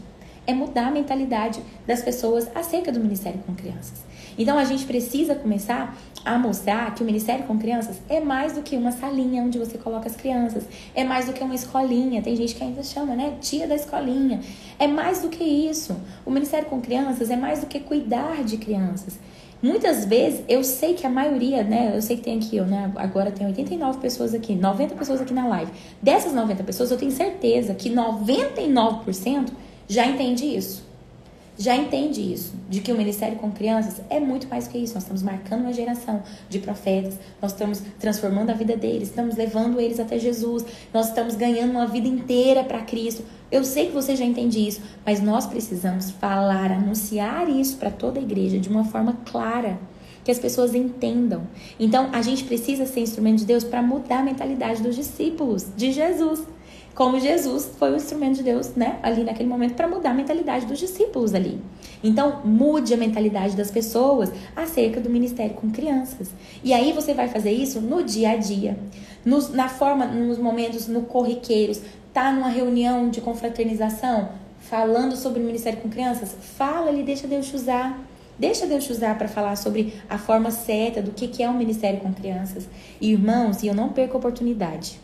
É 0.47 0.53
mudar 0.53 0.89
a 0.89 0.91
mentalidade 0.91 1.63
das 1.87 2.03
pessoas 2.03 2.49
acerca 2.55 2.93
do 2.93 3.01
ministério 3.01 3.41
com 3.47 3.55
crianças. 3.55 4.04
Então, 4.39 4.59
a 4.59 4.65
gente 4.65 4.85
precisa 4.85 5.35
começar 5.35 5.97
a 6.25 6.39
mostrar 6.39 6.95
que 6.95 7.03
o 7.03 7.07
Ministério 7.07 7.45
com 7.45 7.59
Crianças 7.59 8.01
é 8.09 8.19
mais 8.19 8.55
do 8.55 8.63
que 8.63 8.77
uma 8.77 8.91
salinha 8.91 9.43
onde 9.43 9.59
você 9.59 9.77
coloca 9.77 10.09
as 10.09 10.17
crianças, 10.17 10.65
é 10.95 11.05
mais 11.05 11.27
do 11.27 11.33
que 11.33 11.45
uma 11.45 11.55
escolinha. 11.55 12.23
Tem 12.23 12.35
gente 12.35 12.55
que 12.55 12.65
ainda 12.65 12.83
chama, 12.83 13.15
né? 13.15 13.35
Tia 13.41 13.67
da 13.67 13.75
escolinha. 13.75 14.41
É 14.79 14.87
mais 14.87 15.21
do 15.21 15.29
que 15.29 15.45
isso. 15.45 15.95
O 16.25 16.31
Ministério 16.31 16.67
com 16.69 16.81
Crianças 16.81 17.31
é 17.31 17.37
mais 17.37 17.61
do 17.61 17.67
que 17.67 17.79
cuidar 17.79 18.43
de 18.43 18.57
crianças. 18.57 19.19
Muitas 19.63 20.05
vezes, 20.05 20.43
eu 20.49 20.63
sei 20.63 20.95
que 20.95 21.07
a 21.07 21.11
maioria, 21.11 21.63
né? 21.63 21.93
Eu 21.95 22.03
sei 22.03 22.17
que 22.17 22.23
tem 22.23 22.39
aqui, 22.39 22.57
eu, 22.57 22.67
né? 22.67 22.91
Agora 22.97 23.31
tem 23.31 23.47
89 23.47 23.99
pessoas 23.99 24.35
aqui, 24.35 24.55
90 24.55 24.95
pessoas 24.95 25.21
aqui 25.21 25.33
na 25.33 25.47
live. 25.47 25.73
Dessas 26.03 26.33
90 26.33 26.63
pessoas, 26.65 26.91
eu 26.91 26.99
tenho 26.99 27.13
certeza 27.13 27.75
que 27.75 27.91
99% 27.91 29.49
já 29.89 30.07
entende 30.07 30.45
isso 30.45 30.94
já 31.57 31.77
entende 31.77 32.21
isso, 32.21 32.53
de 32.69 32.81
que 32.81 32.91
o 32.91 32.97
ministério 32.97 33.39
com 33.39 33.51
crianças 33.53 34.01
é 34.11 34.19
muito 34.19 34.49
mais 34.49 34.67
que 34.67 34.77
isso. 34.77 34.95
Nós 34.95 35.05
estamos 35.05 35.23
marcando 35.23 35.61
uma 35.61 35.73
geração 35.73 36.23
de 36.49 36.59
profetas, 36.59 37.15
nós 37.41 37.53
estamos 37.53 37.81
transformando 38.01 38.51
a 38.51 38.55
vida 38.55 38.77
deles, 38.77 39.09
estamos 39.09 39.37
levando 39.37 39.81
eles 39.81 40.01
até 40.01 40.19
Jesus, 40.19 40.65
nós 40.93 41.09
estamos 41.09 41.37
ganhando 41.37 41.71
uma 41.71 41.87
vida 41.87 42.09
inteira 42.09 42.65
para 42.65 42.83
Cristo. 42.83 43.23
Eu 43.53 43.63
sei 43.65 43.87
que 43.87 43.93
você 43.93 44.17
já 44.17 44.25
entende 44.25 44.67
isso, 44.67 44.81
mas 45.07 45.21
nós 45.21 45.47
precisamos 45.47 46.11
falar, 46.11 46.73
anunciar 46.73 47.49
isso 47.49 47.77
para 47.77 47.91
toda 47.91 48.19
a 48.19 48.23
igreja 48.23 48.59
de 48.59 48.69
uma 48.69 48.85
forma 48.85 49.17
clara. 49.25 49.79
Que 50.25 50.31
as 50.31 50.39
pessoas 50.39 50.75
entendam. 50.75 51.47
Então, 51.79 52.09
a 52.11 52.23
gente 52.23 52.45
precisa 52.45 52.87
ser 52.87 53.01
instrumento 53.01 53.41
de 53.41 53.45
Deus 53.45 53.63
para 53.63 53.83
mudar 53.83 54.21
a 54.21 54.23
mentalidade 54.23 54.83
dos 54.83 54.97
discípulos 54.97 55.67
de 55.77 55.93
Jesus 55.93 56.43
como 56.95 57.19
Jesus 57.19 57.73
foi 57.77 57.93
o 57.93 57.97
instrumento 57.97 58.37
de 58.37 58.45
Deus, 58.45 58.75
né, 58.77 59.01
ali 59.03 59.25
naquele 59.25 59.49
momento 59.49 59.75
para 59.75 59.89
mudar 59.89 60.11
a 60.11 60.15
mentalidade 60.15 60.65
dos 60.65 60.79
discípulos 60.79 61.35
ali. 61.35 61.61
Então, 62.03 62.43
mude 62.45 62.95
a 62.95 62.97
mentalidade 62.97 63.57
das 63.57 63.71
pessoas 63.71 64.31
acerca 64.55 65.01
do 65.01 65.11
ministério 65.11 65.55
com 65.55 65.71
crianças. 65.71 66.31
E 66.63 66.73
aí 66.73 66.93
você 66.93 67.13
vai 67.13 67.29
fazer 67.29 67.51
isso 67.51 67.81
no 67.81 68.05
dia 68.05 68.31
a 68.31 68.37
dia, 68.37 68.79
nos, 69.25 69.51
na 69.51 69.69
forma, 69.69 70.07
nos 70.07 70.39
momentos, 70.39 70.87
no 70.87 71.03
corriqueiros, 71.03 71.81
tá 72.13 72.31
numa 72.31 72.49
reunião 72.49 73.11
de 73.11 73.21
confraternização, 73.21 74.29
falando 74.61 75.17
sobre 75.17 75.41
o 75.41 75.45
ministério 75.45 75.81
com 75.81 75.89
crianças, 75.89 76.37
fala 76.57 76.91
ali, 76.91 77.03
deixa 77.03 77.27
Deus 77.27 77.47
te 77.47 77.57
usar. 77.57 78.01
Deixa 78.37 78.67
Deus 78.67 78.85
te 78.85 78.91
usar 78.91 79.17
para 79.17 79.29
falar 79.29 79.55
sobre 79.55 79.95
a 80.11 80.19
forma 80.19 80.51
certa 80.51 81.01
do 81.01 81.13
que, 81.13 81.29
que 81.29 81.41
é 81.41 81.49
um 81.49 81.57
ministério 81.57 82.01
com 82.01 82.13
crianças. 82.13 82.69
Irmãos, 83.01 83.63
e 83.63 83.69
eu 83.69 83.75
não 83.75 83.91
perco 83.91 84.17
a 84.17 84.19
oportunidade 84.19 84.99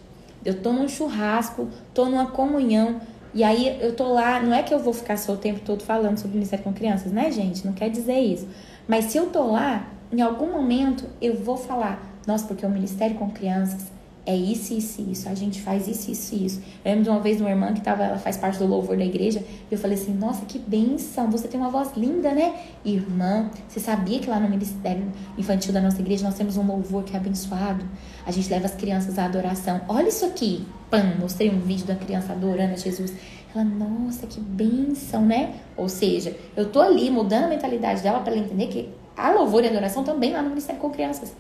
eu 0.45 0.61
tô 0.61 0.73
num 0.73 0.89
churrasco, 0.89 1.69
tô 1.93 2.07
numa 2.07 2.27
comunhão, 2.27 3.01
e 3.33 3.45
aí 3.45 3.79
eu 3.81 3.95
tô 3.95 4.13
lá, 4.13 4.41
não 4.41 4.53
é 4.53 4.63
que 4.63 4.75
eu 4.75 4.79
vou 4.79 4.93
ficar 4.93 5.17
só 5.17 5.33
o 5.33 5.37
tempo 5.37 5.61
todo 5.61 5.83
falando 5.83 6.19
sobre 6.19 6.35
ministério 6.35 6.65
com 6.65 6.73
crianças, 6.73 7.13
né, 7.13 7.31
gente? 7.31 7.65
Não 7.65 7.73
quer 7.73 7.89
dizer 7.89 8.19
isso. 8.19 8.49
Mas 8.89 9.07
se 9.07 9.19
eu 9.19 9.27
tô 9.27 9.53
lá, 9.53 9.87
em 10.13 10.21
algum 10.21 10.51
momento 10.53 11.05
eu 11.21 11.37
vou 11.37 11.57
falar, 11.57 12.03
nossa, 12.27 12.47
porque 12.47 12.67
o 12.67 12.71
ministério 12.71 13.17
com 13.17 13.31
crianças 13.31 13.91
é 14.27 14.37
isso, 14.37 14.75
isso, 14.75 15.03
isso. 15.03 15.29
A 15.29 15.35
gente 15.35 15.61
faz 15.61 15.89
isso, 15.89 16.11
isso, 16.11 16.35
isso. 16.35 16.61
Eu 16.85 16.91
lembro 16.91 17.05
de 17.05 17.11
uma 17.11 17.21
vez 17.21 17.39
de 17.39 17.43
uma 17.43 17.51
irmã 17.51 17.73
que 17.73 17.81
tava, 17.81 18.05
ela 18.05 18.19
faz 18.19 18.37
parte 18.37 18.59
do 18.59 18.67
louvor 18.67 18.97
da 18.97 19.05
igreja, 19.05 19.43
e 19.71 19.75
eu 19.75 19.79
falei 19.79 19.97
assim: 19.97 20.13
Nossa, 20.13 20.45
que 20.45 20.59
benção, 20.59 21.31
você 21.31 21.49
tem 21.49 21.59
uma 21.59 21.71
voz 21.71 21.91
linda, 21.97 22.33
né? 22.33 22.55
Irmã, 22.85 23.51
você 23.67 23.81
sabia 23.81 24.21
que 24.21 24.29
lá 24.29 24.39
no 24.39 24.49
ministério 24.49 25.11
infantil 25.39 25.73
da 25.73 25.81
nossa 25.81 26.01
igreja 26.01 26.25
nós 26.25 26.35
temos 26.35 26.57
um 26.57 26.67
louvor 26.67 27.03
que 27.05 27.15
é 27.15 27.19
abençoado? 27.19 27.85
A 28.27 28.31
gente 28.31 28.49
leva 28.51 28.67
as 28.67 28.75
crianças 28.75 29.19
à 29.19 29.25
adoração. 29.25 29.81
Olha 29.89 30.09
isso 30.09 30.25
aqui. 30.25 30.67
Pam, 30.91 31.15
mostrei 31.19 31.51
um 31.51 31.61
vídeo 31.61 31.87
da 31.87 31.95
criança 31.95 32.33
adorando 32.33 32.75
a 32.75 32.77
Jesus. 32.77 33.13
Ela, 33.55 33.65
nossa, 33.65 34.27
que 34.27 34.41
benção, 34.41 35.25
né? 35.25 35.55
Ou 35.77 35.89
seja, 35.89 36.37
eu 36.57 36.71
tô 36.71 36.81
ali 36.81 37.11
mudando 37.11 37.45
a 37.45 37.49
mentalidade 37.49 38.03
dela 38.03 38.21
para 38.21 38.33
ela 38.33 38.43
entender 38.43 38.67
que 38.69 38.89
a 39.17 39.31
louvor 39.33 39.65
e 39.65 39.69
adoração 39.69 40.03
também 40.03 40.33
lá 40.33 40.41
no 40.41 40.51
Ministério 40.51 40.81
com 40.81 40.91
Crianças. 40.91 41.35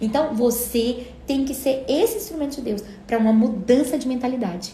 Então, 0.00 0.34
você 0.34 1.06
tem 1.26 1.44
que 1.44 1.54
ser 1.54 1.84
esse 1.88 2.18
instrumento 2.18 2.56
de 2.56 2.62
Deus 2.62 2.82
para 3.06 3.18
uma 3.18 3.32
mudança 3.32 3.98
de 3.98 4.08
mentalidade. 4.08 4.72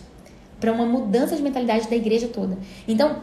Para 0.61 0.72
uma 0.72 0.87
mudança 0.87 1.35
de 1.35 1.42
mentalidade 1.42 1.88
da 1.88 1.96
igreja 1.96 2.29
toda. 2.29 2.57
Então, 2.87 3.22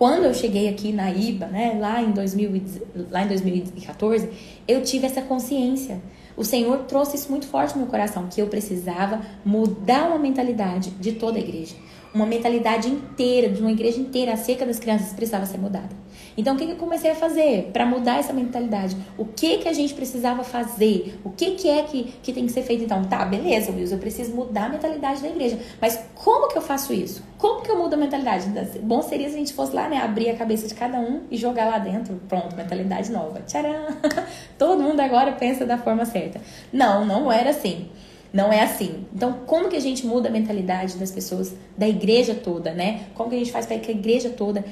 quando 0.00 0.24
eu 0.24 0.32
cheguei 0.32 0.66
aqui 0.66 0.92
na 0.92 1.10
IBA, 1.10 1.48
né, 1.48 1.76
lá 1.78 2.00
em, 2.00 2.10
2000, 2.10 2.62
lá 3.10 3.22
em 3.22 3.28
2014, 3.28 4.30
eu 4.66 4.82
tive 4.82 5.04
essa 5.04 5.20
consciência. 5.20 6.00
O 6.34 6.42
Senhor 6.42 6.84
trouxe 6.84 7.16
isso 7.16 7.30
muito 7.30 7.46
forte 7.46 7.74
no 7.74 7.82
meu 7.82 7.90
coração, 7.90 8.26
que 8.26 8.40
eu 8.40 8.46
precisava 8.46 9.20
mudar 9.44 10.08
uma 10.08 10.18
mentalidade 10.18 10.88
de 10.92 11.12
toda 11.12 11.36
a 11.36 11.40
igreja. 11.42 11.74
Uma 12.14 12.24
mentalidade 12.24 12.88
inteira, 12.88 13.50
de 13.50 13.60
uma 13.60 13.70
igreja 13.70 14.00
inteira 14.00 14.32
acerca 14.32 14.64
das 14.64 14.78
crianças 14.78 15.12
precisava 15.12 15.44
ser 15.44 15.58
mudada. 15.58 15.94
Então, 16.40 16.54
o 16.54 16.58
que, 16.58 16.64
que 16.64 16.72
eu 16.72 16.76
comecei 16.76 17.10
a 17.10 17.14
fazer 17.14 17.68
para 17.70 17.84
mudar 17.84 18.18
essa 18.18 18.32
mentalidade? 18.32 18.96
O 19.18 19.26
que 19.26 19.58
que 19.58 19.68
a 19.68 19.74
gente 19.74 19.92
precisava 19.92 20.42
fazer? 20.42 21.20
O 21.22 21.28
que, 21.28 21.50
que 21.50 21.68
é 21.68 21.82
que, 21.82 22.14
que 22.22 22.32
tem 22.32 22.46
que 22.46 22.52
ser 22.52 22.62
feito? 22.62 22.82
Então, 22.82 23.04
tá, 23.04 23.26
beleza, 23.26 23.70
Wilson, 23.70 23.96
eu 23.96 23.98
preciso 23.98 24.34
mudar 24.34 24.64
a 24.64 24.68
mentalidade 24.70 25.20
da 25.20 25.28
igreja. 25.28 25.58
Mas 25.78 26.02
como 26.14 26.48
que 26.48 26.56
eu 26.56 26.62
faço 26.62 26.94
isso? 26.94 27.22
Como 27.36 27.60
que 27.60 27.70
eu 27.70 27.76
mudo 27.76 27.92
a 27.92 27.96
mentalidade? 27.98 28.46
Bom 28.82 29.02
seria 29.02 29.28
se 29.28 29.34
a 29.34 29.38
gente 29.38 29.52
fosse 29.52 29.74
lá, 29.74 29.86
né, 29.86 29.98
abrir 29.98 30.30
a 30.30 30.34
cabeça 30.34 30.66
de 30.66 30.74
cada 30.74 30.98
um 30.98 31.20
e 31.30 31.36
jogar 31.36 31.66
lá 31.66 31.78
dentro. 31.78 32.18
Pronto, 32.26 32.56
mentalidade 32.56 33.12
nova. 33.12 33.42
Tcharam! 33.46 33.88
Todo 34.56 34.82
mundo 34.82 35.00
agora 35.00 35.32
pensa 35.32 35.66
da 35.66 35.76
forma 35.76 36.06
certa. 36.06 36.40
Não, 36.72 37.04
não 37.04 37.30
era 37.30 37.50
assim. 37.50 37.90
Não 38.32 38.52
é 38.52 38.62
assim. 38.62 39.06
Então, 39.12 39.40
como 39.46 39.68
que 39.68 39.76
a 39.76 39.80
gente 39.80 40.06
muda 40.06 40.28
a 40.28 40.32
mentalidade 40.32 40.96
das 40.96 41.10
pessoas, 41.10 41.52
da 41.76 41.88
igreja 41.88 42.34
toda, 42.34 42.72
né? 42.72 43.06
Como 43.14 43.28
que 43.28 43.34
a 43.34 43.38
gente 43.38 43.50
faz 43.50 43.66
para 43.66 43.78
que 43.78 43.90
a 43.90 43.94
igreja 43.94 44.30
toda 44.30 44.64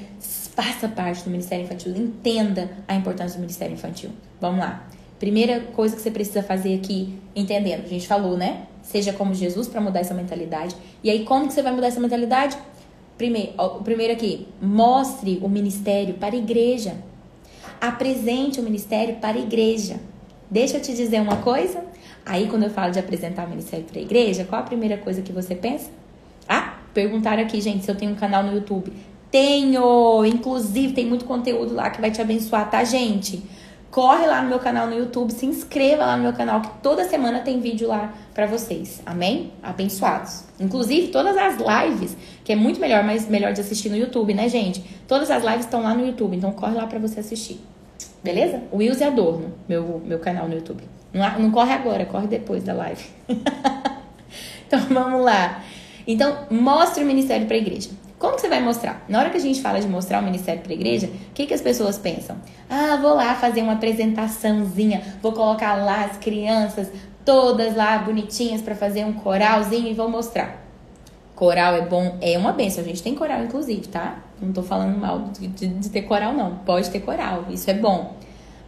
faça 0.61 0.89
parte 0.89 1.23
do 1.23 1.29
Ministério 1.29 1.63
Infantil, 1.63 1.95
entenda 1.95 2.69
a 2.85 2.93
importância 2.93 3.37
do 3.37 3.41
Ministério 3.41 3.73
Infantil? 3.73 4.09
Vamos 4.41 4.59
lá. 4.59 4.85
Primeira 5.17 5.61
coisa 5.61 5.95
que 5.95 6.01
você 6.01 6.11
precisa 6.11 6.43
fazer 6.43 6.75
aqui, 6.75 7.17
entendendo, 7.33 7.85
a 7.85 7.87
gente 7.87 8.05
falou, 8.05 8.35
né? 8.35 8.63
Seja 8.81 9.13
como 9.13 9.33
Jesus 9.33 9.69
para 9.69 9.79
mudar 9.79 10.01
essa 10.01 10.13
mentalidade. 10.13 10.75
E 11.01 11.09
aí, 11.09 11.23
como 11.23 11.47
que 11.47 11.53
você 11.53 11.61
vai 11.61 11.73
mudar 11.73 11.87
essa 11.87 11.99
mentalidade? 12.01 12.57
Primeiro, 13.17 13.53
o 13.57 13.83
primeiro 13.83 14.11
aqui, 14.11 14.49
mostre 14.61 15.39
o 15.41 15.47
ministério 15.47 16.15
para 16.15 16.35
a 16.35 16.37
igreja. 16.37 16.95
Apresente 17.79 18.59
o 18.59 18.63
ministério 18.63 19.15
para 19.15 19.37
a 19.37 19.41
igreja. 19.41 19.97
Deixa 20.51 20.75
eu 20.75 20.81
te 20.81 20.93
dizer 20.93 21.21
uma 21.21 21.37
coisa. 21.37 21.85
Aí, 22.25 22.49
quando 22.49 22.63
eu 22.63 22.69
falo 22.69 22.91
de 22.91 22.99
apresentar 22.99 23.45
o 23.45 23.49
ministério 23.49 23.85
para 23.85 23.99
a 23.99 24.01
igreja, 24.01 24.43
qual 24.43 24.61
a 24.61 24.65
primeira 24.65 24.97
coisa 24.97 25.21
que 25.21 25.31
você 25.31 25.55
pensa? 25.55 25.89
Ah, 26.47 26.79
perguntaram 26.93 27.43
aqui, 27.43 27.61
gente, 27.61 27.85
se 27.85 27.89
eu 27.89 27.95
tenho 27.95 28.11
um 28.11 28.15
canal 28.15 28.43
no 28.43 28.53
YouTube. 28.53 28.91
Tenho! 29.31 30.25
Inclusive, 30.25 30.93
tem 30.93 31.05
muito 31.05 31.25
conteúdo 31.25 31.73
lá 31.73 31.89
que 31.89 32.01
vai 32.01 32.11
te 32.11 32.21
abençoar, 32.21 32.69
tá, 32.69 32.83
gente? 32.83 33.43
Corre 33.91 34.27
lá 34.27 34.41
no 34.43 34.49
meu 34.49 34.59
canal 34.59 34.87
no 34.87 34.95
YouTube, 34.95 35.31
se 35.31 35.47
inscreva 35.47 36.05
lá 36.05 36.15
no 36.15 36.23
meu 36.23 36.33
canal, 36.33 36.61
que 36.61 36.69
toda 36.81 37.03
semana 37.05 37.39
tem 37.39 37.59
vídeo 37.59 37.87
lá 37.87 38.13
para 38.35 38.45
vocês. 38.45 39.01
Amém? 39.03 39.51
Abençoados. 39.63 40.43
Inclusive, 40.59 41.07
todas 41.07 41.35
as 41.35 41.55
lives, 41.57 42.15
que 42.43 42.51
é 42.51 42.55
muito 42.55 42.79
melhor, 42.79 43.03
mas 43.03 43.27
melhor 43.27 43.51
de 43.51 43.61
assistir 43.61 43.89
no 43.89 43.97
YouTube, 43.97 44.33
né, 44.33 44.47
gente? 44.47 44.83
Todas 45.07 45.31
as 45.31 45.43
lives 45.43 45.65
estão 45.65 45.81
lá 45.81 45.95
no 45.95 46.05
YouTube, 46.05 46.37
então 46.37 46.51
corre 46.51 46.75
lá 46.75 46.85
para 46.85 46.99
você 46.99 47.19
assistir. 47.19 47.59
Beleza? 48.23 48.61
Wills 48.71 49.01
e 49.01 49.03
Adorno, 49.03 49.53
meu, 49.67 50.01
meu 50.05 50.19
canal 50.19 50.47
no 50.47 50.53
YouTube. 50.53 50.83
Não, 51.11 51.39
não 51.39 51.51
corre 51.51 51.73
agora, 51.73 52.05
corre 52.05 52.27
depois 52.27 52.63
da 52.63 52.73
live. 52.73 53.03
então 54.67 54.79
vamos 54.89 55.25
lá. 55.25 55.63
Então, 56.05 56.45
mostre 56.51 57.03
o 57.03 57.07
ministério 57.07 57.47
para 57.47 57.55
a 57.55 57.59
igreja. 57.59 57.89
Como 58.19 58.35
que 58.35 58.41
você 58.41 58.49
vai 58.49 58.61
mostrar? 58.61 59.03
Na 59.07 59.19
hora 59.19 59.29
que 59.29 59.37
a 59.37 59.39
gente 59.39 59.61
fala 59.61 59.79
de 59.79 59.87
mostrar 59.87 60.19
o 60.19 60.23
ministério 60.23 60.61
para 60.61 60.71
a 60.71 60.75
igreja, 60.75 61.07
o 61.07 61.33
que, 61.33 61.45
que 61.45 61.53
as 61.53 61.61
pessoas 61.61 61.97
pensam? 61.97 62.35
Ah, 62.69 62.97
vou 63.01 63.15
lá 63.15 63.33
fazer 63.35 63.61
uma 63.61 63.73
apresentaçãozinha, 63.73 65.01
vou 65.21 65.31
colocar 65.31 65.75
lá 65.75 66.03
as 66.03 66.17
crianças 66.17 66.89
todas 67.23 67.75
lá 67.75 67.97
bonitinhas 67.99 68.61
para 68.61 68.75
fazer 68.75 69.05
um 69.05 69.13
coralzinho 69.13 69.87
e 69.87 69.93
vou 69.93 70.09
mostrar. 70.09 70.63
Coral 71.33 71.75
é 71.75 71.81
bom, 71.81 72.17
é 72.21 72.37
uma 72.37 72.51
benção. 72.51 72.83
A 72.83 72.87
gente 72.87 73.01
tem 73.01 73.15
coral, 73.15 73.41
inclusive, 73.43 73.87
tá? 73.87 74.19
Não 74.41 74.51
tô 74.51 74.61
falando 74.61 74.97
mal 74.97 75.19
de, 75.19 75.47
de, 75.47 75.67
de 75.67 75.89
ter 75.89 76.01
coral, 76.01 76.33
não. 76.33 76.57
Pode 76.57 76.89
ter 76.89 76.99
coral, 76.99 77.45
isso 77.49 77.69
é 77.69 77.73
bom. 77.73 78.17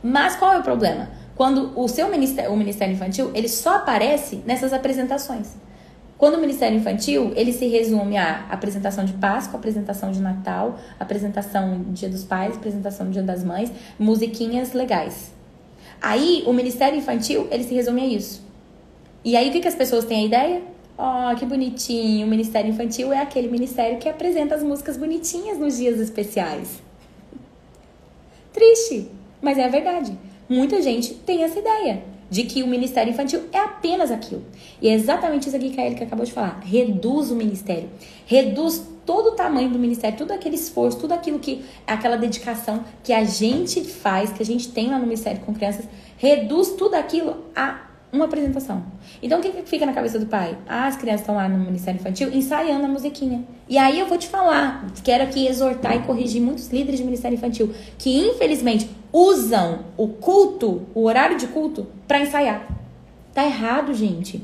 Mas 0.01 0.35
qual 0.37 0.53
é 0.53 0.59
o 0.59 0.63
problema? 0.63 1.09
quando 1.41 1.71
o 1.75 1.87
seu 1.87 2.07
ministério, 2.07 2.53
o 2.53 2.55
Ministério 2.55 2.93
Infantil, 2.93 3.31
ele 3.33 3.49
só 3.49 3.77
aparece 3.77 4.43
nessas 4.45 4.73
apresentações. 4.73 5.55
Quando 6.21 6.35
o 6.35 6.39
Ministério 6.39 6.77
Infantil, 6.77 7.33
ele 7.35 7.51
se 7.51 7.65
resume 7.65 8.15
a 8.15 8.45
apresentação 8.51 9.03
de 9.03 9.13
Páscoa, 9.13 9.57
apresentação 9.57 10.11
de 10.11 10.21
Natal, 10.21 10.77
apresentação 10.99 11.83
Dia 11.87 12.07
dos 12.09 12.23
Pais, 12.23 12.55
apresentação 12.55 13.09
Dia 13.09 13.23
das 13.23 13.43
Mães, 13.43 13.71
musiquinhas 13.97 14.71
legais. 14.73 15.33
Aí, 15.99 16.43
o 16.45 16.53
Ministério 16.53 16.95
Infantil, 16.95 17.47
ele 17.49 17.63
se 17.63 17.73
resume 17.73 18.01
a 18.01 18.05
isso. 18.05 18.45
E 19.25 19.35
aí, 19.35 19.49
o 19.49 19.51
que, 19.51 19.61
que 19.61 19.67
as 19.67 19.73
pessoas 19.73 20.05
têm 20.05 20.19
a 20.19 20.25
ideia? 20.27 20.61
Oh, 20.95 21.35
que 21.35 21.43
bonitinho, 21.43 22.27
o 22.27 22.29
Ministério 22.29 22.69
Infantil 22.69 23.11
é 23.11 23.19
aquele 23.19 23.47
ministério 23.47 23.97
que 23.97 24.07
apresenta 24.07 24.53
as 24.53 24.61
músicas 24.61 24.97
bonitinhas 24.97 25.57
nos 25.57 25.77
dias 25.77 25.99
especiais. 25.99 26.83
Triste, 28.53 29.09
mas 29.41 29.57
é 29.57 29.65
a 29.65 29.69
verdade. 29.69 30.15
Muita 30.47 30.83
gente 30.83 31.15
tem 31.15 31.43
essa 31.43 31.57
ideia 31.57 32.03
de 32.31 32.43
que 32.43 32.63
o 32.63 32.67
ministério 32.67 33.11
infantil 33.11 33.41
é 33.51 33.59
apenas 33.59 34.09
aquilo. 34.09 34.43
E 34.81 34.87
é 34.87 34.93
exatamente 34.93 35.49
isso 35.49 35.55
aqui 35.57 35.69
que 35.69 35.81
a 35.81 35.85
Erika 35.85 36.05
acabou 36.05 36.25
de 36.25 36.31
falar. 36.31 36.61
Reduz 36.63 37.29
o 37.29 37.35
ministério. 37.35 37.89
Reduz 38.25 38.87
todo 39.05 39.31
o 39.31 39.35
tamanho 39.35 39.69
do 39.69 39.77
ministério, 39.77 40.17
todo 40.17 40.31
aquele 40.31 40.55
esforço, 40.55 40.97
tudo 40.97 41.13
aquilo 41.13 41.39
que 41.39 41.65
aquela 41.85 42.15
dedicação 42.15 42.85
que 43.03 43.11
a 43.11 43.25
gente 43.25 43.83
faz, 43.83 44.31
que 44.31 44.41
a 44.41 44.45
gente 44.45 44.71
tem 44.71 44.89
lá 44.89 44.97
no 44.97 45.03
ministério 45.03 45.41
com 45.41 45.53
crianças, 45.53 45.85
reduz 46.17 46.69
tudo 46.69 46.95
aquilo 46.95 47.35
a 47.53 47.90
uma 48.11 48.25
apresentação. 48.25 48.83
Então 49.21 49.39
o 49.39 49.41
que, 49.41 49.49
que 49.49 49.61
fica 49.63 49.85
na 49.85 49.93
cabeça 49.93 50.19
do 50.19 50.25
pai? 50.25 50.57
Ah, 50.67 50.87
as 50.87 50.97
crianças 50.97 51.21
estão 51.21 51.35
lá 51.35 51.47
no 51.47 51.57
Ministério 51.57 51.99
Infantil 51.99 52.29
ensaiando 52.33 52.85
a 52.85 52.87
musiquinha. 52.87 53.43
E 53.69 53.77
aí 53.77 53.99
eu 53.99 54.07
vou 54.07 54.17
te 54.17 54.27
falar, 54.27 54.85
quero 55.03 55.23
aqui 55.23 55.47
exortar 55.47 55.95
e 55.95 55.99
corrigir 55.99 56.41
muitos 56.41 56.69
líderes 56.69 56.99
de 56.99 57.05
Ministério 57.05 57.35
Infantil 57.35 57.73
que 57.97 58.17
infelizmente 58.19 58.89
usam 59.13 59.85
o 59.97 60.07
culto, 60.07 60.83
o 60.93 61.03
horário 61.03 61.37
de 61.37 61.47
culto, 61.47 61.87
para 62.07 62.19
ensaiar. 62.19 62.67
Tá 63.33 63.45
errado, 63.45 63.93
gente. 63.93 64.43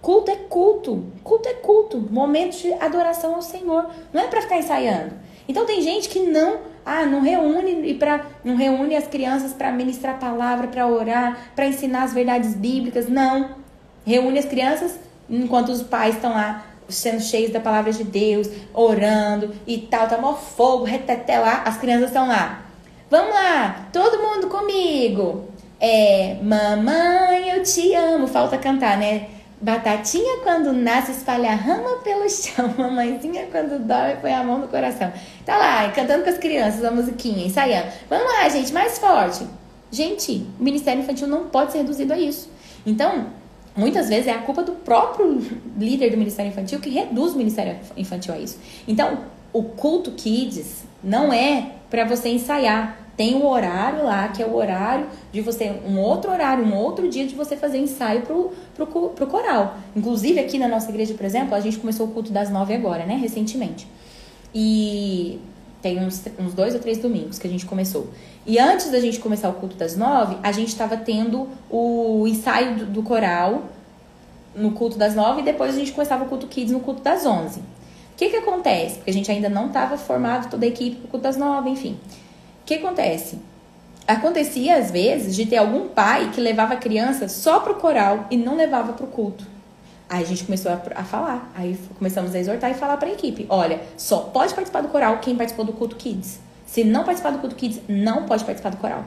Culto 0.00 0.30
é 0.30 0.36
culto. 0.36 1.06
Culto 1.24 1.48
é 1.48 1.54
culto. 1.54 1.98
Momento 1.98 2.56
de 2.56 2.72
adoração 2.74 3.34
ao 3.34 3.42
Senhor. 3.42 3.90
Não 4.12 4.22
é 4.22 4.28
para 4.28 4.42
ficar 4.42 4.58
ensaiando. 4.58 5.14
Então 5.48 5.64
tem 5.64 5.80
gente 5.80 6.08
que 6.08 6.20
não, 6.20 6.58
ah, 6.84 7.04
não 7.04 7.20
reúne 7.20 7.90
e 7.90 7.94
para 7.94 8.26
não 8.44 8.56
reúne 8.56 8.96
as 8.96 9.06
crianças 9.06 9.52
para 9.52 9.70
ministrar 9.72 10.14
a 10.14 10.18
palavra, 10.18 10.68
para 10.68 10.86
orar, 10.86 11.50
para 11.54 11.66
ensinar 11.66 12.04
as 12.04 12.12
verdades 12.12 12.54
bíblicas, 12.54 13.08
não. 13.08 13.56
Reúne 14.04 14.38
as 14.38 14.44
crianças 14.44 14.98
enquanto 15.28 15.70
os 15.70 15.82
pais 15.82 16.14
estão 16.14 16.30
lá 16.30 16.64
sendo 16.88 17.20
cheios 17.20 17.50
da 17.50 17.58
palavra 17.58 17.92
de 17.92 18.04
Deus, 18.04 18.48
orando 18.72 19.52
e 19.66 19.78
tal, 19.78 20.06
tá 20.06 20.18
mó 20.18 20.34
fogo, 20.34 20.84
reteté 20.84 21.38
lá, 21.38 21.62
as 21.64 21.76
crianças 21.76 22.08
estão 22.08 22.28
lá. 22.28 22.62
Vamos 23.10 23.34
lá, 23.34 23.88
todo 23.92 24.22
mundo 24.22 24.48
comigo. 24.48 25.48
É, 25.78 26.38
mamãe, 26.42 27.50
eu 27.50 27.62
te 27.62 27.94
amo. 27.94 28.26
Falta 28.26 28.56
cantar, 28.56 28.96
né? 28.96 29.28
Batatinha 29.60 30.40
quando 30.42 30.72
nasce 30.72 31.12
espalha 31.12 31.54
rama 31.54 31.98
pelo 32.04 32.28
chão. 32.28 32.74
Mamãezinha 32.76 33.46
quando 33.50 33.78
dorme 33.78 34.16
põe 34.20 34.32
a 34.32 34.44
mão 34.44 34.58
no 34.58 34.68
coração. 34.68 35.10
Tá 35.44 35.56
lá, 35.56 35.90
cantando 35.92 36.24
com 36.24 36.30
as 36.30 36.38
crianças 36.38 36.84
a 36.84 36.90
musiquinha, 36.90 37.46
ensaiando. 37.46 37.90
Vamos 38.08 38.26
lá, 38.26 38.48
gente, 38.48 38.72
mais 38.72 38.98
forte. 38.98 39.46
Gente, 39.90 40.46
o 40.60 40.62
Ministério 40.62 41.02
Infantil 41.02 41.26
não 41.26 41.46
pode 41.46 41.72
ser 41.72 41.78
reduzido 41.78 42.12
a 42.12 42.18
isso. 42.18 42.50
Então, 42.84 43.28
muitas 43.74 44.08
vezes 44.08 44.26
é 44.26 44.32
a 44.32 44.38
culpa 44.38 44.62
do 44.62 44.72
próprio 44.72 45.40
líder 45.78 46.10
do 46.10 46.18
Ministério 46.18 46.50
Infantil 46.50 46.78
que 46.78 46.90
reduz 46.90 47.32
o 47.32 47.38
Ministério 47.38 47.78
Infantil 47.96 48.34
a 48.34 48.38
isso. 48.38 48.58
Então, 48.86 49.20
o 49.54 49.62
culto 49.62 50.12
Kids 50.12 50.84
não 51.02 51.32
é 51.32 51.72
para 51.88 52.04
você 52.04 52.28
ensaiar. 52.28 53.05
Tem 53.16 53.34
o 53.34 53.46
horário 53.46 54.04
lá, 54.04 54.28
que 54.28 54.42
é 54.42 54.46
o 54.46 54.54
horário 54.54 55.06
de 55.32 55.40
você, 55.40 55.80
um 55.86 55.98
outro 55.98 56.30
horário, 56.30 56.64
um 56.64 56.74
outro 56.74 57.08
dia 57.08 57.26
de 57.26 57.34
você 57.34 57.56
fazer 57.56 57.78
ensaio 57.78 58.22
pro, 58.22 58.52
pro, 58.74 58.86
pro 58.86 59.26
coral. 59.26 59.78
Inclusive, 59.96 60.38
aqui 60.38 60.58
na 60.58 60.68
nossa 60.68 60.90
igreja, 60.90 61.14
por 61.14 61.24
exemplo, 61.24 61.54
a 61.54 61.60
gente 61.60 61.78
começou 61.78 62.06
o 62.06 62.10
culto 62.10 62.30
das 62.30 62.50
nove 62.50 62.74
agora, 62.74 63.06
né? 63.06 63.16
Recentemente. 63.16 63.88
E 64.54 65.40
tem 65.80 65.98
uns, 65.98 66.22
uns 66.38 66.52
dois 66.52 66.74
ou 66.74 66.80
três 66.80 66.98
domingos 66.98 67.38
que 67.38 67.46
a 67.46 67.50
gente 67.50 67.64
começou. 67.64 68.08
E 68.44 68.58
antes 68.58 68.90
da 68.90 69.00
gente 69.00 69.18
começar 69.18 69.48
o 69.48 69.54
culto 69.54 69.76
das 69.76 69.96
nove, 69.96 70.36
a 70.42 70.52
gente 70.52 70.68
estava 70.68 70.96
tendo 70.96 71.48
o 71.70 72.26
ensaio 72.26 72.76
do, 72.76 72.86
do, 72.86 73.02
coral 73.02 73.64
no 74.54 74.72
culto 74.72 74.98
das 74.98 75.14
nove 75.14 75.40
e 75.40 75.44
depois 75.44 75.74
a 75.74 75.78
gente 75.78 75.92
começava 75.92 76.24
o 76.24 76.28
culto 76.28 76.46
kids 76.46 76.72
no 76.72 76.80
culto 76.80 77.02
das 77.02 77.24
onze. 77.24 77.60
O 77.60 78.16
que 78.16 78.30
que 78.30 78.36
acontece? 78.36 78.96
Porque 78.96 79.10
a 79.10 79.12
gente 79.12 79.30
ainda 79.30 79.48
não 79.48 79.66
estava 79.66 79.96
formado 79.96 80.50
toda 80.50 80.64
a 80.64 80.68
equipe 80.68 80.96
para 80.96 81.06
o 81.06 81.08
culto 81.08 81.22
das 81.22 81.36
nove, 81.36 81.70
enfim. 81.70 81.98
Que 82.66 82.74
acontece? 82.74 83.38
Acontecia 84.06 84.76
às 84.76 84.90
vezes 84.90 85.34
de 85.34 85.46
ter 85.46 85.56
algum 85.56 85.88
pai 85.88 86.30
que 86.34 86.40
levava 86.40 86.74
a 86.74 86.76
criança 86.76 87.28
só 87.28 87.60
pro 87.60 87.76
coral 87.76 88.26
e 88.30 88.36
não 88.36 88.56
levava 88.56 88.92
pro 88.92 89.06
culto. 89.06 89.44
Aí 90.08 90.22
a 90.22 90.26
gente 90.26 90.44
começou 90.44 90.70
a, 90.70 90.80
a 90.94 91.04
falar, 91.04 91.50
aí 91.54 91.78
começamos 91.96 92.34
a 92.34 92.38
exortar 92.38 92.70
e 92.70 92.74
falar 92.74 92.96
para 92.96 93.08
a 93.08 93.12
equipe: 93.12 93.46
olha, 93.48 93.80
só 93.96 94.18
pode 94.18 94.52
participar 94.52 94.82
do 94.82 94.88
coral 94.88 95.18
quem 95.18 95.34
participou 95.34 95.64
do 95.64 95.72
culto 95.72 95.96
Kids. 95.96 96.40
Se 96.66 96.84
não 96.84 97.04
participar 97.04 97.30
do 97.30 97.38
culto 97.38 97.54
Kids, 97.54 97.80
não 97.88 98.26
pode 98.26 98.44
participar 98.44 98.70
do 98.70 98.76
coral. 98.76 99.04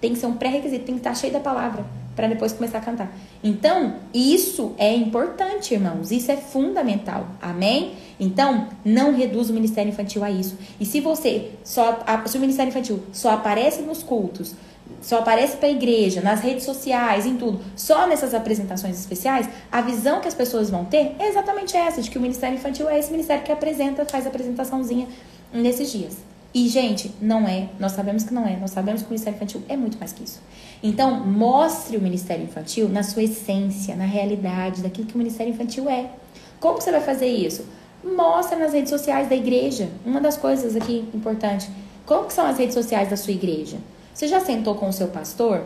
Tem 0.00 0.12
que 0.12 0.18
ser 0.18 0.26
um 0.26 0.34
pré-requisito, 0.34 0.84
tem 0.84 0.94
que 0.94 1.00
estar 1.00 1.14
cheio 1.14 1.32
da 1.32 1.40
palavra 1.40 1.84
para 2.18 2.26
depois 2.26 2.52
começar 2.52 2.78
a 2.78 2.80
cantar. 2.80 3.16
Então, 3.44 3.94
isso 4.12 4.74
é 4.76 4.92
importante, 4.92 5.72
irmãos. 5.72 6.10
Isso 6.10 6.32
é 6.32 6.36
fundamental. 6.36 7.28
Amém? 7.40 7.92
Então, 8.18 8.66
não 8.84 9.14
reduz 9.14 9.50
o 9.50 9.54
ministério 9.54 9.90
infantil 9.90 10.24
a 10.24 10.30
isso. 10.30 10.58
E 10.80 10.84
se 10.84 10.98
você 10.98 11.52
só 11.62 12.00
se 12.26 12.36
o 12.36 12.40
ministério 12.40 12.70
infantil 12.70 13.04
só 13.12 13.30
aparece 13.30 13.82
nos 13.82 14.02
cultos, 14.02 14.56
só 15.00 15.20
aparece 15.20 15.58
para 15.58 15.68
a 15.68 15.70
igreja, 15.70 16.20
nas 16.20 16.40
redes 16.40 16.64
sociais, 16.64 17.24
em 17.24 17.36
tudo, 17.36 17.60
só 17.76 18.04
nessas 18.08 18.34
apresentações 18.34 18.98
especiais, 18.98 19.48
a 19.70 19.80
visão 19.80 20.20
que 20.20 20.26
as 20.26 20.34
pessoas 20.34 20.70
vão 20.70 20.84
ter 20.84 21.14
é 21.20 21.28
exatamente 21.28 21.76
essa, 21.76 22.02
de 22.02 22.10
que 22.10 22.18
o 22.18 22.20
ministério 22.20 22.56
infantil 22.56 22.88
é 22.88 22.98
esse 22.98 23.12
ministério 23.12 23.44
que 23.44 23.52
apresenta, 23.52 24.04
faz 24.04 24.26
a 24.26 24.28
apresentaçãozinha 24.28 25.06
nesses 25.52 25.92
dias. 25.92 26.16
E, 26.54 26.68
gente, 26.68 27.12
não 27.20 27.46
é, 27.46 27.68
nós 27.78 27.92
sabemos 27.92 28.24
que 28.24 28.32
não 28.32 28.46
é, 28.46 28.56
nós 28.56 28.70
sabemos 28.70 29.02
que 29.02 29.08
o 29.08 29.10
ministério 29.10 29.36
infantil 29.36 29.62
é 29.68 29.76
muito 29.76 29.98
mais 29.98 30.12
que 30.12 30.24
isso. 30.24 30.40
Então, 30.82 31.20
mostre 31.26 31.96
o 31.96 32.00
ministério 32.00 32.44
infantil 32.44 32.88
na 32.88 33.02
sua 33.02 33.22
essência, 33.22 33.94
na 33.94 34.06
realidade, 34.06 34.82
daquilo 34.82 35.06
que 35.06 35.14
o 35.14 35.18
ministério 35.18 35.52
infantil 35.52 35.88
é. 35.90 36.10
Como 36.58 36.80
você 36.80 36.90
vai 36.90 37.00
fazer 37.00 37.28
isso? 37.28 37.66
Mostra 38.02 38.58
nas 38.58 38.72
redes 38.72 38.90
sociais 38.90 39.28
da 39.28 39.36
igreja. 39.36 39.88
Uma 40.06 40.20
das 40.20 40.36
coisas 40.36 40.74
aqui 40.74 41.08
importante. 41.12 41.68
Como 42.06 42.26
que 42.26 42.32
são 42.32 42.46
as 42.46 42.58
redes 42.58 42.74
sociais 42.74 43.10
da 43.10 43.16
sua 43.16 43.32
igreja? 43.32 43.76
Você 44.14 44.26
já 44.26 44.40
sentou 44.40 44.74
com 44.74 44.88
o 44.88 44.92
seu 44.92 45.08
pastor? 45.08 45.64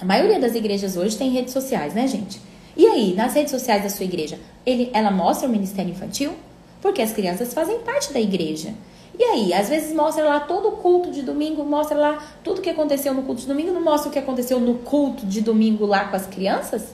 A 0.00 0.04
maioria 0.04 0.38
das 0.38 0.54
igrejas 0.54 0.96
hoje 0.96 1.16
tem 1.16 1.30
redes 1.30 1.52
sociais, 1.52 1.94
né, 1.94 2.06
gente? 2.06 2.40
E 2.76 2.86
aí, 2.86 3.14
nas 3.14 3.34
redes 3.34 3.50
sociais 3.50 3.82
da 3.82 3.90
sua 3.90 4.04
igreja, 4.04 4.38
ele, 4.64 4.90
ela 4.94 5.10
mostra 5.10 5.48
o 5.48 5.50
ministério 5.50 5.90
infantil? 5.90 6.32
Porque 6.80 7.02
as 7.02 7.12
crianças 7.12 7.52
fazem 7.52 7.80
parte 7.80 8.12
da 8.12 8.20
igreja. 8.20 8.74
E 9.22 9.24
aí, 9.24 9.54
às 9.54 9.68
vezes 9.68 9.94
mostra 9.94 10.24
lá 10.24 10.40
todo 10.40 10.66
o 10.66 10.72
culto 10.72 11.12
de 11.12 11.22
domingo, 11.22 11.64
mostra 11.64 11.96
lá 11.96 12.20
tudo 12.42 12.58
o 12.58 12.60
que 12.60 12.68
aconteceu 12.68 13.14
no 13.14 13.22
culto 13.22 13.42
de 13.42 13.46
domingo, 13.46 13.70
não 13.70 13.80
mostra 13.80 14.08
o 14.08 14.12
que 14.12 14.18
aconteceu 14.18 14.58
no 14.58 14.78
culto 14.78 15.24
de 15.24 15.40
domingo 15.40 15.86
lá 15.86 16.06
com 16.06 16.16
as 16.16 16.26
crianças? 16.26 16.88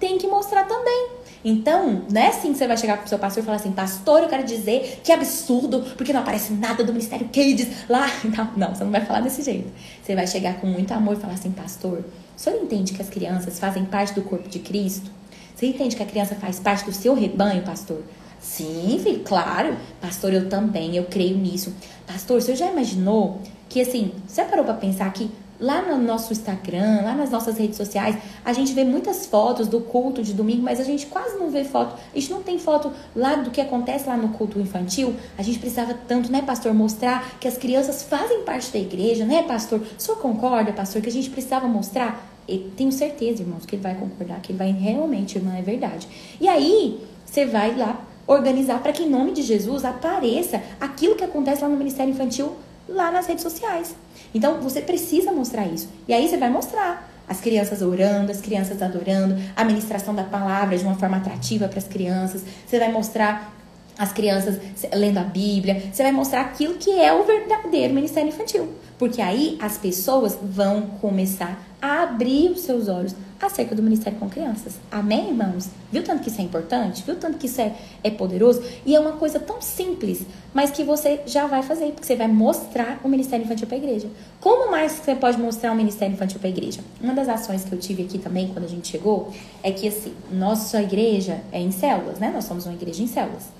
Tem 0.00 0.16
que 0.16 0.26
mostrar 0.26 0.64
também. 0.64 1.08
Então, 1.44 2.04
não 2.10 2.22
é 2.22 2.28
assim 2.28 2.52
que 2.52 2.58
você 2.58 2.66
vai 2.66 2.78
chegar 2.78 2.96
pro 2.96 3.06
seu 3.06 3.18
pastor 3.18 3.42
e 3.42 3.44
falar 3.44 3.58
assim, 3.58 3.70
pastor, 3.70 4.22
eu 4.22 4.30
quero 4.30 4.44
dizer 4.44 5.02
que 5.04 5.12
absurdo, 5.12 5.82
porque 5.94 6.10
não 6.10 6.22
aparece 6.22 6.54
nada 6.54 6.82
do 6.82 6.90
Ministério 6.90 7.28
Kids 7.28 7.68
lá. 7.86 8.06
Não, 8.24 8.50
não, 8.56 8.74
você 8.74 8.84
não 8.84 8.90
vai 8.90 9.04
falar 9.04 9.20
desse 9.20 9.42
jeito. 9.42 9.70
Você 10.02 10.14
vai 10.14 10.26
chegar 10.26 10.58
com 10.62 10.66
muito 10.66 10.90
amor 10.92 11.18
e 11.18 11.20
falar 11.20 11.34
assim, 11.34 11.50
pastor, 11.50 11.98
o 12.34 12.40
senhor 12.40 12.62
entende 12.62 12.94
que 12.94 13.02
as 13.02 13.10
crianças 13.10 13.58
fazem 13.58 13.84
parte 13.84 14.14
do 14.14 14.22
corpo 14.22 14.48
de 14.48 14.58
Cristo? 14.58 15.10
Você 15.54 15.66
entende 15.66 15.96
que 15.96 16.02
a 16.02 16.06
criança 16.06 16.34
faz 16.34 16.58
parte 16.58 16.86
do 16.86 16.92
seu 16.92 17.12
rebanho, 17.12 17.62
pastor? 17.62 18.02
Sim, 18.40 19.00
filho, 19.02 19.22
claro. 19.24 19.76
Pastor, 20.00 20.32
eu 20.32 20.48
também, 20.48 20.96
eu 20.96 21.04
creio 21.04 21.36
nisso. 21.36 21.74
Pastor, 22.06 22.40
você 22.40 22.54
já 22.54 22.70
imaginou 22.70 23.40
que 23.68 23.80
assim, 23.80 24.12
você 24.26 24.44
parou 24.44 24.64
para 24.64 24.74
pensar 24.74 25.12
que 25.12 25.30
lá 25.60 25.82
no 25.82 25.98
nosso 25.98 26.32
Instagram, 26.32 27.02
lá 27.02 27.14
nas 27.14 27.30
nossas 27.30 27.58
redes 27.58 27.76
sociais, 27.76 28.16
a 28.44 28.52
gente 28.52 28.72
vê 28.72 28.84
muitas 28.84 29.26
fotos 29.26 29.66
do 29.66 29.80
culto 29.80 30.22
de 30.22 30.32
domingo, 30.32 30.62
mas 30.62 30.80
a 30.80 30.84
gente 30.84 31.06
quase 31.06 31.36
não 31.36 31.50
vê 31.50 31.64
foto. 31.64 31.96
A 32.14 32.18
gente 32.18 32.30
não 32.30 32.42
tem 32.42 32.58
foto 32.58 32.92
lá 33.14 33.34
do 33.36 33.50
que 33.50 33.60
acontece 33.60 34.08
lá 34.08 34.16
no 34.16 34.30
culto 34.30 34.58
infantil. 34.60 35.14
A 35.36 35.42
gente 35.42 35.58
precisava 35.58 35.94
tanto, 36.06 36.30
né, 36.30 36.42
pastor, 36.42 36.72
mostrar 36.72 37.38
que 37.40 37.48
as 37.48 37.58
crianças 37.58 38.02
fazem 38.02 38.42
parte 38.44 38.72
da 38.72 38.78
igreja, 38.78 39.24
né, 39.24 39.42
pastor? 39.42 39.82
Senhor 39.98 40.18
concorda, 40.18 40.72
pastor, 40.72 41.02
que 41.02 41.08
a 41.08 41.12
gente 41.12 41.28
precisava 41.30 41.66
mostrar? 41.66 42.26
Eu 42.48 42.70
tenho 42.76 42.92
certeza, 42.92 43.42
irmãos, 43.42 43.66
que 43.66 43.74
ele 43.74 43.82
vai 43.82 43.94
concordar, 43.94 44.40
que 44.40 44.52
ele 44.52 44.58
vai 44.58 44.72
realmente, 44.72 45.36
irmã, 45.36 45.54
é 45.56 45.62
verdade. 45.62 46.08
E 46.40 46.48
aí, 46.48 46.98
você 47.26 47.44
vai 47.44 47.76
lá 47.76 48.00
organizar 48.28 48.80
para 48.80 48.92
que, 48.92 49.02
em 49.02 49.10
nome 49.10 49.32
de 49.32 49.42
Jesus, 49.42 49.84
apareça 49.84 50.62
aquilo 50.78 51.16
que 51.16 51.24
acontece 51.24 51.62
lá 51.62 51.68
no 51.68 51.76
Ministério 51.76 52.12
Infantil, 52.12 52.52
lá 52.86 53.10
nas 53.10 53.26
redes 53.26 53.42
sociais. 53.42 53.96
Então, 54.34 54.60
você 54.60 54.82
precisa 54.82 55.32
mostrar 55.32 55.66
isso. 55.66 55.88
E 56.06 56.12
aí, 56.12 56.28
você 56.28 56.36
vai 56.36 56.50
mostrar 56.50 57.10
as 57.26 57.40
crianças 57.40 57.82
orando, 57.82 58.30
as 58.30 58.40
crianças 58.40 58.80
adorando, 58.80 59.36
a 59.56 59.64
ministração 59.64 60.14
da 60.14 60.24
palavra 60.24 60.76
de 60.76 60.84
uma 60.84 60.94
forma 60.94 61.16
atrativa 61.16 61.68
para 61.68 61.78
as 61.78 61.88
crianças. 61.88 62.42
Você 62.66 62.78
vai 62.78 62.92
mostrar 62.92 63.57
as 63.98 64.12
crianças 64.12 64.60
lendo 64.94 65.18
a 65.18 65.24
Bíblia, 65.24 65.90
você 65.92 66.02
vai 66.04 66.12
mostrar 66.12 66.42
aquilo 66.42 66.74
que 66.74 66.92
é 66.92 67.12
o 67.12 67.24
verdadeiro 67.24 67.92
ministério 67.92 68.28
infantil. 68.28 68.68
Porque 68.96 69.20
aí 69.20 69.58
as 69.60 69.76
pessoas 69.76 70.38
vão 70.40 70.82
começar 71.00 71.64
a 71.80 72.02
abrir 72.02 72.50
os 72.50 72.60
seus 72.60 72.88
olhos 72.88 73.14
acerca 73.40 73.74
do 73.74 73.82
ministério 73.82 74.18
com 74.18 74.28
crianças. 74.28 74.74
Amém, 74.90 75.28
irmãos? 75.28 75.68
Viu 75.92 76.02
tanto 76.02 76.22
que 76.22 76.28
isso 76.28 76.40
é 76.40 76.44
importante? 76.44 77.04
Viu 77.04 77.14
tanto 77.14 77.38
que 77.38 77.46
isso 77.46 77.60
é, 77.60 77.72
é 78.02 78.10
poderoso? 78.10 78.62
E 78.84 78.96
é 78.96 79.00
uma 79.00 79.12
coisa 79.12 79.38
tão 79.38 79.62
simples, 79.62 80.22
mas 80.52 80.72
que 80.72 80.82
você 80.82 81.20
já 81.24 81.46
vai 81.46 81.62
fazer, 81.62 81.92
porque 81.92 82.04
você 82.04 82.16
vai 82.16 82.26
mostrar 82.26 83.00
o 83.04 83.08
ministério 83.08 83.44
infantil 83.44 83.68
para 83.68 83.76
a 83.76 83.78
igreja. 83.78 84.08
Como 84.40 84.70
mais 84.70 84.92
você 84.92 85.14
pode 85.14 85.38
mostrar 85.38 85.70
o 85.70 85.76
ministério 85.76 86.14
infantil 86.14 86.40
para 86.40 86.48
a 86.48 86.50
igreja? 86.50 86.80
Uma 87.00 87.14
das 87.14 87.28
ações 87.28 87.64
que 87.64 87.72
eu 87.72 87.78
tive 87.78 88.02
aqui 88.02 88.18
também, 88.18 88.48
quando 88.48 88.64
a 88.64 88.68
gente 88.68 88.88
chegou, 88.88 89.32
é 89.62 89.70
que 89.70 89.86
assim, 89.86 90.12
nossa 90.32 90.82
igreja 90.82 91.40
é 91.52 91.60
em 91.60 91.70
células, 91.70 92.18
né? 92.18 92.32
Nós 92.34 92.44
somos 92.44 92.66
uma 92.66 92.74
igreja 92.74 93.02
em 93.02 93.06
células. 93.06 93.57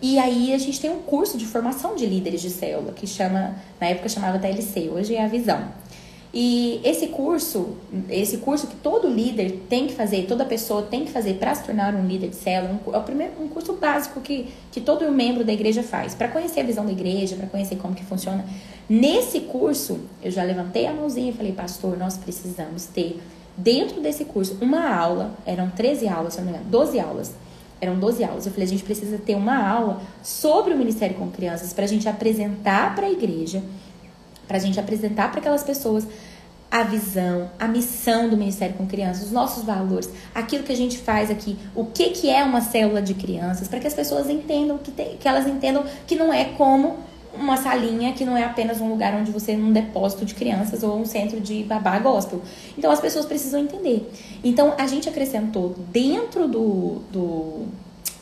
E 0.00 0.18
aí 0.18 0.54
a 0.54 0.58
gente 0.58 0.80
tem 0.80 0.90
um 0.90 1.00
curso 1.00 1.36
de 1.36 1.44
formação 1.44 1.96
de 1.96 2.06
líderes 2.06 2.40
de 2.40 2.50
célula, 2.50 2.92
que 2.92 3.06
chama, 3.06 3.56
na 3.80 3.88
época 3.88 4.08
chamava 4.08 4.38
TLC, 4.38 4.88
hoje 4.88 5.14
é 5.14 5.24
a 5.24 5.28
Visão. 5.28 5.68
E 6.32 6.80
esse 6.84 7.08
curso, 7.08 7.70
esse 8.08 8.36
curso 8.36 8.66
que 8.66 8.76
todo 8.76 9.08
líder 9.08 9.64
tem 9.68 9.86
que 9.86 9.94
fazer, 9.94 10.26
toda 10.26 10.44
pessoa 10.44 10.82
tem 10.82 11.04
que 11.04 11.10
fazer 11.10 11.34
para 11.34 11.54
se 11.54 11.64
tornar 11.64 11.94
um 11.94 12.06
líder 12.06 12.28
de 12.28 12.36
célula, 12.36 12.78
é 12.92 12.96
o 12.98 13.02
primeiro 13.02 13.32
um 13.42 13.48
curso 13.48 13.72
básico 13.72 14.20
que, 14.20 14.46
que 14.70 14.80
todo 14.80 15.10
membro 15.10 15.42
da 15.42 15.52
igreja 15.52 15.82
faz, 15.82 16.14
para 16.14 16.28
conhecer 16.28 16.60
a 16.60 16.64
visão 16.64 16.84
da 16.84 16.92
igreja, 16.92 17.34
para 17.34 17.46
conhecer 17.46 17.76
como 17.76 17.94
que 17.94 18.04
funciona. 18.04 18.44
Nesse 18.88 19.40
curso, 19.40 20.00
eu 20.22 20.30
já 20.30 20.44
levantei 20.44 20.86
a 20.86 20.92
mãozinha 20.92 21.30
e 21.30 21.32
falei, 21.32 21.52
pastor, 21.52 21.96
nós 21.96 22.16
precisamos 22.18 22.84
ter 22.84 23.18
dentro 23.56 24.00
desse 24.00 24.26
curso 24.26 24.58
uma 24.60 24.94
aula, 24.94 25.34
eram 25.46 25.70
13 25.70 26.08
aulas, 26.08 26.34
se 26.34 26.40
não 26.40 26.46
me 26.46 26.52
engano, 26.52 26.70
12 26.70 27.00
aulas 27.00 27.32
eram 27.80 27.98
12 27.98 28.24
aulas. 28.24 28.46
Eu 28.46 28.52
falei, 28.52 28.66
a 28.66 28.70
gente 28.70 28.84
precisa 28.84 29.18
ter 29.18 29.34
uma 29.34 29.56
aula 29.56 30.00
sobre 30.22 30.74
o 30.74 30.76
Ministério 30.76 31.16
com 31.16 31.30
Crianças 31.30 31.72
para 31.72 31.84
a 31.84 31.88
gente 31.88 32.08
apresentar 32.08 32.94
para 32.94 33.06
a 33.06 33.10
igreja, 33.10 33.62
para 34.46 34.56
a 34.56 34.60
gente 34.60 34.78
apresentar 34.78 35.30
para 35.30 35.40
aquelas 35.40 35.62
pessoas 35.62 36.06
a 36.70 36.82
visão, 36.82 37.50
a 37.58 37.66
missão 37.66 38.28
do 38.28 38.36
Ministério 38.36 38.74
com 38.76 38.86
Crianças, 38.86 39.24
os 39.24 39.32
nossos 39.32 39.64
valores, 39.64 40.10
aquilo 40.34 40.64
que 40.64 40.72
a 40.72 40.76
gente 40.76 40.98
faz 40.98 41.30
aqui, 41.30 41.56
o 41.74 41.86
que, 41.86 42.10
que 42.10 42.28
é 42.28 42.44
uma 42.44 42.60
célula 42.60 43.00
de 43.00 43.14
crianças, 43.14 43.68
para 43.68 43.80
que 43.80 43.86
as 43.86 43.94
pessoas 43.94 44.28
entendam 44.28 44.76
que, 44.76 44.90
tem, 44.90 45.16
que 45.16 45.26
elas 45.26 45.46
entendam 45.46 45.84
que 46.06 46.14
não 46.14 46.32
é 46.32 46.44
como 46.44 46.98
uma 47.34 47.56
salinha 47.56 48.12
que 48.12 48.24
não 48.24 48.36
é 48.36 48.44
apenas 48.44 48.80
um 48.80 48.88
lugar 48.88 49.14
onde 49.14 49.30
você 49.30 49.52
é 49.52 49.56
um 49.56 49.72
depósito 49.72 50.24
de 50.24 50.34
crianças 50.34 50.82
ou 50.82 50.98
um 50.98 51.04
centro 51.04 51.40
de 51.40 51.62
babá 51.64 51.98
gospel. 51.98 52.40
Então 52.76 52.90
as 52.90 53.00
pessoas 53.00 53.26
precisam 53.26 53.60
entender. 53.60 54.10
Então 54.42 54.74
a 54.78 54.86
gente 54.86 55.08
acrescentou 55.08 55.74
dentro 55.92 56.48
do, 56.48 57.02
do 57.12 57.66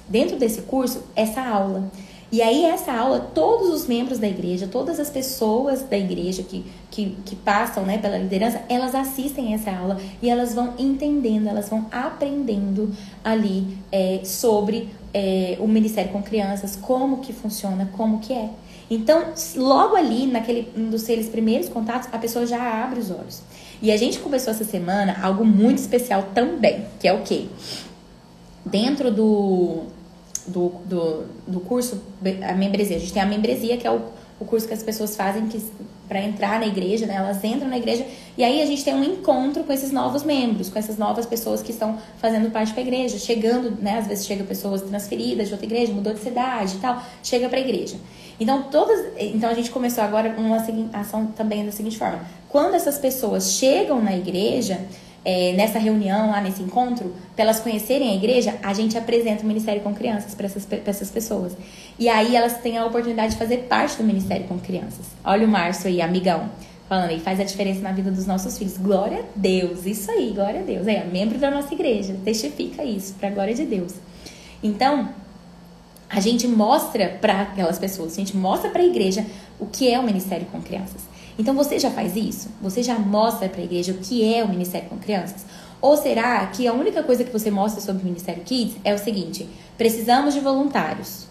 dentro 0.08 0.36
desse 0.36 0.62
curso 0.62 1.02
essa 1.14 1.40
aula. 1.40 1.90
E 2.30 2.42
aí, 2.42 2.64
essa 2.64 2.92
aula, 2.92 3.20
todos 3.20 3.68
os 3.68 3.86
membros 3.86 4.18
da 4.18 4.26
igreja, 4.26 4.66
todas 4.66 4.98
as 4.98 5.08
pessoas 5.08 5.82
da 5.82 5.96
igreja 5.96 6.42
que, 6.42 6.64
que, 6.90 7.16
que 7.24 7.36
passam 7.36 7.84
né, 7.84 7.98
pela 7.98 8.18
liderança, 8.18 8.62
elas 8.68 8.96
assistem 8.96 9.54
essa 9.54 9.70
aula 9.70 9.96
e 10.20 10.28
elas 10.28 10.52
vão 10.52 10.74
entendendo, 10.76 11.46
elas 11.46 11.68
vão 11.68 11.86
aprendendo 11.92 12.92
ali 13.22 13.78
é, 13.92 14.22
sobre 14.24 14.88
é, 15.14 15.56
o 15.60 15.68
Ministério 15.68 16.10
com 16.10 16.20
Crianças, 16.20 16.74
como 16.74 17.18
que 17.18 17.32
funciona, 17.32 17.88
como 17.96 18.18
que 18.18 18.32
é. 18.32 18.50
Então, 18.90 19.32
logo 19.56 19.96
ali, 19.96 20.26
naquele 20.26 20.68
um 20.76 20.90
dos 20.90 21.02
seus 21.02 21.26
primeiros 21.26 21.68
contatos, 21.68 22.08
a 22.12 22.18
pessoa 22.18 22.46
já 22.46 22.84
abre 22.84 23.00
os 23.00 23.10
olhos. 23.10 23.42
E 23.82 23.90
a 23.90 23.96
gente 23.96 24.18
começou 24.20 24.52
essa 24.52 24.64
semana 24.64 25.16
algo 25.22 25.44
muito 25.44 25.78
especial 25.78 26.28
também, 26.34 26.86
que 27.00 27.08
é 27.08 27.12
o 27.12 27.22
quê? 27.22 27.46
Dentro 28.64 29.10
do, 29.10 29.82
do, 30.46 30.72
do, 30.84 31.24
do 31.46 31.60
curso, 31.60 32.00
a 32.48 32.54
membresia, 32.54 32.96
a 32.96 33.00
gente 33.00 33.12
tem 33.12 33.22
a 33.22 33.26
membresia, 33.26 33.76
que 33.76 33.86
é 33.86 33.90
o, 33.90 34.00
o 34.40 34.44
curso 34.44 34.66
que 34.66 34.74
as 34.74 34.82
pessoas 34.82 35.16
fazem 35.16 35.48
para 36.08 36.22
entrar 36.22 36.60
na 36.60 36.66
igreja, 36.66 37.06
né? 37.06 37.16
Elas 37.16 37.42
entram 37.42 37.68
na 37.68 37.76
igreja 37.76 38.06
e 38.38 38.44
aí 38.44 38.62
a 38.62 38.66
gente 38.66 38.84
tem 38.84 38.94
um 38.94 39.02
encontro 39.02 39.64
com 39.64 39.72
esses 39.72 39.90
novos 39.90 40.22
membros, 40.22 40.68
com 40.68 40.78
essas 40.78 40.96
novas 40.96 41.26
pessoas 41.26 41.62
que 41.62 41.72
estão 41.72 41.98
fazendo 42.18 42.50
parte 42.50 42.72
da 42.72 42.80
igreja, 42.80 43.18
chegando, 43.18 43.70
né? 43.82 43.98
Às 43.98 44.06
vezes 44.06 44.26
chega 44.26 44.44
pessoas 44.44 44.82
transferidas 44.82 45.48
de 45.48 45.54
outra 45.54 45.66
igreja, 45.66 45.92
mudou 45.92 46.14
de 46.14 46.20
cidade 46.20 46.76
e 46.76 46.78
tal, 46.78 47.02
chega 47.22 47.48
para 47.48 47.58
a 47.58 47.62
igreja. 47.62 47.96
Então, 48.38 48.64
todas, 48.64 49.12
então 49.18 49.48
a 49.48 49.54
gente 49.54 49.70
começou 49.70 50.04
agora 50.04 50.34
uma 50.36 50.58
ação 50.92 51.26
também 51.26 51.64
da 51.64 51.72
seguinte 51.72 51.98
forma: 51.98 52.20
quando 52.48 52.74
essas 52.74 52.98
pessoas 52.98 53.52
chegam 53.52 54.02
na 54.02 54.14
igreja, 54.16 54.80
é, 55.26 55.52
nessa 55.54 55.80
reunião, 55.80 56.30
lá 56.30 56.40
nesse 56.40 56.62
encontro, 56.62 57.12
para 57.34 57.44
elas 57.44 57.58
conhecerem 57.58 58.10
a 58.10 58.14
igreja, 58.14 58.54
a 58.62 58.72
gente 58.72 58.96
apresenta 58.96 59.42
o 59.42 59.46
Ministério 59.46 59.82
com 59.82 59.92
Crianças 59.92 60.36
para 60.36 60.46
essas, 60.46 60.64
essas 60.86 61.10
pessoas. 61.10 61.52
E 61.98 62.08
aí 62.08 62.36
elas 62.36 62.58
têm 62.58 62.78
a 62.78 62.86
oportunidade 62.86 63.32
de 63.32 63.38
fazer 63.38 63.64
parte 63.68 63.96
do 63.96 64.04
Ministério 64.04 64.46
com 64.46 64.56
Crianças. 64.56 65.04
Olha 65.24 65.44
o 65.44 65.50
Márcio 65.50 65.88
aí, 65.88 66.00
amigão, 66.00 66.48
falando 66.88 67.10
aí, 67.10 67.18
faz 67.18 67.40
a 67.40 67.44
diferença 67.44 67.80
na 67.80 67.90
vida 67.90 68.12
dos 68.12 68.24
nossos 68.24 68.56
filhos. 68.56 68.76
Glória 68.78 69.18
a 69.18 69.24
Deus, 69.34 69.84
isso 69.84 70.08
aí, 70.12 70.30
glória 70.32 70.60
a 70.60 70.62
Deus. 70.62 70.86
É, 70.86 71.04
membro 71.04 71.38
da 71.38 71.50
nossa 71.50 71.74
igreja, 71.74 72.14
testifica 72.24 72.84
isso, 72.84 73.14
para 73.14 73.26
a 73.28 73.32
glória 73.32 73.52
de 73.52 73.64
Deus. 73.64 73.94
Então, 74.62 75.08
a 76.08 76.20
gente 76.20 76.46
mostra 76.46 77.18
para 77.20 77.42
aquelas 77.42 77.78
pessoas, 77.78 78.12
a 78.12 78.16
gente 78.16 78.36
mostra 78.36 78.70
para 78.70 78.80
a 78.80 78.84
igreja 78.84 79.26
o 79.58 79.66
que 79.66 79.90
é 79.90 79.98
o 79.98 80.02
ministério 80.02 80.46
com 80.46 80.60
crianças. 80.62 81.02
Então 81.38 81.54
você 81.54 81.78
já 81.78 81.90
faz 81.90 82.16
isso? 82.16 82.48
Você 82.62 82.82
já 82.82 82.98
mostra 82.98 83.48
para 83.48 83.60
a 83.60 83.64
igreja 83.64 83.92
o 83.92 83.98
que 83.98 84.24
é 84.24 84.42
o 84.42 84.48
ministério 84.48 84.88
com 84.88 84.96
crianças? 84.96 85.44
Ou 85.80 85.96
será 85.96 86.46
que 86.46 86.66
a 86.66 86.72
única 86.72 87.02
coisa 87.02 87.24
que 87.24 87.32
você 87.32 87.50
mostra 87.50 87.82
sobre 87.82 88.02
o 88.02 88.04
Ministério 88.06 88.42
Kids 88.42 88.76
é 88.82 88.94
o 88.94 88.98
seguinte: 88.98 89.46
precisamos 89.76 90.32
de 90.32 90.40
voluntários. 90.40 91.26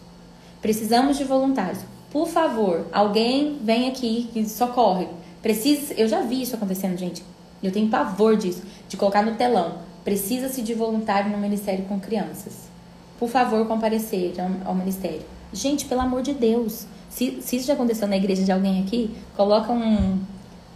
Precisamos 0.61 1.17
de 1.17 1.23
voluntários. 1.23 1.79
Por 2.11 2.27
favor, 2.27 2.85
alguém 2.91 3.57
vem 3.61 3.87
aqui 3.87 4.29
que 4.31 4.47
socorre. 4.47 5.07
Precisa, 5.41 5.93
eu 5.95 6.07
já 6.07 6.21
vi 6.21 6.41
isso 6.41 6.55
acontecendo, 6.55 6.97
gente. 6.97 7.23
Eu 7.63 7.71
tenho 7.71 7.89
pavor 7.89 8.35
disso, 8.35 8.61
de 8.87 8.97
colocar 8.97 9.23
no 9.23 9.35
telão. 9.35 9.79
Precisa-se 10.03 10.61
de 10.61 10.73
voluntário 10.73 11.31
no 11.31 11.37
Ministério 11.37 11.85
com 11.85 11.99
Crianças 11.99 12.74
por 13.19 13.29
favor, 13.29 13.65
comparecer 13.67 14.33
ao, 14.65 14.75
ministério. 14.75 15.21
Gente, 15.53 15.85
pelo 15.85 16.01
amor 16.01 16.21
de 16.21 16.33
Deus, 16.33 16.85
se, 17.09 17.39
se 17.41 17.57
isso 17.57 17.67
já 17.67 17.73
aconteceu 17.73 18.07
na 18.07 18.17
igreja 18.17 18.43
de 18.43 18.51
alguém 18.51 18.81
aqui, 18.81 19.15
coloca 19.37 19.71
um, 19.71 20.19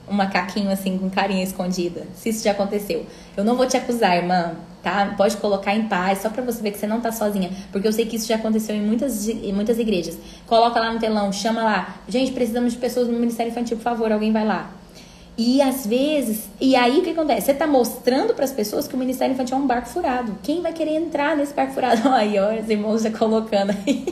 um 0.10 0.14
macaquinho 0.14 0.72
assim 0.72 0.98
com 0.98 1.10
carinha 1.10 1.44
escondida. 1.44 2.08
Se 2.16 2.30
isso 2.30 2.44
já 2.44 2.52
aconteceu. 2.52 3.06
Eu 3.36 3.44
não 3.44 3.56
vou 3.56 3.68
te 3.68 3.76
acusar, 3.76 4.16
irmã, 4.16 4.54
tá? 4.82 5.14
Pode 5.18 5.36
colocar 5.38 5.76
em 5.76 5.88
paz, 5.88 6.20
só 6.20 6.30
pra 6.30 6.42
você 6.42 6.62
ver 6.62 6.72
que 6.72 6.78
você 6.78 6.88
não 6.88 7.02
tá 7.02 7.12
sozinha. 7.12 7.52
Porque 7.72 7.88
eu 7.88 7.94
sei 7.94 8.06
que 8.06 8.16
isso 8.16 8.28
já 8.28 8.36
aconteceu 8.36 8.76
em 8.76 8.82
muitas, 8.82 9.28
em 9.28 9.52
muitas 9.52 9.78
igrejas. 9.78 10.18
Coloca 10.48 10.80
lá 10.80 10.94
no 10.94 11.00
telão, 11.00 11.32
chama 11.34 11.64
lá. 11.64 11.96
Gente, 12.08 12.32
precisamos 12.32 12.74
de 12.74 12.80
pessoas 12.80 13.08
no 13.08 13.20
Ministério 13.20 13.52
Infantil, 13.52 13.78
por 13.78 13.84
favor, 13.84 14.12
alguém 14.12 14.32
vai 14.32 14.46
lá. 14.46 14.79
E 15.42 15.62
às 15.62 15.88
vezes, 15.88 16.50
e 16.60 16.76
aí 16.76 17.00
o 17.00 17.02
que 17.02 17.12
acontece? 17.12 17.46
Você 17.46 17.52
está 17.54 17.66
mostrando 17.66 18.34
para 18.34 18.44
as 18.44 18.52
pessoas 18.52 18.90
que 18.90 18.96
o 18.96 18.98
Ministério 18.98 19.34
Infantil 19.34 19.56
é 19.56 19.60
um 19.62 19.66
barco 19.66 19.88
furado. 19.88 20.38
Quem 20.44 20.62
vai 20.62 20.74
querer 20.74 20.96
entrar 20.96 21.38
nesse 21.38 21.54
barco 21.54 21.72
furado? 21.72 22.02
Aí, 22.12 22.38
ó, 22.38 22.60
os 22.60 22.70
irmãos 22.70 23.04
já 23.04 23.10
colocando 23.10 23.72
aí. 23.72 24.06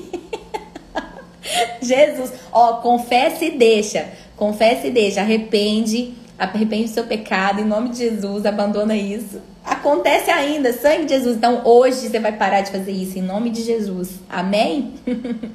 Jesus, 1.84 2.32
ó, 2.50 2.76
confessa 2.76 3.44
e 3.44 3.58
deixa. 3.58 4.08
Confessa 4.38 4.88
e 4.88 4.90
deixa. 4.90 5.20
Arrepende, 5.20 6.13
arrepende 6.40 6.86
do 6.86 6.92
seu 6.92 7.04
pecado 7.04 7.60
em 7.60 7.66
nome 7.66 7.90
de 7.90 7.98
Jesus, 7.98 8.46
abandona 8.46 8.96
isso. 8.96 9.42
Acontece 9.66 10.32
ainda, 10.32 10.72
sangue 10.72 11.08
de 11.08 11.16
Jesus. 11.16 11.36
Então 11.36 11.62
hoje 11.66 12.08
você 12.08 12.20
vai 12.20 12.32
parar 12.32 12.62
de 12.62 12.72
fazer 12.72 12.94
isso 12.94 13.20
em 13.20 13.22
nome 13.22 13.50
de 13.50 13.63
Jesus. 13.63 14.12
Amém? 14.30 14.94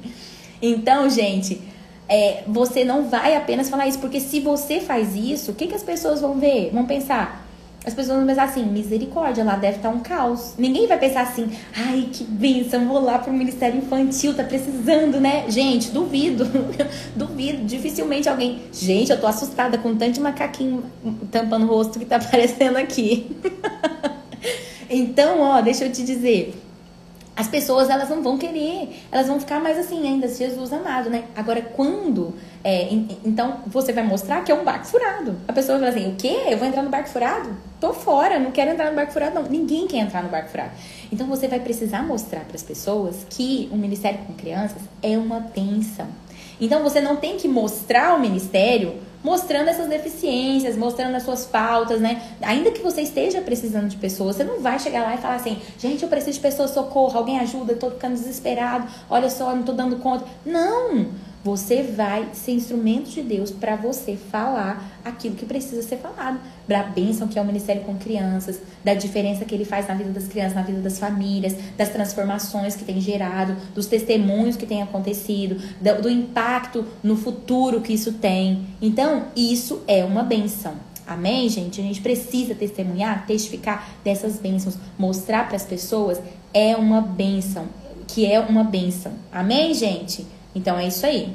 então, 0.61 1.09
gente, 1.09 1.72
é, 2.07 2.43
você 2.47 2.83
não 2.83 3.09
vai 3.09 3.35
apenas 3.35 3.69
falar 3.69 3.87
isso, 3.87 3.99
porque 3.99 4.19
se 4.19 4.39
você 4.39 4.79
faz 4.79 5.15
isso, 5.15 5.51
o 5.51 5.55
que, 5.55 5.67
que 5.67 5.75
as 5.75 5.83
pessoas 5.83 6.21
vão 6.21 6.39
ver? 6.39 6.69
Vão 6.71 6.85
pensar. 6.85 7.43
As 7.85 7.93
pessoas 7.93 8.17
vão 8.17 8.25
pensar 8.25 8.43
assim, 8.43 8.63
misericórdia, 8.63 9.43
lá 9.43 9.57
deve 9.57 9.77
estar 9.77 9.89
um 9.89 9.99
caos. 9.99 10.53
Ninguém 10.57 10.87
vai 10.87 10.97
pensar 10.97 11.21
assim, 11.21 11.51
ai, 11.75 12.07
que 12.13 12.23
bênção, 12.23 12.87
vou 12.87 12.99
lá 12.99 13.19
pro 13.19 13.33
Ministério 13.33 13.77
Infantil, 13.77 14.33
tá 14.33 14.43
precisando, 14.43 15.19
né? 15.19 15.45
Gente, 15.49 15.91
duvido, 15.91 16.45
duvido. 17.13 17.65
Dificilmente 17.65 18.29
alguém, 18.29 18.61
gente, 18.71 19.11
eu 19.11 19.19
tô 19.19 19.27
assustada 19.27 19.77
com 19.77 19.95
tanto 19.95 20.21
macaquinho 20.21 20.83
tampando 21.29 21.63
o 21.63 21.67
rosto 21.67 21.99
que 21.99 22.05
tá 22.05 22.15
aparecendo 22.23 22.77
aqui. 22.77 23.35
então, 24.89 25.41
ó, 25.41 25.59
deixa 25.59 25.83
eu 25.83 25.91
te 25.91 26.03
dizer, 26.03 26.55
as 27.35 27.47
pessoas 27.47 27.89
elas 27.89 28.09
não 28.09 28.21
vão 28.21 28.37
querer, 28.37 28.89
elas 29.11 29.27
vão 29.27 29.39
ficar 29.39 29.59
mais 29.59 29.77
assim, 29.77 30.07
ainda 30.07 30.27
Jesus 30.27 30.71
amado, 30.71 31.09
né? 31.09 31.23
Agora, 31.35 31.61
quando. 31.61 32.33
É, 32.63 32.89
então, 33.25 33.61
você 33.67 33.91
vai 33.91 34.03
mostrar 34.03 34.43
que 34.43 34.51
é 34.51 34.55
um 34.55 34.63
barco 34.63 34.85
furado. 34.85 35.35
A 35.47 35.53
pessoa 35.53 35.79
vai 35.79 35.89
assim: 35.89 36.11
o 36.11 36.15
quê? 36.15 36.43
Eu 36.47 36.57
vou 36.57 36.67
entrar 36.67 36.83
no 36.83 36.89
barco 36.89 37.09
furado? 37.09 37.49
Tô 37.79 37.91
fora, 37.91 38.39
não 38.39 38.51
quero 38.51 38.71
entrar 38.71 38.89
no 38.91 38.95
barco 38.95 39.11
furado, 39.11 39.35
não. 39.35 39.43
Ninguém 39.49 39.87
quer 39.87 39.97
entrar 39.97 40.21
no 40.21 40.29
barco 40.29 40.49
furado. 40.49 40.71
Então, 41.11 41.25
você 41.27 41.47
vai 41.47 41.59
precisar 41.59 42.03
mostrar 42.03 42.41
para 42.41 42.55
as 42.55 42.63
pessoas 42.63 43.25
que 43.29 43.67
o 43.71 43.75
ministério 43.75 44.19
com 44.27 44.33
crianças 44.33 44.81
é 45.01 45.17
uma 45.17 45.41
tensão. 45.41 46.07
Então, 46.61 46.83
você 46.83 47.01
não 47.01 47.15
tem 47.15 47.37
que 47.37 47.47
mostrar 47.47 48.15
o 48.15 48.19
ministério 48.19 48.93
mostrando 49.23 49.69
essas 49.69 49.87
deficiências, 49.87 50.75
mostrando 50.75 51.15
as 51.15 51.23
suas 51.23 51.45
faltas, 51.45 52.01
né? 52.01 52.21
Ainda 52.41 52.71
que 52.71 52.81
você 52.81 53.01
esteja 53.01 53.41
precisando 53.41 53.87
de 53.87 53.97
pessoas, 53.97 54.35
você 54.35 54.43
não 54.43 54.59
vai 54.59 54.77
chegar 54.79 55.03
lá 55.03 55.15
e 55.15 55.17
falar 55.17 55.35
assim, 55.35 55.59
gente, 55.79 56.03
eu 56.03 56.09
preciso 56.09 56.33
de 56.33 56.39
pessoas, 56.39 56.71
socorro, 56.71 57.17
alguém 57.17 57.39
ajuda, 57.39 57.75
tô 57.75 57.89
ficando 57.89 58.13
desesperado, 58.13 58.87
olha 59.09 59.29
só, 59.29 59.55
não 59.55 59.63
tô 59.63 59.71
dando 59.71 59.95
conta. 59.97 60.25
Não! 60.45 61.07
Você 61.43 61.83
vai 61.83 62.29
ser 62.31 62.53
instrumento 62.53 63.09
de 63.09 63.21
Deus 63.21 63.51
para 63.51 63.75
você 63.75 64.15
falar 64.15 65.01
aquilo 65.03 65.35
que 65.35 65.45
precisa 65.45 65.81
ser 65.83 65.97
falado. 65.97 66.39
Da 66.65 66.83
bênção 66.83 67.27
que 67.27 67.37
é 67.37 67.41
o 67.41 67.45
ministério 67.45 67.81
com 67.81 67.97
crianças, 67.97 68.61
da 68.81 68.93
diferença 68.93 69.43
que 69.43 69.53
ele 69.53 69.65
faz 69.65 69.87
na 69.87 69.93
vida 69.93 70.11
das 70.11 70.27
crianças, 70.27 70.55
na 70.55 70.61
vida 70.61 70.79
das 70.79 70.97
famílias, 70.97 71.53
das 71.77 71.89
transformações 71.89 72.77
que 72.77 72.85
tem 72.85 73.01
gerado, 73.01 73.57
dos 73.75 73.87
testemunhos 73.87 74.55
que 74.55 74.65
tem 74.65 74.81
acontecido, 74.81 75.61
do, 75.81 76.03
do 76.03 76.09
impacto 76.09 76.85
no 77.03 77.17
futuro 77.17 77.81
que 77.81 77.91
isso 77.91 78.13
tem. 78.13 78.65
Então, 78.81 79.25
isso 79.35 79.81
é 79.85 80.05
uma 80.05 80.23
bênção. 80.23 80.75
Amém, 81.05 81.49
gente? 81.49 81.81
A 81.81 81.83
gente 81.83 82.01
precisa 82.01 82.55
testemunhar, 82.55 83.25
testificar 83.27 83.89
dessas 84.01 84.39
bênçãos, 84.39 84.77
mostrar 84.97 85.45
para 85.47 85.57
as 85.57 85.65
pessoas 85.65 86.21
é 86.53 86.77
uma 86.77 87.01
bênção, 87.01 87.65
que 88.07 88.25
é 88.25 88.39
uma 88.39 88.63
bênção. 88.63 89.11
Amém, 89.29 89.73
gente? 89.73 90.25
Então 90.55 90.77
é 90.77 90.87
isso 90.87 91.05
aí. 91.05 91.33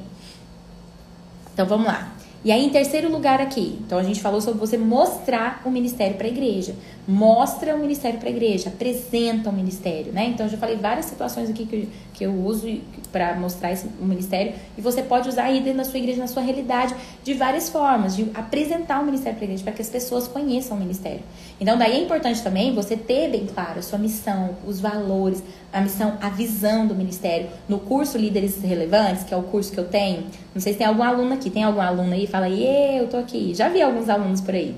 Então 1.52 1.66
vamos 1.66 1.86
lá. 1.86 2.12
E 2.44 2.52
aí, 2.52 2.64
em 2.64 2.70
terceiro 2.70 3.10
lugar 3.10 3.40
aqui, 3.40 3.78
então 3.84 3.98
a 3.98 4.02
gente 4.02 4.20
falou 4.20 4.40
sobre 4.40 4.60
você 4.60 4.78
mostrar 4.78 5.60
o 5.64 5.70
ministério 5.70 6.16
para 6.16 6.26
a 6.26 6.30
igreja. 6.30 6.74
Mostra 7.11 7.74
o 7.74 7.78
ministério 7.78 8.20
para 8.20 8.28
a 8.28 8.30
igreja, 8.30 8.68
apresenta 8.68 9.48
o 9.48 9.52
ministério, 9.52 10.12
né? 10.12 10.26
Então, 10.26 10.44
eu 10.44 10.52
já 10.52 10.59
falei 10.59 10.76
várias 10.76 11.06
situações 11.06 11.48
aqui 11.48 11.64
que, 11.64 11.88
que 12.12 12.24
eu 12.24 12.34
uso 12.34 12.68
para 13.11 13.34
mostrar 13.34 13.72
esse, 13.72 13.88
o 13.98 14.04
ministério. 14.04 14.52
E 14.76 14.82
você 14.82 15.02
pode 15.02 15.26
usar 15.26 15.44
aí 15.44 15.62
dentro 15.62 15.78
da 15.78 15.84
sua 15.84 15.98
igreja, 15.98 16.20
na 16.20 16.26
sua 16.26 16.42
realidade, 16.42 16.94
de 17.24 17.32
várias 17.32 17.70
formas, 17.70 18.14
de 18.14 18.26
apresentar 18.34 19.00
o 19.00 19.06
ministério 19.06 19.38
para 19.38 19.44
a 19.44 19.46
igreja, 19.46 19.64
para 19.64 19.72
que 19.72 19.80
as 19.80 19.88
pessoas 19.88 20.28
conheçam 20.28 20.76
o 20.76 20.80
ministério. 20.80 21.22
Então, 21.59 21.78
daí 21.78 21.92
é 21.92 22.02
importante 22.02 22.42
também 22.42 22.74
você 22.74 22.94
ter 22.94 23.30
bem 23.30 23.46
claro 23.46 23.78
a 23.78 23.82
sua 23.82 23.98
missão, 23.98 24.50
os 24.66 24.78
valores, 24.78 25.42
a 25.72 25.80
missão, 25.80 26.18
a 26.20 26.28
visão 26.28 26.86
do 26.86 26.94
ministério. 26.94 27.48
No 27.66 27.78
curso 27.78 28.18
Líderes 28.18 28.61
Relevantes, 28.62 29.24
que 29.24 29.32
é 29.32 29.36
o 29.36 29.44
curso 29.44 29.72
que 29.72 29.80
eu 29.80 29.88
tenho, 29.88 30.24
não 30.54 30.61
sei 30.61 30.74
se 30.74 30.78
tem 30.78 30.86
algum 30.86 31.02
aluno 31.02 31.32
aqui, 31.32 31.48
tem 31.48 31.64
algum 31.64 31.80
aluno 31.80 32.12
aí? 32.12 32.26
Fala 32.26 32.44
aí, 32.44 32.98
eu 32.98 33.09
tô 33.09 33.16
aqui. 33.16 33.54
Já 33.54 33.70
vi 33.70 33.80
alguns 33.80 34.11
alunos 34.11 34.42
por 34.42 34.54
aí. 34.54 34.74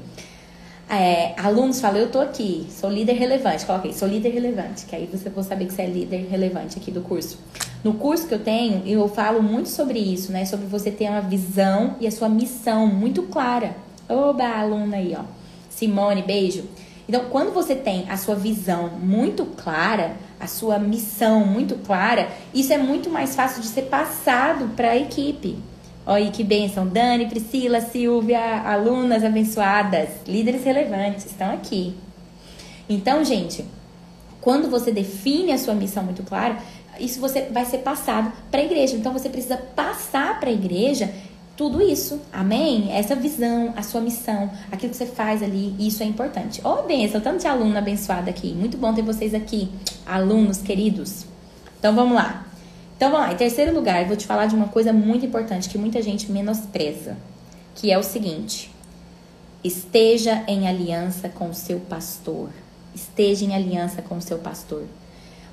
É, 0.93 1.35
alunos 1.41 1.81
falam, 1.81 2.01
eu 2.01 2.11
tô 2.11 2.19
aqui, 2.19 2.67
sou 2.69 2.91
líder 2.91 3.13
relevante. 3.13 3.65
Coloquei, 3.65 3.93
sou 3.93 4.09
líder 4.09 4.31
relevante, 4.31 4.87
que 4.87 4.97
aí 4.97 5.07
você 5.07 5.31
vai 5.31 5.45
saber 5.45 5.67
que 5.67 5.73
você 5.73 5.83
é 5.83 5.87
líder 5.87 6.27
relevante 6.29 6.79
aqui 6.79 6.91
do 6.91 7.01
curso. 7.01 7.39
No 7.85 7.95
curso 7.95 8.27
que 8.27 8.35
eu 8.35 8.41
tenho, 8.41 8.83
eu 8.85 9.09
falo 9.09 9.41
muito 9.41 9.69
sobre 9.69 10.01
isso, 10.01 10.33
né? 10.33 10.45
Sobre 10.45 10.67
você 10.67 10.91
ter 10.91 11.09
uma 11.09 11.21
visão 11.21 11.95
e 12.01 12.09
a 12.09 12.11
sua 12.11 12.29
missão 12.29 12.89
muito 12.89 13.23
clara. 13.23 13.77
Oba, 14.09 14.45
aluna 14.45 14.97
aí, 14.97 15.17
ó. 15.17 15.23
Simone, 15.71 16.23
beijo. 16.23 16.65
Então, 17.09 17.27
quando 17.31 17.53
você 17.53 17.77
tem 17.77 18.07
a 18.09 18.17
sua 18.17 18.35
visão 18.35 18.89
muito 18.89 19.45
clara, 19.47 20.17
a 20.41 20.49
sua 20.49 20.77
missão 20.81 21.47
muito 21.47 21.77
clara, 21.77 22.29
isso 22.53 22.73
é 22.73 22.79
muito 22.79 23.09
mais 23.09 23.37
fácil 23.37 23.63
de 23.63 23.69
ser 23.69 23.83
passado 23.83 24.75
para 24.75 24.91
a 24.91 24.97
equipe. 24.97 25.57
Olha 26.11 26.29
que 26.33 26.43
bênção. 26.43 26.89
Dani, 26.89 27.27
Priscila, 27.27 27.81
Silvia, 27.81 28.63
alunas 28.63 29.23
abençoadas, 29.23 30.09
líderes 30.27 30.65
relevantes, 30.65 31.25
estão 31.25 31.53
aqui. 31.53 31.95
Então, 32.89 33.25
gente, 33.25 33.65
quando 34.41 34.69
você 34.69 34.91
define 34.91 35.53
a 35.53 35.59
sua 35.59 35.73
missão 35.73 36.03
muito 36.03 36.25
clara, 36.25 36.59
isso 36.99 37.21
você 37.21 37.43
vai 37.43 37.65
ser 37.65 37.79
passado 37.79 38.33
para 38.51 38.61
a 38.61 38.65
igreja. 38.65 38.97
Então, 38.97 39.13
você 39.13 39.29
precisa 39.29 39.57
passar 39.57 40.41
para 40.41 40.51
a 40.51 40.53
igreja 40.53 41.15
tudo 41.57 41.81
isso, 41.81 42.21
amém? 42.33 42.91
Essa 42.91 43.15
visão, 43.15 43.73
a 43.77 43.83
sua 43.85 44.01
missão, 44.01 44.51
aquilo 44.73 44.91
que 44.91 44.97
você 44.97 45.07
faz 45.07 45.45
ali, 45.45 45.77
isso 45.79 46.03
é 46.03 46.07
importante. 46.07 46.61
Ô, 46.67 46.71
oh, 46.71 46.83
benção, 46.83 47.21
tanto 47.21 47.39
de 47.39 47.47
aluno 47.47 47.79
abençoado 47.79 48.29
aqui. 48.29 48.53
Muito 48.53 48.77
bom 48.77 48.93
ter 48.93 49.03
vocês 49.03 49.33
aqui, 49.33 49.69
alunos 50.05 50.59
queridos. 50.59 51.25
Então, 51.79 51.95
vamos 51.95 52.17
lá. 52.17 52.50
Então, 53.01 53.11
vamos 53.11 53.29
lá. 53.29 53.33
Em 53.33 53.37
terceiro 53.39 53.75
lugar, 53.75 54.05
vou 54.05 54.15
te 54.15 54.27
falar 54.27 54.45
de 54.45 54.55
uma 54.55 54.69
coisa 54.69 54.93
muito 54.93 55.25
importante 55.25 55.71
que 55.71 55.79
muita 55.79 56.03
gente 56.03 56.31
menospreza, 56.31 57.17
que 57.75 57.91
é 57.91 57.97
o 57.97 58.03
seguinte: 58.03 58.71
esteja 59.65 60.45
em 60.47 60.69
aliança 60.69 61.27
com 61.31 61.49
o 61.49 61.55
seu 61.55 61.81
pastor. 61.81 62.51
Esteja 62.95 63.47
em 63.47 63.55
aliança 63.55 64.03
com 64.03 64.19
o 64.19 64.21
seu 64.21 64.37
pastor. 64.37 64.85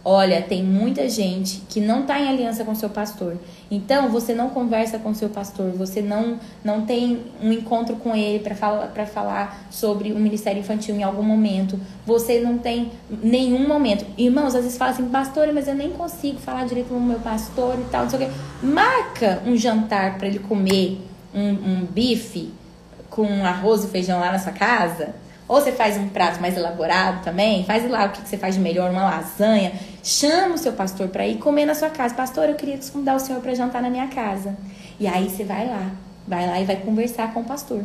Olha, 0.04 0.42
tem 0.42 0.64
muita 0.64 1.10
gente 1.10 1.62
que 1.70 1.82
não 1.82 2.02
está 2.02 2.20
em 2.20 2.30
aliança 2.30 2.64
com 2.64 2.74
seu 2.74 2.90
pastor. 2.90 3.38
Então, 3.70 4.10
você 4.10 4.34
não 4.34 4.50
conversa 4.50 4.98
com 4.98 5.14
seu 5.14 5.28
pastor, 5.28 5.72
você 5.72 6.02
não, 6.02 6.40
não 6.64 6.86
tem 6.86 7.24
um 7.42 7.52
encontro 7.52 7.98
com 7.98 8.16
ele 8.16 8.40
para 8.40 8.56
falar, 8.56 8.88
falar 9.06 9.68
sobre 9.70 10.14
o 10.14 10.20
ministério 10.20 10.62
infantil 10.62 10.96
em 10.96 11.04
algum 11.04 11.24
momento. 11.24 11.80
Você 12.06 12.40
não 12.40 12.58
tem 12.58 12.92
nenhum 13.22 13.68
momento. 13.68 14.06
Irmãos, 14.18 14.56
às 14.56 14.64
vezes 14.64 14.78
fala 14.78 14.92
assim, 14.92 15.10
pastor, 15.10 15.52
mas 15.54 15.68
eu 15.68 15.76
nem 15.76 15.90
consigo 15.90 16.40
falar 16.40 16.66
direito 16.66 16.88
com 16.88 16.96
o 16.96 17.02
meu 17.02 17.20
pastor 17.20 17.78
e 17.78 17.84
tal, 17.92 18.04
não 18.04 18.10
sei 18.10 18.20
o 18.20 18.26
quê. 18.28 18.32
Marca 18.64 19.42
um 19.46 19.58
jantar 19.58 20.18
para 20.18 20.28
ele 20.28 20.40
comer 20.40 21.02
um, 21.34 21.50
um 21.50 21.86
bife 21.86 22.54
com 23.10 23.46
arroz 23.46 23.84
e 23.84 23.88
feijão 23.88 24.20
lá 24.20 24.32
na 24.32 24.40
sua 24.40 24.54
casa 24.54 25.27
ou 25.48 25.62
você 25.62 25.72
faz 25.72 25.96
um 25.98 26.10
prato 26.10 26.42
mais 26.42 26.58
elaborado 26.58 27.24
também, 27.24 27.64
faz 27.64 27.90
lá 27.90 28.06
o 28.06 28.10
que 28.10 28.28
você 28.28 28.38
faz 28.38 28.56
de 28.56 28.62
melhor, 28.62 28.92
uma 28.92 29.04
lasanha. 29.04 29.72
Chama 30.04 30.56
o 30.56 30.58
seu 30.58 30.74
pastor 30.74 31.08
para 31.08 31.26
ir 31.26 31.38
comer 31.38 31.66
na 31.66 31.74
sua 31.74 31.90
casa. 31.90 32.14
Pastor, 32.14 32.50
eu 32.50 32.56
queria 32.56 32.78
convidar 32.92 33.16
o 33.16 33.20
senhor 33.20 33.42
para 33.42 33.56
jantar 33.56 33.82
na 33.82 33.90
minha 33.90 34.08
casa. 34.08 34.58
E 35.00 35.08
aí 35.08 35.30
você 35.30 35.44
vai 35.44 35.66
lá, 35.66 35.92
vai 36.28 36.46
lá 36.46 36.60
e 36.60 36.66
vai 36.66 36.76
conversar 36.76 37.34
com 37.34 37.42
o 37.42 37.44
pastor. 37.46 37.84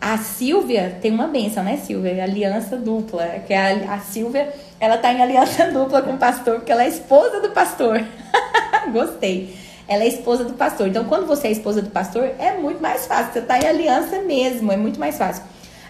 A 0.00 0.16
Silvia 0.16 0.96
tem 1.02 1.12
uma 1.12 1.26
benção, 1.26 1.62
né, 1.62 1.76
Silvia? 1.76 2.22
Aliança 2.22 2.76
dupla. 2.76 3.26
Que 3.46 3.54
a, 3.54 3.94
a 3.94 3.98
Silvia, 3.98 4.52
ela 4.78 4.96
tá 4.96 5.12
em 5.12 5.20
aliança 5.20 5.66
dupla 5.72 6.02
com 6.02 6.14
o 6.14 6.18
pastor, 6.18 6.56
porque 6.56 6.72
ela 6.72 6.84
é 6.84 6.88
esposa 6.88 7.40
do 7.40 7.50
pastor. 7.50 8.04
Gostei. 8.92 9.56
Ela 9.88 10.04
é 10.04 10.08
esposa 10.08 10.44
do 10.44 10.52
pastor. 10.52 10.88
Então, 10.88 11.04
quando 11.04 11.26
você 11.26 11.48
é 11.48 11.50
esposa 11.50 11.80
do 11.80 11.90
pastor, 11.90 12.30
é 12.38 12.56
muito 12.56 12.80
mais 12.80 13.06
fácil. 13.06 13.32
Você 13.32 13.40
tá 13.40 13.58
em 13.58 13.66
aliança 13.66 14.20
mesmo, 14.22 14.70
é 14.70 14.76
muito 14.76 15.00
mais 15.00 15.16
fácil. 15.16 15.42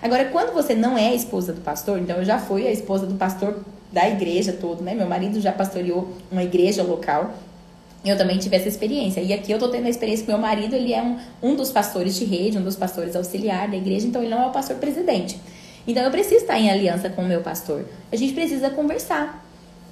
Agora, 0.03 0.27
quando 0.27 0.53
você 0.53 0.75
não 0.75 0.97
é 0.97 1.09
a 1.09 1.15
esposa 1.15 1.53
do 1.53 1.61
pastor, 1.61 1.99
então 1.99 2.17
eu 2.17 2.25
já 2.25 2.39
fui 2.39 2.67
a 2.67 2.71
esposa 2.71 3.07
do 3.07 3.15
pastor 3.15 3.59
da 3.93 4.09
igreja 4.09 4.53
todo, 4.53 4.83
né? 4.83 4.95
Meu 4.95 5.07
marido 5.07 5.41
já 5.41 5.53
pastoreou 5.53 6.13
uma 6.31 6.43
igreja 6.43 6.83
local. 6.83 7.35
Eu 8.05 8.17
também 8.17 8.39
tive 8.39 8.57
essa 8.57 8.69
experiência. 8.69 9.21
E 9.21 9.33
aqui 9.33 9.51
eu 9.51 9.59
tô 9.59 9.69
tendo 9.69 9.87
a 9.87 9.91
experiência 9.91 10.25
que 10.25 10.31
meu 10.31 10.41
marido, 10.41 10.75
ele 10.75 10.93
é 10.93 11.03
um, 11.03 11.19
um 11.43 11.57
dos 11.57 11.71
pastores 11.71 12.15
de 12.15 12.25
rede, 12.25 12.59
um 12.59 12.63
dos 12.63 12.77
pastores 12.77 13.17
auxiliar 13.17 13.69
da 13.69 13.77
igreja, 13.77 14.07
então 14.07 14.23
ele 14.23 14.31
não 14.31 14.43
é 14.43 14.47
o 14.47 14.51
pastor 14.51 14.77
presidente. 14.77 15.41
Então 15.87 16.03
eu 16.03 16.11
preciso 16.11 16.43
estar 16.43 16.59
em 16.59 16.71
aliança 16.71 17.09
com 17.09 17.23
o 17.23 17.27
meu 17.27 17.41
pastor. 17.41 17.85
A 18.13 18.17
gente 18.17 18.35
precisa 18.35 18.71
conversar. 18.71 19.45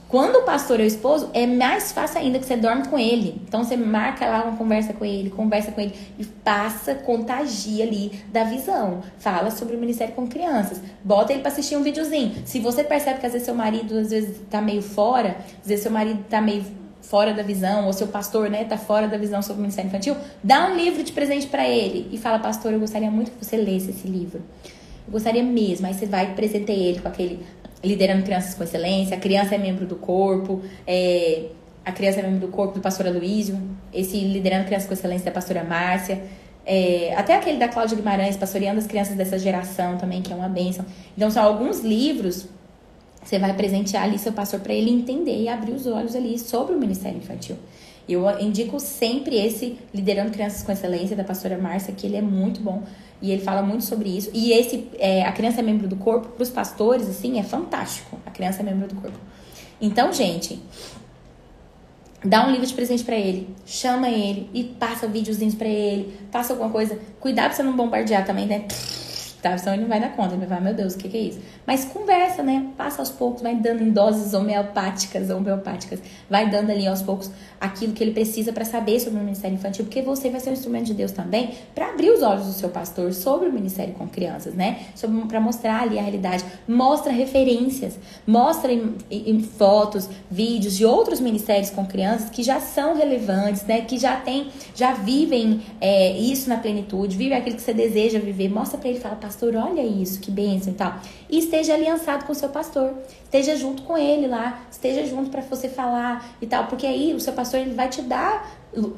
Quando 0.09 0.37
o 0.37 0.43
pastor 0.43 0.79
é 0.79 0.85
o 0.85 0.87
esposo, 0.87 1.31
é 1.35 1.49
mais 1.49 1.91
fácil 1.91 2.21
ainda 2.21 2.39
que 2.39 2.47
você 2.47 2.57
dorme 2.57 2.87
com 2.87 2.97
ele. 2.97 3.43
Então 3.47 3.65
você 3.65 3.77
marca 3.77 4.25
lá 4.29 4.45
uma 4.45 4.57
conversa 4.57 4.93
com 4.93 5.05
ele, 5.05 5.31
conversa 5.31 5.73
com 5.73 5.81
ele 5.81 5.95
e 6.17 6.25
passa, 6.25 6.95
contagia 6.95 7.85
ali 7.85 8.13
da 8.33 8.45
visão. 8.45 9.03
Fala 9.19 9.51
sobre 9.51 9.75
o 9.75 9.79
ministério 9.79 10.15
com 10.15 10.29
crianças. 10.29 10.81
Bota 11.03 11.33
ele 11.33 11.43
para 11.43 11.51
assistir 11.51 11.77
um 11.77 11.83
videozinho. 11.83 12.37
Se 12.45 12.61
você 12.61 12.85
percebe 12.85 13.19
que 13.19 13.27
às 13.27 13.33
vezes 13.33 13.47
seu 13.47 13.55
marido 13.55 13.99
às 13.99 14.11
vezes 14.11 14.41
tá 14.49 14.63
meio 14.63 14.81
fora, 14.81 15.39
às 15.61 15.67
vezes 15.67 15.83
seu 15.83 15.91
marido 15.91 16.25
tá 16.31 16.41
meio 16.41 16.65
fora 17.03 17.35
da 17.35 17.43
visão, 17.43 17.87
ou 17.87 17.93
seu 17.93 18.07
pastor, 18.07 18.49
né, 18.49 18.65
tá 18.65 18.77
fora 18.77 19.09
da 19.09 19.17
visão 19.17 19.41
sobre 19.43 19.59
o 19.59 19.63
ministério 19.63 19.89
infantil, 19.89 20.17
dá 20.43 20.69
um 20.69 20.77
livro 20.77 21.03
de 21.03 21.13
presente 21.13 21.49
para 21.49 21.69
ele 21.69 22.09
e 22.13 22.19
fala: 22.19 22.39
"Pastor, 22.39 22.73
eu 22.73 22.79
gostaria 22.79 23.11
muito 23.11 23.33
que 23.33 23.45
você 23.45 23.57
lesse 23.57 23.91
esse 23.91 24.07
livro". 24.07 24.41
Eu 25.07 25.13
gostaria 25.13 25.43
mesmo. 25.43 25.87
Aí 25.87 25.95
você 25.95 26.07
vai 26.07 26.33
e 26.37 26.71
ele 26.73 27.01
com 27.01 27.09
aquele 27.09 27.45
liderando 27.87 28.23
crianças 28.23 28.55
com 28.55 28.65
excelência, 28.65 29.17
a 29.17 29.21
criança 29.21 29.55
é 29.55 29.59
membro 29.59 29.87
do 29.87 29.97
corpo, 29.97 30.63
é, 30.87 31.47
a 31.85 31.93
criança 31.93 32.21
é 32.21 32.23
membro 32.23 32.47
do 32.47 32.49
corpo 32.49 32.75
do 32.75 32.81
pastor 32.81 33.07
Aloysio, 33.07 33.59
esse 33.93 34.19
liderando 34.19 34.67
crianças 34.67 34.89
com 34.89 34.95
excelência 34.95 35.27
da 35.27 35.33
pastora 35.33 35.65
Márcia, 35.65 36.23
é, 36.65 37.15
até 37.17 37.37
aquele 37.37 37.59
da 37.59 37.69
Cláudia 37.69 37.97
Guimarães, 37.97 38.37
pastoreando 38.37 38.79
as 38.79 38.87
crianças 38.87 39.15
dessa 39.15 39.39
geração 39.39 39.97
também, 39.97 40.21
que 40.21 40.33
é 40.33 40.37
uma 40.37 40.49
bênção. 40.49 40.85
Então, 41.17 41.31
são 41.31 41.45
alguns 41.45 41.81
livros 41.81 42.49
você 43.27 43.41
vai 43.41 43.53
presentear 43.55 44.05
ali 44.05 44.21
seu 44.21 44.33
pastor 44.33 44.61
para 44.61 44.73
ele 44.73 44.89
entender 44.89 45.43
e 45.43 45.49
abrir 45.49 45.73
os 45.73 45.85
olhos 45.85 46.15
ali 46.15 46.39
sobre 46.39 46.77
o 46.77 46.79
ministério 46.79 47.19
infantil. 47.19 47.57
Eu 48.09 48.23
indico 48.39 48.79
sempre 48.79 49.35
esse 49.35 49.79
Liderando 49.93 50.31
Crianças 50.31 50.63
com 50.63 50.71
Excelência, 50.71 51.17
da 51.17 51.25
pastora 51.25 51.59
Márcia, 51.59 51.93
que 51.93 52.07
ele 52.07 52.17
é 52.17 52.23
muito 52.23 52.61
bom. 52.61 52.85
E 53.21 53.31
ele 53.31 53.43
fala 53.43 53.63
muito 53.63 53.85
sobre 53.85 54.09
isso. 54.09 54.31
E 54.35 54.53
esse, 54.53 54.89
é, 54.99 55.25
a 55.25 55.33
criança 55.33 55.61
é 55.61 55.63
membro 55.63 55.89
do 55.89 55.97
corpo, 55.97 56.29
para 56.29 56.43
os 56.43 56.51
pastores, 56.51 57.09
assim, 57.09 57.39
é 57.39 57.43
fantástico. 57.43 58.19
A 58.27 58.31
criança 58.31 58.61
é 58.61 58.65
membro 58.65 58.89
do 58.89 58.95
corpo. 58.97 59.19
Então, 59.81 60.13
gente, 60.13 60.61
dá 62.25 62.47
um 62.47 62.51
livro 62.51 62.67
de 62.67 62.75
presente 62.75 63.05
para 63.05 63.17
ele, 63.17 63.55
chama 63.65 64.09
ele 64.09 64.51
e 64.53 64.65
passa 64.65 65.07
videozinhos 65.07 65.55
para 65.55 65.69
ele, 65.69 66.19
passa 66.31 66.53
alguma 66.53 66.71
coisa. 66.71 66.99
Cuidado 67.21 67.49
pra 67.49 67.57
você 67.57 67.63
não 67.63 67.77
bombardear 67.77 68.25
também, 68.25 68.47
né? 68.47 68.67
Tá? 69.51 69.59
Senão 69.59 69.75
ele 69.75 69.83
não 69.83 69.89
vai 69.89 70.01
dar 70.01 70.11
conta, 70.11 70.35
ele 70.35 70.39
vai 70.39 70.49
falar, 70.49 70.61
meu 70.61 70.75
Deus, 70.75 70.95
o 70.95 70.99
que, 70.99 71.09
que 71.09 71.17
é 71.17 71.21
isso? 71.21 71.41
Mas 71.67 71.85
conversa, 71.85 72.43
né? 72.43 72.67
Passa 72.77 73.01
aos 73.01 73.11
poucos, 73.11 73.43
vai 73.43 73.55
dando 73.55 73.83
em 73.83 73.91
doses 73.91 74.35
homeopáticas, 74.35 75.31
homeopáticas, 75.31 76.01
vai 76.29 76.49
dando 76.51 76.71
ali 76.71 76.87
aos 76.87 77.03
poucos 77.03 77.31
aquilo 77.61 77.93
que 77.93 78.03
ele 78.03 78.13
precisa 78.13 78.53
para 78.53 78.65
saber 78.65 79.01
sobre 79.01 79.19
o 79.21 79.23
ministério 79.23 79.55
infantil, 79.55 79.85
porque 79.85 80.03
você 80.03 80.31
vai 80.31 80.41
ser 80.41 80.51
um 80.51 80.53
instrumento 80.53 80.87
de 80.87 80.95
Deus 80.95 81.13
também 81.13 81.55
para 81.75 81.91
abrir 81.91 82.11
os 82.11 82.23
olhos 82.23 82.47
do 82.47 82.53
seu 82.53 82.69
pastor 82.69 83.13
sobre 83.13 83.49
o 83.49 83.53
ministério 83.53 83.95
com 83.95 84.07
crianças, 84.09 84.55
né? 84.55 84.81
Para 85.29 85.41
mostrar 85.41 85.83
ali 85.83 85.99
a 85.99 86.03
realidade. 86.03 86.45
Mostra 86.67 87.13
referências, 87.13 87.99
mostra 88.27 88.73
em, 88.73 88.97
em, 89.11 89.41
fotos, 89.41 90.09
vídeos 90.31 90.77
de 90.77 90.85
outros 90.85 91.21
ministérios 91.21 91.71
com 91.71 91.87
crianças 91.87 92.31
que 92.31 92.43
já 92.43 92.61
são 92.61 92.97
relevantes, 92.97 93.65
né? 93.65 93.83
Que 93.83 93.99
já 93.99 94.17
tem, 94.17 94.49
já 94.75 94.93
vivem 94.93 95.63
é, 95.81 96.13
isso 96.19 96.49
na 96.49 96.57
plenitude, 96.57 97.17
vivem 97.17 97.37
aquilo 97.37 97.57
que 97.57 97.63
você 97.63 97.75
deseja 97.75 98.19
viver. 98.19 98.49
Mostra 98.49 98.79
para 98.79 98.89
ele, 98.89 99.01
fala, 99.01 99.17
pastor, 99.17 99.36
olha 99.45 99.83
isso, 99.83 100.21
que 100.21 100.31
bênção 100.31 100.73
e 100.73 100.77
tal. 100.77 100.95
E 101.29 101.39
esteja 101.39 101.75
aliançado 101.75 102.25
com 102.25 102.33
o 102.33 102.35
seu 102.35 102.49
pastor, 102.49 102.95
esteja 103.25 103.57
junto 103.57 103.83
com 103.83 103.97
ele 103.99 104.27
lá, 104.27 104.63
esteja 104.71 105.05
junto 105.07 105.31
para 105.31 105.43
você 105.43 105.69
falar 105.69 106.27
e 106.41 106.47
tal, 106.47 106.67
porque 106.67 106.87
aí 106.87 107.13
o 107.15 107.21
seu 107.21 107.33
pastor 107.33 107.61
ele 107.61 107.75
vai 107.75 107.89
te 107.89 108.03
dar 108.03 108.49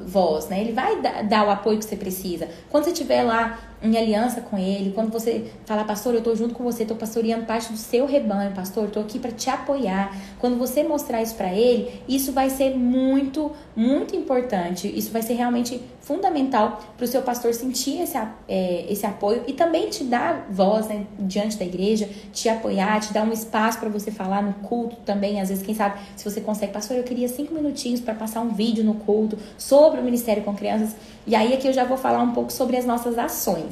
voz, 0.05 0.47
né? 0.47 0.61
Ele 0.61 0.73
vai 0.73 1.01
dar 1.27 1.47
o 1.47 1.49
apoio 1.49 1.77
que 1.77 1.85
você 1.85 1.95
precisa. 1.95 2.47
Quando 2.69 2.85
você 2.85 2.91
estiver 2.91 3.23
lá 3.23 3.57
em 3.81 3.97
aliança 3.97 4.41
com 4.41 4.57
ele, 4.57 4.91
quando 4.91 5.11
você 5.11 5.45
falar, 5.65 5.85
pastor, 5.85 6.13
eu 6.13 6.21
tô 6.21 6.35
junto 6.35 6.53
com 6.53 6.63
você, 6.63 6.83
tô 6.85 6.95
pastoreando 6.95 7.45
parte 7.45 7.71
do 7.71 7.77
seu 7.77 8.05
rebanho, 8.05 8.51
pastor, 8.51 8.89
tô 8.89 8.99
aqui 8.99 9.17
para 9.19 9.31
te 9.31 9.49
apoiar. 9.49 10.15
Quando 10.37 10.57
você 10.57 10.83
mostrar 10.83 11.21
isso 11.21 11.35
para 11.35 11.53
ele, 11.53 12.01
isso 12.07 12.33
vai 12.33 12.49
ser 12.49 12.75
muito, 12.75 13.51
muito 13.75 14.15
importante. 14.15 14.87
Isso 14.87 15.11
vai 15.11 15.21
ser 15.21 15.33
realmente 15.33 15.81
fundamental 16.01 16.81
para 16.97 17.05
o 17.05 17.07
seu 17.07 17.21
pastor 17.21 17.53
sentir 17.53 18.01
esse, 18.01 18.17
é, 18.47 18.85
esse 18.89 19.05
apoio 19.05 19.43
e 19.47 19.53
também 19.53 19.89
te 19.89 20.03
dar 20.03 20.47
voz 20.49 20.87
né, 20.87 21.05
diante 21.19 21.55
da 21.55 21.63
igreja, 21.63 22.09
te 22.33 22.49
apoiar, 22.49 22.99
te 22.99 23.13
dar 23.13 23.23
um 23.23 23.31
espaço 23.31 23.79
para 23.79 23.89
você 23.89 24.11
falar 24.11 24.41
no 24.41 24.53
culto 24.53 24.97
também. 25.05 25.39
Às 25.39 25.49
vezes, 25.49 25.63
quem 25.63 25.75
sabe, 25.75 25.99
se 26.15 26.29
você 26.29 26.41
consegue, 26.41 26.73
pastor, 26.73 26.97
eu 26.97 27.03
queria 27.03 27.27
cinco 27.29 27.53
minutinhos 27.53 28.01
para 28.01 28.13
passar 28.13 28.41
um 28.41 28.49
vídeo 28.49 28.83
no 28.83 28.95
culto 28.95 29.37
sobre 29.57 30.01
o 30.01 30.03
ministério 30.03 30.43
com 30.43 30.53
crianças. 30.53 30.95
E 31.25 31.35
aí 31.35 31.53
aqui 31.53 31.67
eu 31.67 31.73
já 31.73 31.83
vou 31.83 31.97
falar 31.97 32.21
um 32.23 32.31
pouco 32.31 32.51
sobre 32.51 32.75
as 32.75 32.85
nossas 32.85 33.17
ações. 33.17 33.68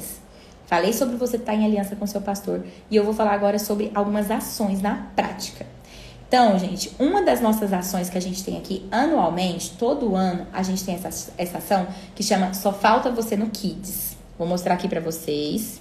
Falei 0.68 0.92
sobre 0.92 1.16
você 1.16 1.38
estar 1.38 1.54
em 1.54 1.64
aliança 1.64 1.96
com 1.96 2.06
seu 2.06 2.20
pastor 2.20 2.62
e 2.90 2.94
eu 2.94 3.02
vou 3.02 3.14
falar 3.14 3.32
agora 3.32 3.58
sobre 3.58 3.90
algumas 3.94 4.30
ações 4.30 4.82
na 4.82 4.96
prática. 5.16 5.64
Então, 6.28 6.58
gente, 6.58 6.94
uma 6.98 7.22
das 7.22 7.40
nossas 7.40 7.72
ações 7.72 8.10
que 8.10 8.18
a 8.18 8.20
gente 8.20 8.44
tem 8.44 8.58
aqui 8.58 8.86
anualmente, 8.90 9.78
todo 9.78 10.14
ano, 10.14 10.46
a 10.52 10.62
gente 10.62 10.84
tem 10.84 10.94
essa, 10.94 11.32
essa 11.38 11.56
ação 11.56 11.86
que 12.14 12.22
chama 12.22 12.52
Só 12.52 12.70
Falta 12.70 13.10
Você 13.10 13.34
no 13.34 13.48
Kids. 13.48 14.14
Vou 14.38 14.46
mostrar 14.46 14.74
aqui 14.74 14.86
pra 14.86 15.00
vocês. 15.00 15.80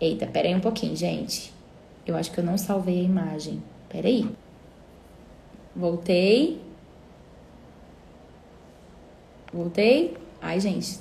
Eita, 0.00 0.24
pera 0.24 0.46
aí 0.46 0.54
um 0.54 0.60
pouquinho, 0.60 0.94
gente. 0.94 1.52
Eu 2.06 2.14
acho 2.14 2.30
que 2.30 2.38
eu 2.38 2.44
não 2.44 2.56
salvei 2.56 3.00
a 3.00 3.02
imagem. 3.02 3.60
Pera 3.88 4.06
aí. 4.06 4.24
Voltei. 5.74 6.62
Voltei. 9.52 10.16
Ai, 10.40 10.60
gente. 10.60 10.96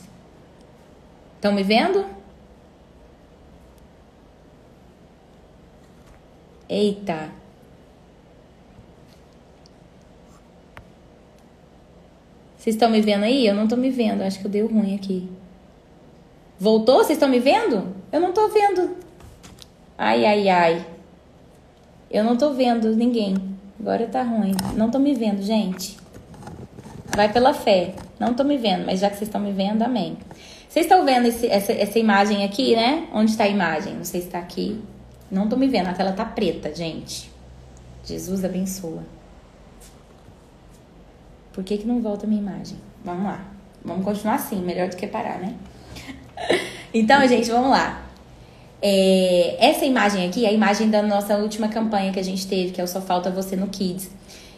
Estão 1.35 1.53
me 1.53 1.61
vendo? 1.61 2.19
Eita. 6.71 7.29
Vocês 12.55 12.77
estão 12.77 12.89
me 12.89 13.01
vendo 13.01 13.25
aí? 13.25 13.45
Eu 13.45 13.53
não 13.53 13.67
tô 13.67 13.75
me 13.75 13.89
vendo. 13.89 14.21
Acho 14.21 14.39
que 14.39 14.45
eu 14.45 14.51
dei 14.51 14.61
ruim 14.61 14.95
aqui. 14.95 15.29
Voltou? 16.57 16.99
Vocês 16.99 17.17
estão 17.17 17.27
me 17.27 17.39
vendo? 17.39 17.93
Eu 18.09 18.21
não 18.21 18.31
tô 18.31 18.47
vendo. 18.47 18.95
Ai, 19.97 20.25
ai, 20.25 20.47
ai. 20.47 20.85
Eu 22.09 22.23
não 22.23 22.37
tô 22.37 22.53
vendo 22.53 22.95
ninguém. 22.95 23.35
Agora 23.77 24.07
tá 24.07 24.23
ruim. 24.23 24.53
Não 24.73 24.89
tô 24.89 24.97
me 24.97 25.13
vendo, 25.13 25.41
gente. 25.41 25.97
Vai 27.13 27.33
pela 27.33 27.53
fé. 27.53 27.95
Não 28.17 28.33
tô 28.33 28.45
me 28.45 28.57
vendo, 28.57 28.85
mas 28.85 29.01
já 29.01 29.09
que 29.09 29.17
vocês 29.17 29.27
estão 29.27 29.41
me 29.41 29.51
vendo, 29.51 29.81
amém. 29.81 30.17
Vocês 30.69 30.85
estão 30.85 31.03
vendo 31.03 31.25
esse, 31.25 31.47
essa, 31.47 31.73
essa 31.73 31.99
imagem 31.99 32.45
aqui, 32.45 32.77
né? 32.77 33.09
Onde 33.13 33.31
está 33.31 33.43
a 33.43 33.49
imagem? 33.49 33.93
Não 33.95 34.05
sei 34.05 34.21
se 34.21 34.27
está 34.27 34.39
aqui. 34.39 34.79
Não 35.31 35.47
tô 35.47 35.55
me 35.55 35.67
vendo. 35.67 35.87
A 35.87 35.93
tela 35.93 36.11
tá 36.11 36.25
preta, 36.25 36.75
gente. 36.75 37.31
Jesus 38.03 38.43
abençoa. 38.43 39.03
Por 41.53 41.63
que, 41.63 41.77
que 41.77 41.87
não 41.87 42.01
volta 42.01 42.25
a 42.25 42.29
minha 42.29 42.41
imagem? 42.41 42.77
Vamos 43.03 43.23
lá. 43.23 43.45
Vamos 43.83 44.03
continuar 44.03 44.35
assim, 44.35 44.61
melhor 44.61 44.89
do 44.89 44.95
que 44.95 45.07
parar, 45.07 45.39
né? 45.39 45.55
então, 46.93 47.25
gente, 47.27 47.49
vamos 47.49 47.71
lá. 47.71 48.03
É, 48.81 49.57
essa 49.59 49.85
imagem 49.85 50.27
aqui 50.27 50.45
é 50.45 50.49
a 50.49 50.51
imagem 50.51 50.89
da 50.89 51.01
nossa 51.01 51.37
última 51.37 51.67
campanha 51.67 52.11
que 52.11 52.19
a 52.19 52.23
gente 52.23 52.47
teve, 52.47 52.71
que 52.71 52.81
é 52.81 52.83
o 52.83 52.87
Só 52.87 53.01
Falta 53.01 53.29
Você 53.29 53.55
no 53.55 53.67
Kids. 53.67 54.09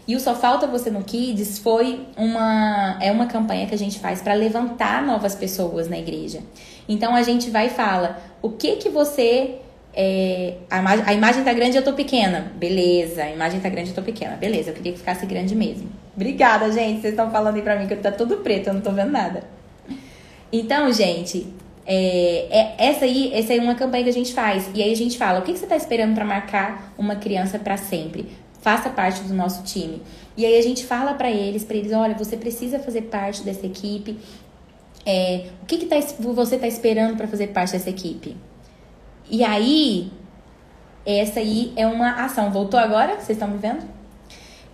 E 0.07 0.15
o 0.15 0.19
Só 0.19 0.36
Falta 0.36 0.67
Você 0.67 0.89
no 0.89 1.03
Kids 1.03 1.59
foi 1.59 2.05
uma, 2.17 2.97
é 3.01 3.11
uma 3.11 3.26
campanha 3.26 3.67
que 3.67 3.74
a 3.74 3.78
gente 3.78 3.99
faz 3.99 4.21
para 4.21 4.34
levantar 4.34 5.05
novas 5.05 5.36
pessoas 5.36 5.89
na 5.89 5.97
igreja. 5.97 6.41
Então 6.88 7.15
a 7.15 7.21
gente 7.21 7.49
vai 7.49 7.67
e 7.67 7.69
fala: 7.69 8.21
o 8.41 8.49
que 8.49 8.78
que 8.78 8.89
você 8.89 9.59
é, 9.96 10.56
a, 10.70 10.80
imagem, 10.80 11.06
a 11.06 11.14
imagem 11.14 11.44
tá 11.44 11.54
grande, 11.54 11.78
eu 11.78 11.84
tô 11.84 11.94
pequena. 11.94 12.52
Beleza, 12.56 13.24
a 13.24 13.32
imagem 13.32 13.60
tá 13.60 13.70
grande, 13.70 13.89
eu 13.89 13.96
tô 13.96 14.02
pequena. 14.02 14.36
Beleza, 14.36 14.72
eu 14.72 14.74
queria 14.74 14.91
que 14.91 14.98
ficasse 14.98 15.26
grande 15.26 15.56
mesmo. 15.56 15.89
Obrigada, 16.16 16.72
gente. 16.72 17.02
Vocês 17.02 17.14
estão 17.14 17.30
falando 17.30 17.56
aí 17.56 17.62
pra 17.62 17.76
mim 17.76 17.88
que 17.88 17.96
tá 17.96 18.12
tudo 18.12 18.38
preto, 18.38 18.68
eu 18.68 18.74
não 18.74 18.82
tô 18.82 18.91
vendo 18.91 19.12
nada. 19.12 19.44
Então, 20.52 20.91
gente, 20.91 21.48
é, 21.86 22.48
é, 22.50 22.76
essa 22.78 23.06
aí 23.06 23.32
essa 23.34 23.54
é 23.54 23.60
uma 23.60 23.76
campanha 23.76 24.04
que 24.04 24.10
a 24.10 24.14
gente 24.14 24.34
faz. 24.34 24.70
E 24.74 24.82
aí 24.82 24.91
a 24.91 24.96
gente 24.96 25.18
fala: 25.18 25.39
o 25.39 25.41
que, 25.44 25.54
que 25.54 25.60
você 25.60 25.68
tá 25.68 25.76
esperando 25.76 26.16
para 26.16 26.26
marcar 26.26 26.94
uma 26.98 27.16
criança 27.16 27.60
para 27.60 27.78
sempre? 27.78 28.28
Faça 28.62 28.89
parte 28.89 29.22
do 29.24 29.34
nosso 29.34 29.64
time. 29.64 30.02
E 30.36 30.46
aí 30.46 30.58
a 30.58 30.62
gente 30.64 30.86
fala 30.86 31.14
para 31.14 31.30
eles, 31.30 31.64
para 31.64 31.76
eles, 31.76 31.91
olha, 31.91 32.16
você 32.16 32.36
precisa 32.38 32.80
fazer 32.80 33.04
parte 33.04 33.44
dessa 33.44 33.66
equipe. 33.66 34.18
É, 35.06 35.48
o 35.62 35.66
que, 35.66 35.80
que 35.80 35.86
tá, 35.86 35.98
você 36.00 36.58
tá 36.58 36.66
esperando 36.66 37.18
para 37.18 37.28
fazer 37.28 37.48
parte 37.48 37.74
dessa 37.74 37.89
equipe? 37.89 38.36
E 39.34 39.43
aí, 39.43 40.11
essa 41.03 41.39
aí 41.39 41.73
é 41.75 41.88
uma 41.88 42.23
ação. 42.23 42.51
Voltou 42.51 42.79
agora? 42.79 43.15
Vocês 43.15 43.31
estão 43.31 43.47
me 43.47 43.57
vendo? 43.57 43.84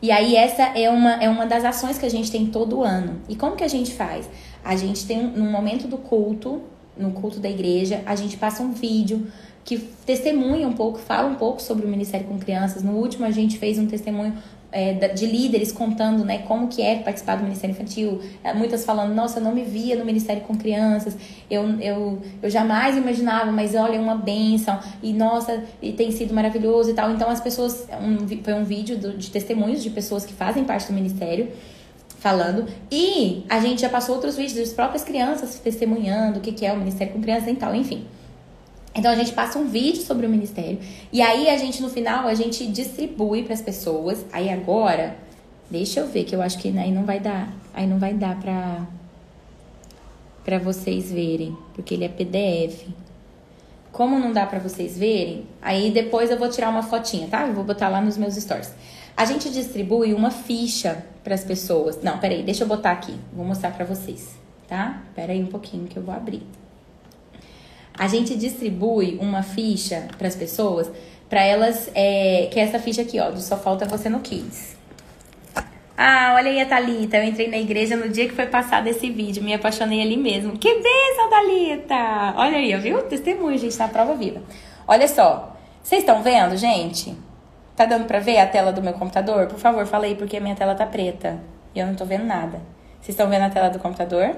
E 0.02 0.12
aí, 0.12 0.36
essa 0.36 0.64
é 0.78 0.90
uma, 0.90 1.14
é 1.14 1.30
uma 1.30 1.46
das 1.46 1.64
ações 1.64 1.98
que 1.98 2.06
a 2.06 2.10
gente 2.10 2.30
tem 2.30 2.48
todo 2.48 2.84
ano. 2.84 3.22
E 3.30 3.38
como 3.38 3.56
que 3.56 3.64
a 3.64 3.70
gente 3.70 3.94
faz? 3.94 4.30
A 4.62 4.76
gente 4.76 5.08
tem, 5.08 5.24
no 5.24 5.50
momento 5.50 5.88
do 5.88 5.98
culto, 5.98 6.62
no 6.98 7.12
culto 7.12 7.40
da 7.40 7.50
igreja, 7.50 8.04
a 8.06 8.18
gente 8.18 8.36
passa 8.36 8.62
um 8.62 8.74
vídeo 8.74 9.32
que 9.64 9.78
testemunha 9.78 10.68
um 10.68 10.74
pouco, 10.74 11.00
fala 11.00 11.30
um 11.30 11.36
pouco 11.36 11.62
sobre 11.62 11.86
o 11.86 11.90
Ministério 11.90 12.28
com 12.28 12.38
Crianças. 12.38 12.84
No 12.84 12.98
último, 12.98 13.24
a 13.26 13.32
gente 13.32 13.58
fez 13.58 13.80
um 13.80 13.88
testemunho 13.88 14.34
é, 14.72 14.94
de 15.10 15.26
líderes 15.26 15.72
contando 15.72 16.24
né, 16.24 16.40
como 16.40 16.68
que 16.68 16.82
é 16.82 17.00
participar 17.00 17.38
do 17.38 17.44
Ministério 17.44 17.74
Infantil. 17.74 18.22
É, 18.44 18.54
muitas 18.54 18.86
falando, 18.86 19.14
nossa, 19.14 19.40
eu 19.40 19.44
não 19.44 19.54
me 19.54 19.64
via 19.64 19.96
no 19.96 20.06
Ministério 20.06 20.44
com 20.44 20.56
crianças, 20.56 21.16
eu, 21.50 21.80
eu, 21.80 22.22
eu 22.42 22.50
jamais 22.50 22.96
imaginava, 22.96 23.52
mas 23.52 23.76
olha, 23.76 23.98
é 23.98 24.00
uma 24.00 24.16
benção, 24.16 24.80
e 25.02 25.14
nossa, 25.14 25.64
e 25.82 25.92
tem 25.94 26.12
sido 26.12 26.34
maravilhoso 26.34 26.92
e 26.92 26.94
tal. 26.94 27.12
Então 27.12 27.30
as 27.30 27.42
pessoas, 27.42 27.88
um, 28.02 28.28
foi 28.44 28.54
um 28.54 28.64
vídeo 28.64 28.98
do, 28.98 29.18
de 29.18 29.30
testemunhos 29.30 29.82
de 29.82 29.90
pessoas 29.90 30.26
que 30.26 30.34
fazem 30.34 30.64
parte 30.64 30.88
do 30.88 30.94
Ministério 30.94 31.50
falando. 32.20 32.68
E 32.92 33.46
a 33.50 33.60
gente 33.60 33.82
já 33.82 33.90
passou 33.90 34.16
outros 34.16 34.36
vídeos 34.36 34.60
das 34.60 34.74
próprias 34.74 35.04
crianças 35.04 35.60
testemunhando 35.60 36.40
o 36.40 36.42
que, 36.42 36.52
que 36.52 36.66
é 36.66 36.74
o 36.74 36.78
Ministério 36.78 37.14
com 37.14 37.22
Crianças 37.22 37.48
e 37.48 37.56
tal, 37.56 37.74
enfim. 37.74 38.06
Então 38.94 39.12
a 39.12 39.16
gente 39.16 39.32
passa 39.34 39.60
um 39.60 39.68
vídeo 39.68 40.02
sobre 40.02 40.26
o 40.26 40.30
ministério 40.30 40.80
e 41.12 41.22
aí 41.22 41.50
a 41.50 41.58
gente 41.58 41.82
no 41.82 41.90
final 41.90 42.28
a 42.28 42.34
gente 42.34 42.66
distribui 42.68 43.44
para 43.44 43.54
as 43.54 43.62
pessoas. 43.62 44.26
Aí 44.32 44.50
agora, 44.50 45.16
deixa 45.70 46.00
eu 46.00 46.08
ver 46.08 46.24
que 46.24 46.36
eu 46.36 46.42
acho 46.42 46.58
que 46.58 46.70
aí 46.78 46.92
não 46.92 47.06
vai 47.06 47.20
dar, 47.20 47.54
aí 47.74 47.88
não 47.88 48.00
vai 48.00 48.14
dar 48.14 48.40
para 48.40 48.88
para 50.44 50.58
vocês 50.58 51.12
verem, 51.12 51.56
porque 51.76 51.94
ele 51.94 52.06
é 52.06 52.10
PDF. 52.10 52.88
Como 53.92 54.18
não 54.18 54.32
dá 54.32 54.46
para 54.48 54.58
vocês 54.58 54.98
verem, 54.98 55.46
aí 55.62 55.92
depois 55.92 56.32
eu 56.32 56.40
vou 56.40 56.50
tirar 56.50 56.70
uma 56.70 56.82
fotinha, 56.82 57.28
tá? 57.28 57.46
Eu 57.46 57.54
vou 57.54 57.64
botar 57.64 57.88
lá 57.90 58.02
nos 58.02 58.18
meus 58.18 58.36
stories. 58.36 58.72
A 59.16 59.26
gente 59.26 59.50
distribui 59.52 60.14
uma 60.14 60.32
ficha 60.32 61.06
para 61.24 61.36
as 61.36 61.44
pessoas. 61.44 62.02
Não, 62.02 62.18
peraí, 62.18 62.42
deixa 62.42 62.64
eu 62.64 62.68
botar 62.68 62.92
aqui. 62.92 63.14
Vou 63.34 63.46
mostrar 63.46 63.72
para 63.72 63.86
vocês, 63.86 64.30
tá? 64.68 65.04
Peraí 65.14 65.44
um 65.44 65.48
pouquinho 65.48 65.86
que 65.86 65.98
eu 65.98 66.04
vou 66.04 66.16
abrir 66.16 66.42
a 68.00 68.08
gente 68.08 68.34
distribui 68.38 69.18
uma 69.22 69.44
ficha 69.44 70.08
para 70.18 70.30
as 70.30 70.36
pessoas, 70.36 70.90
para 71.30 71.44
elas, 71.44 71.92
é, 71.94 72.48
que 72.50 72.58
é 72.58 72.64
essa 72.64 72.80
ficha 72.80 73.02
aqui, 73.02 73.20
ó, 73.20 73.30
do 73.30 73.42
Só 73.42 73.58
Falta 73.58 73.86
Você 73.86 74.08
no 74.08 74.22
Kids. 74.22 74.78
Ah, 75.98 76.32
olha 76.38 76.50
aí 76.50 76.62
a 76.62 76.66
Thalita, 76.66 77.18
eu 77.18 77.26
entrei 77.26 77.50
na 77.50 77.58
igreja 77.58 77.98
no 77.98 78.08
dia 78.08 78.26
que 78.26 78.34
foi 78.34 78.46
passado 78.46 78.88
esse 78.88 79.10
vídeo, 79.10 79.44
me 79.44 79.54
apaixonei 79.54 80.02
ali 80.02 80.16
mesmo. 80.16 80.58
Que 80.58 80.76
bênção, 80.76 81.30
Thalita! 81.30 82.36
Olha 82.38 82.58
aí, 82.58 82.74
viu? 82.78 83.04
Testemunho, 83.04 83.58
gente, 83.58 83.78
na 83.78 83.90
prova 83.90 84.16
viva. 84.16 84.42
Olha 84.88 85.08
só, 85.10 85.58
vocês 85.84 86.00
estão 86.00 86.24
vendo, 86.24 86.56
gente? 86.56 87.14
Tá 87.76 87.84
dando 87.84 88.06
pra 88.06 88.20
ver 88.20 88.38
a 88.38 88.48
tela 88.48 88.72
do 88.72 88.82
meu 88.82 88.94
computador? 88.94 89.48
Por 89.48 89.60
favor, 89.60 89.86
fala 89.86 90.06
aí, 90.06 90.16
porque 90.16 90.38
a 90.38 90.40
minha 90.40 90.56
tela 90.56 90.74
tá 90.74 90.86
preta 90.86 91.38
e 91.76 91.80
eu 91.80 91.86
não 91.86 91.96
tô 91.96 92.06
vendo 92.06 92.24
nada. 92.24 92.62
Vocês 93.02 93.10
estão 93.10 93.30
vendo 93.30 93.44
a 93.44 93.50
tela 93.50 93.68
do 93.68 93.78
computador? 93.78 94.38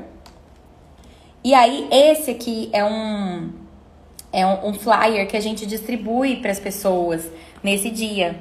E 1.43 1.53
aí, 1.53 1.87
esse 1.91 2.31
aqui 2.31 2.69
é 2.71 2.83
um, 2.85 3.51
é 4.31 4.45
um, 4.45 4.69
um 4.69 4.73
flyer 4.73 5.27
que 5.27 5.35
a 5.35 5.39
gente 5.39 5.65
distribui 5.65 6.37
para 6.37 6.51
as 6.51 6.59
pessoas 6.59 7.29
nesse 7.63 7.89
dia. 7.89 8.35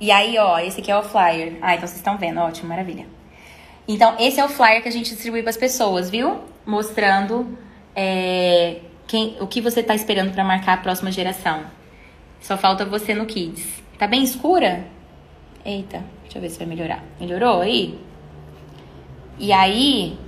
E 0.00 0.10
aí, 0.10 0.36
ó, 0.38 0.58
esse 0.58 0.80
aqui 0.80 0.90
é 0.90 0.98
o 0.98 1.02
flyer. 1.02 1.58
Ah, 1.62 1.74
então 1.74 1.86
vocês 1.86 1.98
estão 1.98 2.18
vendo, 2.18 2.40
ótimo, 2.40 2.68
maravilha. 2.68 3.06
Então, 3.86 4.16
esse 4.18 4.40
é 4.40 4.44
o 4.44 4.48
flyer 4.48 4.82
que 4.82 4.88
a 4.88 4.92
gente 4.92 5.10
distribui 5.10 5.42
para 5.42 5.50
as 5.50 5.56
pessoas, 5.56 6.10
viu? 6.10 6.40
Mostrando 6.66 7.56
é, 7.94 8.80
quem, 9.06 9.36
o 9.40 9.46
que 9.46 9.60
você 9.60 9.80
está 9.80 9.94
esperando 9.94 10.32
para 10.32 10.42
marcar 10.42 10.74
a 10.74 10.76
próxima 10.78 11.12
geração. 11.12 11.62
Só 12.40 12.56
falta 12.56 12.84
você 12.84 13.14
no 13.14 13.26
Kids. 13.26 13.82
Tá 13.98 14.08
bem 14.08 14.24
escura? 14.24 14.84
Eita, 15.64 16.02
deixa 16.22 16.38
eu 16.38 16.42
ver 16.42 16.50
se 16.50 16.58
vai 16.58 16.66
melhorar. 16.66 17.04
Melhorou 17.20 17.60
aí? 17.60 17.98
E 19.38 19.52
aí, 19.52 20.18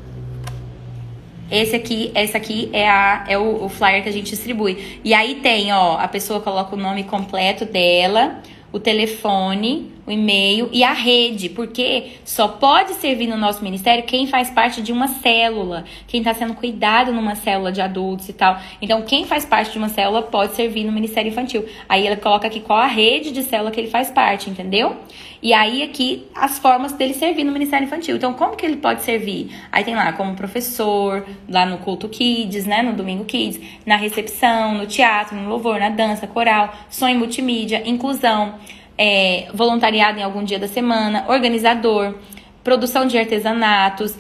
esse 1.51 1.76
aqui, 1.76 2.11
esse 2.14 2.36
aqui 2.36 2.70
é, 2.72 2.88
a, 2.88 3.24
é 3.28 3.38
o, 3.38 3.64
o 3.64 3.68
flyer 3.68 4.03
que 4.03 4.09
a 4.09 4.12
gente 4.12 4.30
distribui. 4.30 5.01
E 5.05 5.12
aí 5.12 5.36
tem, 5.36 5.72
ó, 5.72 5.99
a 5.99 6.09
pessoa 6.09 6.40
coloca 6.40 6.74
o 6.74 6.78
nome 6.78 7.05
completo 7.05 7.64
dela, 7.64 8.40
o 8.72 8.80
telefone, 8.80 9.92
o 10.07 10.11
e-mail 10.11 10.69
e 10.73 10.85
a 10.85 10.93
rede, 10.93 11.49
porque 11.49 12.13
só 12.25 12.49
pode 12.49 12.95
servir 12.95 13.27
no 13.27 13.37
nosso 13.37 13.63
ministério 13.63 14.05
quem 14.05 14.27
faz 14.27 14.51
parte 14.51 14.83
de 14.83 14.93
uma 14.93 15.09
célula, 15.09 15.85
quem 16.07 16.21
está 16.21 16.35
sendo 16.35 16.55
cuidado 16.55 17.13
numa 17.13 17.35
célula 17.35 17.73
de 17.73 17.81
adultos 17.81 18.29
e 18.29 18.33
tal. 18.33 18.59
Então, 18.83 19.03
quem 19.03 19.25
faz 19.25 19.45
parte 19.45 19.73
de 19.73 19.79
uma 19.79 19.89
célula 19.89 20.23
pode 20.23 20.55
servir 20.55 20.85
no 20.85 20.93
ministério 20.93 21.31
infantil. 21.31 21.65
Aí 21.89 22.07
ela 22.07 22.17
coloca 22.17 22.47
aqui 22.47 22.61
qual 22.61 22.79
a 22.79 22.87
rede 22.87 23.31
de 23.31 23.43
célula 23.43 23.71
que 23.71 23.81
ele 23.81 23.89
faz 23.89 24.11
parte, 24.11 24.51
entendeu? 24.51 24.97
E 25.43 25.53
aí 25.53 25.83
aqui 25.83 26.27
as 26.35 26.59
formas 26.59 26.93
dele 26.93 27.13
servir 27.13 27.45
no 27.45 27.53
ministério 27.53 27.85
infantil. 27.87 28.17
Então, 28.17 28.33
como 28.33 28.57
que 28.57 28.65
ele 28.65 28.77
pode 28.77 29.03
servir? 29.03 29.51
Aí 29.71 29.85
tem 29.85 29.95
lá 29.95 30.13
como 30.13 30.35
professor, 30.35 31.25
lá 31.49 31.67
no 31.67 31.79
culto 31.79 32.09
kids, 32.09 32.65
né, 32.65 32.83
no 32.83 32.95
domingo 32.95 33.25
kids, 33.25 33.61
na 33.85 33.97
recepção, 33.97 34.75
no 34.75 34.87
teatro, 34.87 35.37
no 35.37 35.49
louvor, 35.49 35.79
na 35.79 35.91
dança, 35.91 36.27
coral, 36.27 36.75
sonho 36.89 37.19
multimídia, 37.19 37.83
inclusão 37.87 38.55
é, 38.97 39.49
voluntariado 39.53 40.18
em 40.18 40.22
algum 40.22 40.45
dia 40.45 40.59
da 40.59 40.68
semana, 40.68 41.24
organizador, 41.28 42.14
produção 42.62 43.07
de 43.07 43.18
artesanatos, 43.18 44.14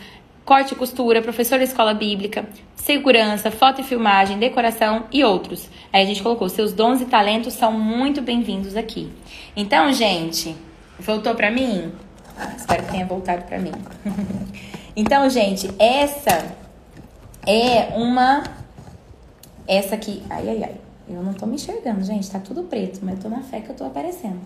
corte 0.44 0.74
e 0.74 0.76
costura, 0.76 1.22
professor 1.22 1.58
da 1.58 1.64
escola 1.64 1.94
bíblica, 1.94 2.46
segurança, 2.76 3.50
foto 3.50 3.80
e 3.80 3.84
filmagem, 3.84 4.38
decoração 4.38 5.06
e 5.10 5.24
outros. 5.24 5.68
Aí 5.92 6.02
a 6.02 6.06
gente 6.06 6.22
colocou: 6.22 6.48
seus 6.48 6.72
dons 6.72 7.00
e 7.00 7.06
talentos 7.06 7.54
são 7.54 7.72
muito 7.72 8.20
bem-vindos 8.20 8.76
aqui. 8.76 9.10
Então, 9.56 9.92
gente, 9.92 10.54
voltou 10.98 11.34
para 11.34 11.50
mim? 11.50 11.92
Espero 12.56 12.82
que 12.82 12.90
tenha 12.90 13.06
voltado 13.06 13.44
para 13.44 13.58
mim. 13.58 13.72
então, 14.94 15.28
gente, 15.30 15.70
essa 15.78 16.54
é 17.46 17.94
uma. 17.96 18.42
Essa 19.66 19.94
aqui. 19.94 20.22
Ai, 20.28 20.48
ai, 20.48 20.64
ai. 20.64 20.83
Eu 21.08 21.22
não 21.22 21.34
tô 21.34 21.46
me 21.46 21.56
enxergando, 21.56 22.02
gente. 22.02 22.30
Tá 22.30 22.38
tudo 22.38 22.62
preto, 22.64 23.00
mas 23.02 23.16
eu 23.16 23.22
tô 23.22 23.28
na 23.28 23.42
fé 23.42 23.60
que 23.60 23.70
eu 23.70 23.74
tô 23.74 23.84
aparecendo. 23.84 24.40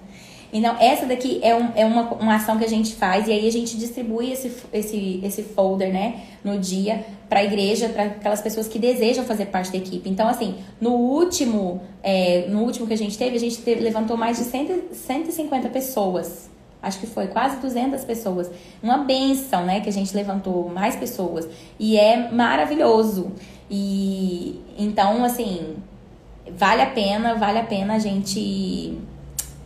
Então, 0.52 0.76
essa 0.80 1.04
daqui 1.04 1.40
é, 1.42 1.54
um, 1.54 1.72
é 1.74 1.84
uma, 1.84 2.14
uma 2.14 2.36
ação 2.36 2.56
que 2.58 2.64
a 2.64 2.68
gente 2.68 2.94
faz 2.94 3.28
e 3.28 3.32
aí 3.32 3.46
a 3.46 3.52
gente 3.52 3.76
distribui 3.76 4.32
esse, 4.32 4.50
esse, 4.72 5.20
esse 5.22 5.42
folder, 5.42 5.92
né, 5.92 6.22
no 6.42 6.58
dia 6.58 7.04
para 7.28 7.40
a 7.40 7.44
igreja, 7.44 7.90
para 7.90 8.04
aquelas 8.04 8.40
pessoas 8.40 8.66
que 8.66 8.78
desejam 8.78 9.24
fazer 9.24 9.46
parte 9.46 9.70
da 9.70 9.76
equipe. 9.76 10.08
Então, 10.08 10.26
assim, 10.26 10.56
no 10.80 10.92
último, 10.92 11.82
é, 12.02 12.46
no 12.48 12.62
último 12.62 12.86
que 12.86 12.94
a 12.94 12.98
gente 12.98 13.18
teve, 13.18 13.36
a 13.36 13.40
gente 13.40 13.58
teve, 13.58 13.82
levantou 13.82 14.16
mais 14.16 14.38
de 14.38 14.44
100, 14.44 14.84
150 14.92 15.68
pessoas. 15.68 16.48
Acho 16.80 17.00
que 17.00 17.06
foi 17.06 17.26
quase 17.26 17.56
200 17.60 18.02
pessoas. 18.04 18.50
Uma 18.82 18.98
benção, 18.98 19.66
né, 19.66 19.80
que 19.80 19.88
a 19.90 19.92
gente 19.92 20.14
levantou 20.16 20.70
mais 20.70 20.96
pessoas. 20.96 21.46
E 21.78 21.98
é 21.98 22.30
maravilhoso. 22.32 23.32
E 23.70 24.60
então, 24.78 25.22
assim, 25.24 25.76
vale 26.56 26.82
a 26.82 26.86
pena, 26.86 27.34
vale 27.34 27.58
a 27.58 27.64
pena 27.64 27.94
a 27.94 27.98
gente 27.98 28.98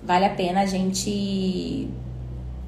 vale 0.03 0.25
a 0.25 0.31
pena 0.31 0.63
a 0.63 0.67
gente 0.67 1.89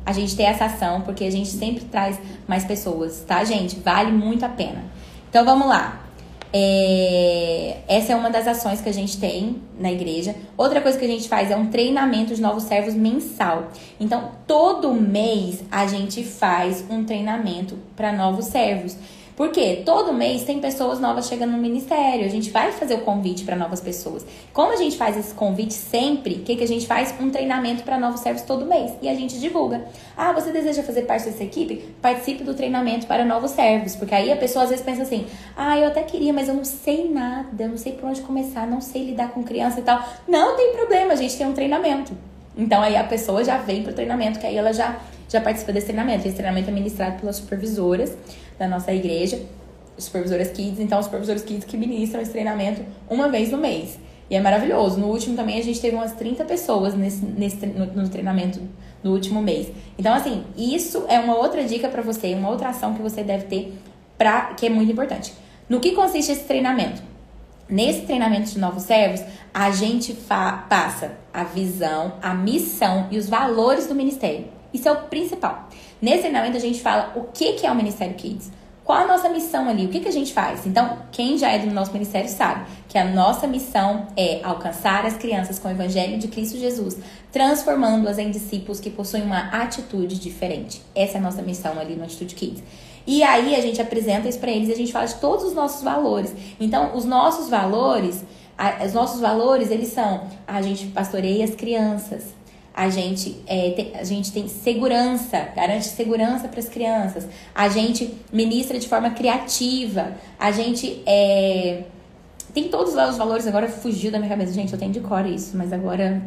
a 0.07 0.13
gente 0.13 0.37
ter 0.37 0.43
essa 0.43 0.67
ação, 0.67 1.01
porque 1.01 1.25
a 1.25 1.31
gente 1.31 1.49
sempre 1.49 1.85
traz 1.85 2.21
mais 2.47 2.65
pessoas, 2.65 3.25
tá, 3.27 3.43
gente? 3.43 3.81
Vale 3.81 4.13
muito 4.13 4.45
a 4.45 4.49
pena. 4.49 4.85
Então 5.31 5.45
vamos 5.45 5.67
lá. 5.67 6.05
É, 6.57 7.79
essa 7.89 8.13
é 8.13 8.17
uma 8.17 8.31
das 8.31 8.47
ações 8.47 8.81
que 8.81 8.89
a 8.89 8.93
gente 8.93 9.19
tem 9.19 9.61
na 9.77 9.91
igreja. 9.91 10.37
Outra 10.57 10.81
coisa 10.81 10.97
que 10.97 11.05
a 11.05 11.09
gente 11.09 11.29
faz 11.29 11.51
é 11.51 11.57
um 11.57 11.67
treinamento 11.67 12.33
de 12.33 12.41
novos 12.41 12.63
servos 12.63 12.95
mensal. 12.95 13.73
Então, 13.99 14.31
todo 14.47 14.93
mês 14.95 15.65
a 15.69 15.85
gente 15.89 16.23
faz 16.23 16.85
um 16.89 17.03
treinamento 17.03 17.77
para 17.97 18.13
novos 18.13 18.45
servos. 18.45 18.97
Porque 19.37 19.83
todo 19.85 20.13
mês 20.13 20.45
tem 20.45 20.61
pessoas 20.61 21.01
novas 21.01 21.27
chegando 21.27 21.51
no 21.53 21.59
ministério. 21.59 22.25
A 22.25 22.29
gente 22.29 22.51
vai 22.51 22.71
fazer 22.71 22.95
o 22.95 23.01
convite 23.01 23.45
para 23.45 23.57
novas 23.57 23.81
pessoas. 23.81 24.25
Como 24.53 24.73
a 24.73 24.77
gente 24.77 24.97
faz 24.97 25.17
esse 25.17 25.35
convite 25.35 25.75
sempre, 25.75 26.35
o 26.35 26.41
que, 26.41 26.55
que 26.55 26.63
a 26.63 26.69
gente 26.69 26.87
faz? 26.87 27.13
Um 27.21 27.31
treinamento 27.31 27.83
para 27.83 27.99
novos 27.99 28.21
servos 28.21 28.43
todo 28.43 28.65
mês. 28.65 28.93
E 29.03 29.09
a 29.09 29.15
gente 29.15 29.41
divulga. 29.41 29.85
Ah, 30.17 30.33
você 30.33 30.53
deseja 30.53 30.85
fazer 30.85 31.03
parte 31.03 31.25
dessa 31.25 31.43
equipe? 31.43 31.95
Participe 32.01 32.45
do 32.45 32.55
treinamento 32.55 33.07
para 33.07 33.25
novos 33.25 33.51
servos. 33.51 33.97
Porque 33.97 34.15
aí 34.15 34.31
a 34.31 34.37
pessoa 34.37 34.65
às 34.65 34.71
vezes 34.71 34.85
pensa 34.85 35.03
assim: 35.03 35.27
ah, 35.57 35.77
eu 35.77 35.89
até 35.89 36.03
queria, 36.03 36.33
mas 36.33 36.49
eu 36.49 36.55
não 36.55 36.65
sei 36.65 37.11
nada, 37.11 37.61
eu 37.61 37.69
não 37.69 37.77
sei 37.77 37.93
por 37.93 38.09
onde 38.09 38.21
começar, 38.21 38.67
não 38.69 38.81
sei 38.81 39.05
lidar 39.05 39.33
com 39.33 39.43
criança 39.43 39.81
e 39.81 39.83
tal. 39.83 40.01
Não 40.29 40.57
tem 40.57 40.75
problema, 40.75 41.13
a 41.13 41.17
gente 41.17 41.37
tem 41.37 41.47
um 41.47 41.53
treinamento. 41.53 42.17
Então 42.57 42.81
aí 42.81 42.95
a 42.95 43.03
pessoa 43.03 43.43
já 43.43 43.59
vem 43.59 43.83
para 43.83 43.91
o 43.91 43.95
treinamento, 43.95 44.39
que 44.39 44.47
aí 44.47 44.57
ela 44.57 44.73
já, 44.73 44.97
já 45.29 45.41
participa 45.41 45.73
desse 45.73 45.87
treinamento. 45.87 46.25
Esse 46.25 46.37
treinamento 46.37 46.71
é 46.71 46.73
ministrado 46.73 47.19
pelas 47.19 47.35
supervisoras 47.35 48.17
da 48.59 48.69
nossa 48.69 48.93
igreja, 48.93 49.41
supervisoras 49.99 50.51
kids, 50.51 50.81
então 50.81 50.99
os 50.99 51.07
supervisores 51.07 51.43
kids 51.43 51.65
que 51.65 51.77
ministram 51.77 52.21
esse 52.21 52.33
treinamento 52.33 52.83
uma 53.09 53.29
vez 53.29 53.51
no 53.51 53.59
mês. 53.59 53.99
E 54.31 54.35
é 54.35 54.41
maravilhoso. 54.41 54.99
No 54.99 55.09
último 55.09 55.37
também 55.37 55.59
a 55.59 55.63
gente 55.63 55.81
teve 55.81 55.95
umas 55.95 56.13
30 56.13 56.45
pessoas 56.45 56.95
nesse, 56.95 57.25
nesse, 57.25 57.67
no, 57.67 57.87
no 57.87 58.09
treinamento 58.09 58.61
no 59.03 59.13
último 59.13 59.43
mês. 59.43 59.71
Então, 59.99 60.15
assim, 60.15 60.45
isso 60.57 61.05
é 61.09 61.21
uma 61.21 61.37
outra 61.37 61.63
dica 61.65 61.89
para 61.89 62.01
você, 62.01 62.35
uma 62.35 62.49
outra 62.49 62.71
ação 62.71 62.95
que 62.95 63.03
você 63.03 63.23
deve 63.23 63.45
ter 63.45 63.79
pra, 64.17 64.55
que 64.55 64.67
é 64.67 64.71
muito 64.71 64.91
importante. 64.91 65.35
No 65.69 65.79
que 65.79 65.93
consiste 65.93 66.33
esse 66.33 66.45
treinamento? 66.45 67.03
Nesse 67.69 68.03
treinamento 68.03 68.51
de 68.51 68.59
novos 68.59 68.83
servos, 68.83 69.23
a 69.53 69.71
gente 69.71 70.15
passa 70.15 71.13
a 71.33 71.45
visão, 71.45 72.15
a 72.23 72.35
missão 72.35 73.09
e 73.11 73.19
os 73.19 73.29
valores 73.29 73.87
do 73.87 73.95
ministério. 73.95 74.47
Isso 74.73 74.89
é 74.89 74.93
o 74.93 75.03
principal. 75.03 75.69
Nesse 76.05 76.19
treinamento 76.19 76.59
a 76.59 76.61
gente 76.61 76.83
fala 76.83 77.15
o 77.17 77.23
que, 77.33 77.55
que 77.55 77.67
é 77.67 77.73
o 77.73 77.75
Ministério 77.75 78.15
Kids. 78.15 78.53
Qual 78.85 78.99
a 78.99 79.07
nossa 79.07 79.27
missão 79.31 79.71
ali? 79.71 79.87
O 79.87 79.89
que, 79.89 80.01
que 80.01 80.09
a 80.09 80.13
gente 80.13 80.35
faz? 80.35 80.67
Então, 80.67 80.99
quem 81.11 81.39
já 81.39 81.51
é 81.51 81.59
do 81.59 81.73
nosso 81.73 81.95
ministério 81.95 82.29
sabe 82.29 82.67
que 82.87 82.99
a 82.99 83.07
nossa 83.07 83.47
missão 83.47 84.09
é 84.15 84.41
alcançar 84.45 85.07
as 85.07 85.17
crianças 85.17 85.59
com 85.59 85.67
o 85.67 85.71
Evangelho 85.71 86.19
de 86.19 86.29
Cristo 86.29 86.59
Jesus, 86.59 86.99
transformando-as 87.33 88.19
em 88.19 88.31
discípulos 88.31 88.81
que 88.81 88.91
possuem 88.91 89.23
uma 89.23 89.49
atitude 89.49 90.21
diferente. 90.21 90.83
Essa 90.95 91.17
é 91.17 91.21
a 91.21 91.23
nossa 91.23 91.41
missão 91.41 91.81
ali 91.81 91.97
no 91.97 92.05
Atitude 92.05 92.35
Kids. 92.35 92.63
E 93.07 93.23
aí 93.23 93.57
a 93.57 93.63
gente 93.63 93.81
apresenta 93.81 94.29
isso 94.29 94.39
para 94.39 94.51
eles 94.51 94.69
e 94.69 94.73
a 94.73 94.77
gente 94.77 94.93
fala 94.93 95.07
de 95.07 95.15
todos 95.15 95.47
os 95.47 95.55
nossos 95.55 95.83
valores. 95.83 96.35
Então, 96.61 96.95
os 96.95 97.07
nossos 97.07 97.49
valores, 97.49 98.23
os 98.85 98.93
nossos 98.93 99.23
valores, 99.23 99.71
eles 99.71 99.89
são 99.89 100.29
a 100.47 100.61
gente 100.61 100.89
pastoreia 100.89 101.47
as 101.47 101.55
crianças, 101.55 102.35
a 102.75 102.91
gente, 102.91 103.41
é, 103.47 103.71
tem, 103.71 103.93
a 103.95 104.03
gente 104.03 104.33
tem 104.33 104.49
segurança, 104.49 105.49
garante 105.55 105.87
segurança 105.87 106.49
para 106.49 106.59
as 106.59 106.69
crianças, 106.69 107.27
a 107.55 107.69
gente 107.69 108.13
ministra 108.33 108.79
de 108.81 108.89
forma 108.89 109.11
criativa, 109.11 110.13
a 110.39 110.51
gente 110.51 111.01
é, 111.07 111.85
tem 112.53 112.65
todos 112.65 112.95
lá 112.95 113.09
os 113.09 113.17
valores, 113.17 113.47
agora 113.47 113.69
fugiu 113.69 114.11
da 114.11 114.19
minha 114.19 114.29
cabeça, 114.29 114.53
gente, 114.53 114.73
eu 114.73 114.79
tenho 114.79 114.91
de 114.91 115.01
cor 115.01 115.25
isso, 115.25 115.57
mas 115.57 115.73
agora 115.73 116.21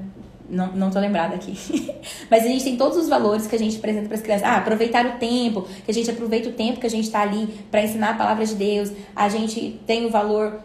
não, 0.50 0.72
não 0.72 0.90
tô 0.90 1.00
lembrada 1.00 1.36
aqui. 1.36 1.58
mas 2.32 2.46
a 2.46 2.48
gente 2.48 2.64
tem 2.64 2.78
todos 2.78 2.98
os 2.98 3.10
valores 3.10 3.46
que 3.46 3.56
a 3.56 3.60
gente 3.60 3.78
apresenta 3.78 4.08
para 4.08 4.16
as 4.16 4.22
crianças. 4.22 4.48
Ah, 4.48 4.58
aproveitar 4.58 5.06
o 5.06 5.12
tempo, 5.20 5.68
que 5.84 5.92
a 5.92 5.94
gente 5.94 6.10
aproveita 6.10 6.48
o 6.48 6.54
tempo 6.54 6.80
que 6.80 6.88
a 6.88 6.90
gente 6.90 7.06
está 7.06 7.22
ali 7.22 7.48
para 7.70 7.84
ensinar 7.84 8.12
a 8.12 8.14
palavra 8.14 8.46
de 8.46 8.56
Deus. 8.56 8.92
A 9.14 9.28
gente 9.28 9.80
tem 9.86 10.06
o 10.06 10.10
valor 10.10 10.60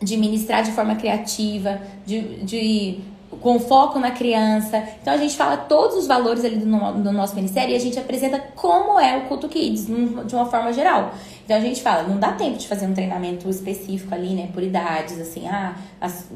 de 0.00 0.16
ministrar 0.16 0.62
de 0.62 0.72
forma 0.72 0.96
criativa, 0.96 1.80
de, 2.06 2.44
de 2.44 3.00
com 3.40 3.58
foco 3.60 3.98
na 3.98 4.10
criança. 4.10 4.82
Então 5.00 5.12
a 5.12 5.16
gente 5.16 5.36
fala 5.36 5.56
todos 5.56 5.96
os 5.96 6.06
valores 6.06 6.44
ali 6.44 6.56
do, 6.56 6.66
do, 6.66 7.12
nosso 7.12 7.34
ministério 7.34 7.72
e 7.72 7.76
a 7.76 7.80
gente 7.80 7.98
apresenta 7.98 8.38
como 8.54 8.98
é 8.98 9.16
o 9.18 9.22
culto 9.22 9.48
kids 9.48 9.86
de 9.86 10.34
uma 10.34 10.46
forma 10.46 10.72
geral. 10.72 11.12
Então 11.44 11.56
a 11.56 11.60
gente 11.60 11.82
fala, 11.82 12.02
não 12.02 12.18
dá 12.18 12.32
tempo 12.32 12.58
de 12.58 12.68
fazer 12.68 12.86
um 12.86 12.94
treinamento 12.94 13.48
específico 13.48 14.14
ali, 14.14 14.34
né, 14.34 14.48
por 14.52 14.62
idades, 14.62 15.18
assim, 15.18 15.48
ah, 15.48 15.74
as, 16.00 16.26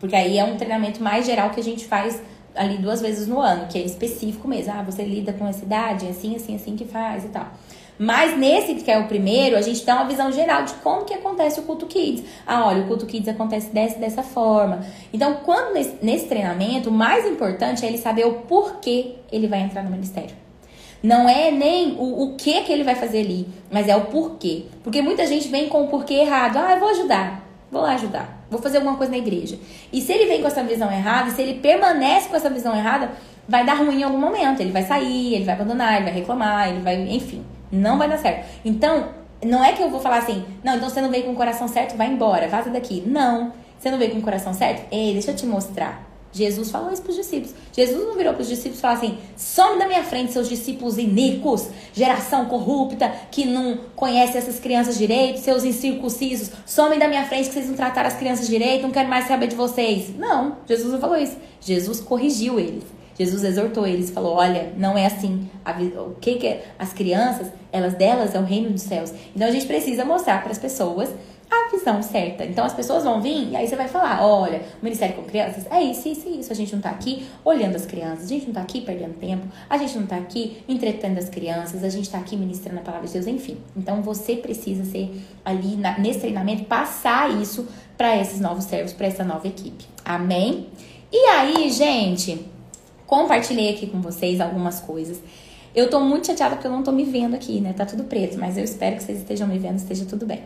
porque 0.00 0.16
aí 0.16 0.38
é 0.38 0.44
um 0.44 0.56
treinamento 0.56 1.02
mais 1.02 1.26
geral 1.26 1.50
que 1.50 1.60
a 1.60 1.62
gente 1.62 1.84
faz 1.84 2.20
ali 2.54 2.78
duas 2.78 3.00
vezes 3.00 3.26
no 3.26 3.40
ano, 3.40 3.66
que 3.68 3.78
é 3.78 3.82
específico 3.82 4.48
mesmo. 4.48 4.72
Ah, 4.72 4.82
você 4.82 5.04
lida 5.04 5.32
com 5.32 5.46
essa 5.46 5.64
idade, 5.64 6.06
assim, 6.06 6.36
assim, 6.36 6.54
assim 6.54 6.76
que 6.76 6.84
faz 6.84 7.24
e 7.24 7.28
tal. 7.28 7.46
Mas 8.02 8.36
nesse 8.36 8.74
que 8.74 8.90
é 8.90 8.98
o 8.98 9.06
primeiro, 9.06 9.56
a 9.56 9.62
gente 9.62 9.84
dá 9.84 9.94
uma 9.94 10.06
visão 10.06 10.32
geral 10.32 10.64
de 10.64 10.74
como 10.82 11.04
que 11.04 11.14
acontece 11.14 11.60
o 11.60 11.62
culto 11.62 11.86
kids. 11.86 12.24
Ah, 12.44 12.66
olha, 12.66 12.82
o 12.82 12.88
culto 12.88 13.06
kids 13.06 13.28
acontece 13.28 13.68
dessa 13.72 13.96
dessa 13.96 14.24
forma. 14.24 14.84
Então, 15.12 15.34
quando 15.44 15.72
nesse, 15.72 15.98
nesse 16.02 16.26
treinamento, 16.26 16.90
o 16.90 16.92
mais 16.92 17.24
importante 17.24 17.84
é 17.84 17.88
ele 17.88 17.98
saber 17.98 18.26
o 18.26 18.40
porquê 18.40 19.14
ele 19.30 19.46
vai 19.46 19.60
entrar 19.60 19.84
no 19.84 19.90
ministério. 19.90 20.34
Não 21.00 21.28
é 21.28 21.52
nem 21.52 21.92
o, 21.92 22.24
o 22.24 22.34
que 22.34 22.62
que 22.62 22.72
ele 22.72 22.82
vai 22.82 22.96
fazer 22.96 23.20
ali, 23.20 23.46
mas 23.70 23.86
é 23.86 23.94
o 23.94 24.06
porquê. 24.06 24.64
Porque 24.82 25.00
muita 25.00 25.24
gente 25.24 25.46
vem 25.46 25.68
com 25.68 25.84
o 25.84 25.86
porquê 25.86 26.14
errado. 26.14 26.56
Ah, 26.56 26.72
eu 26.72 26.80
vou 26.80 26.88
ajudar. 26.88 27.48
Vou 27.70 27.82
lá 27.82 27.92
ajudar. 27.92 28.44
vou 28.50 28.60
fazer 28.60 28.78
alguma 28.78 28.96
coisa 28.96 29.12
na 29.12 29.18
igreja. 29.18 29.56
E 29.92 30.00
se 30.00 30.12
ele 30.12 30.26
vem 30.26 30.40
com 30.40 30.48
essa 30.48 30.64
visão 30.64 30.90
errada, 30.90 31.30
se 31.30 31.40
ele 31.40 31.60
permanece 31.60 32.28
com 32.28 32.34
essa 32.34 32.50
visão 32.50 32.74
errada, 32.74 33.12
vai 33.48 33.64
dar 33.64 33.74
ruim 33.74 34.00
em 34.00 34.02
algum 34.02 34.18
momento. 34.18 34.58
Ele 34.58 34.72
vai 34.72 34.82
sair, 34.82 35.34
ele 35.34 35.44
vai 35.44 35.54
abandonar, 35.54 35.94
ele 35.94 36.04
vai 36.06 36.14
reclamar, 36.14 36.68
ele 36.68 36.80
vai, 36.80 37.00
enfim, 37.08 37.44
não 37.72 37.98
vai 37.98 38.08
dar 38.08 38.18
certo. 38.18 38.46
Então, 38.64 39.08
não 39.42 39.64
é 39.64 39.72
que 39.72 39.82
eu 39.82 39.90
vou 39.90 39.98
falar 39.98 40.18
assim, 40.18 40.44
não, 40.62 40.76
então 40.76 40.88
você 40.88 41.00
não 41.00 41.10
veio 41.10 41.24
com 41.24 41.32
o 41.32 41.36
coração 41.36 41.66
certo, 41.66 41.96
vai 41.96 42.08
embora, 42.08 42.46
vaza 42.46 42.70
daqui. 42.70 43.02
Não. 43.06 43.52
Você 43.78 43.90
não 43.90 43.98
veio 43.98 44.12
com 44.12 44.18
o 44.18 44.22
coração 44.22 44.54
certo? 44.54 44.86
Ei, 44.92 45.12
deixa 45.14 45.32
eu 45.32 45.36
te 45.36 45.46
mostrar. 45.46 46.12
Jesus 46.32 46.70
falou 46.70 46.90
isso 46.90 47.02
para 47.02 47.10
os 47.10 47.16
discípulos. 47.16 47.54
Jesus 47.72 48.06
não 48.06 48.16
virou 48.16 48.32
para 48.32 48.42
os 48.42 48.48
discípulos 48.48 48.78
e 48.78 48.80
falou 48.80 48.96
assim: 48.96 49.18
some 49.36 49.78
da 49.78 49.86
minha 49.86 50.02
frente, 50.02 50.32
seus 50.32 50.48
discípulos 50.48 50.96
iníquos, 50.96 51.68
geração 51.92 52.46
corrupta, 52.46 53.12
que 53.30 53.44
não 53.44 53.78
conhece 53.94 54.38
essas 54.38 54.58
crianças 54.58 54.96
direito, 54.96 55.40
seus 55.40 55.62
incircuncisos, 55.62 56.50
somem 56.64 56.98
da 56.98 57.06
minha 57.06 57.24
frente 57.26 57.48
que 57.48 57.54
vocês 57.54 57.68
não 57.68 57.76
trataram 57.76 58.08
as 58.08 58.16
crianças 58.16 58.46
direito, 58.46 58.82
não 58.82 58.90
quero 58.90 59.08
mais 59.08 59.26
saber 59.26 59.48
de 59.48 59.56
vocês. 59.56 60.16
Não, 60.16 60.56
Jesus 60.66 60.92
não 60.92 61.00
falou 61.00 61.16
isso. 61.16 61.36
Jesus 61.60 62.00
corrigiu 62.00 62.58
eles. 62.58 62.84
Jesus 63.22 63.44
exortou 63.44 63.86
eles 63.86 64.10
falou: 64.10 64.34
Olha, 64.34 64.72
não 64.76 64.98
é 64.98 65.06
assim. 65.06 65.48
O 65.96 66.14
que, 66.20 66.34
que 66.34 66.46
é? 66.46 66.64
As 66.78 66.92
crianças, 66.92 67.52
elas 67.70 67.94
delas 67.94 68.34
é 68.34 68.38
o 68.38 68.44
reino 68.44 68.70
dos 68.70 68.82
céus. 68.82 69.12
Então 69.34 69.46
a 69.46 69.50
gente 69.50 69.66
precisa 69.66 70.04
mostrar 70.04 70.42
para 70.42 70.50
as 70.50 70.58
pessoas 70.58 71.08
a 71.50 71.70
visão 71.70 72.02
certa. 72.02 72.44
Então 72.44 72.64
as 72.64 72.72
pessoas 72.72 73.04
vão 73.04 73.20
vir 73.20 73.50
e 73.50 73.56
aí 73.56 73.68
você 73.68 73.76
vai 73.76 73.86
falar: 73.86 74.24
olha, 74.26 74.62
o 74.80 74.84
Ministério 74.84 75.14
com 75.14 75.22
Crianças 75.22 75.66
é 75.70 75.82
isso, 75.82 76.08
isso 76.08 76.28
isso. 76.28 76.52
A 76.52 76.56
gente 76.56 76.74
não 76.74 76.82
tá 76.82 76.90
aqui 76.90 77.26
olhando 77.44 77.76
as 77.76 77.84
crianças, 77.84 78.24
a 78.24 78.28
gente 78.28 78.46
não 78.46 78.54
tá 78.54 78.62
aqui 78.62 78.80
perdendo 78.80 79.14
tempo, 79.18 79.46
a 79.68 79.76
gente 79.76 79.96
não 79.98 80.06
tá 80.06 80.16
aqui 80.16 80.62
entretendo 80.66 81.18
as 81.18 81.28
crianças, 81.28 81.84
a 81.84 81.88
gente 81.88 82.10
tá 82.10 82.18
aqui 82.18 82.36
ministrando 82.36 82.80
a 82.80 82.82
palavra 82.82 83.06
de 83.06 83.12
Deus, 83.12 83.26
enfim. 83.26 83.58
Então 83.76 84.02
você 84.02 84.36
precisa 84.36 84.84
ser 84.84 85.10
ali 85.44 85.76
na, 85.76 85.98
nesse 85.98 86.20
treinamento, 86.20 86.64
passar 86.64 87.30
isso 87.40 87.68
para 87.96 88.16
esses 88.16 88.40
novos 88.40 88.64
servos, 88.64 88.92
para 88.92 89.06
essa 89.06 89.22
nova 89.22 89.46
equipe. 89.46 89.84
Amém? 90.04 90.68
E 91.12 91.26
aí, 91.26 91.70
gente, 91.70 92.46
compartilhei 93.12 93.68
aqui 93.68 93.86
com 93.86 94.00
vocês 94.00 94.40
algumas 94.40 94.80
coisas. 94.80 95.20
Eu 95.74 95.90
tô 95.90 96.00
muito 96.00 96.28
chateada 96.28 96.54
porque 96.54 96.66
eu 96.66 96.70
não 96.70 96.82
tô 96.82 96.90
me 96.90 97.04
vendo 97.04 97.34
aqui, 97.34 97.60
né? 97.60 97.74
Tá 97.74 97.84
tudo 97.84 98.04
preto, 98.04 98.38
mas 98.38 98.56
eu 98.56 98.64
espero 98.64 98.96
que 98.96 99.02
vocês 99.02 99.18
estejam 99.18 99.46
me 99.46 99.58
vendo, 99.58 99.76
esteja 99.76 100.06
tudo 100.06 100.24
bem. 100.24 100.40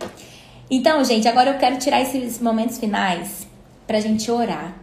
Então, 0.68 1.04
gente, 1.04 1.28
agora 1.28 1.50
eu 1.50 1.58
quero 1.58 1.78
tirar 1.78 2.00
esses 2.00 2.40
momentos 2.40 2.76
finais 2.78 3.46
pra 3.86 4.00
gente 4.00 4.28
orar. 4.32 4.76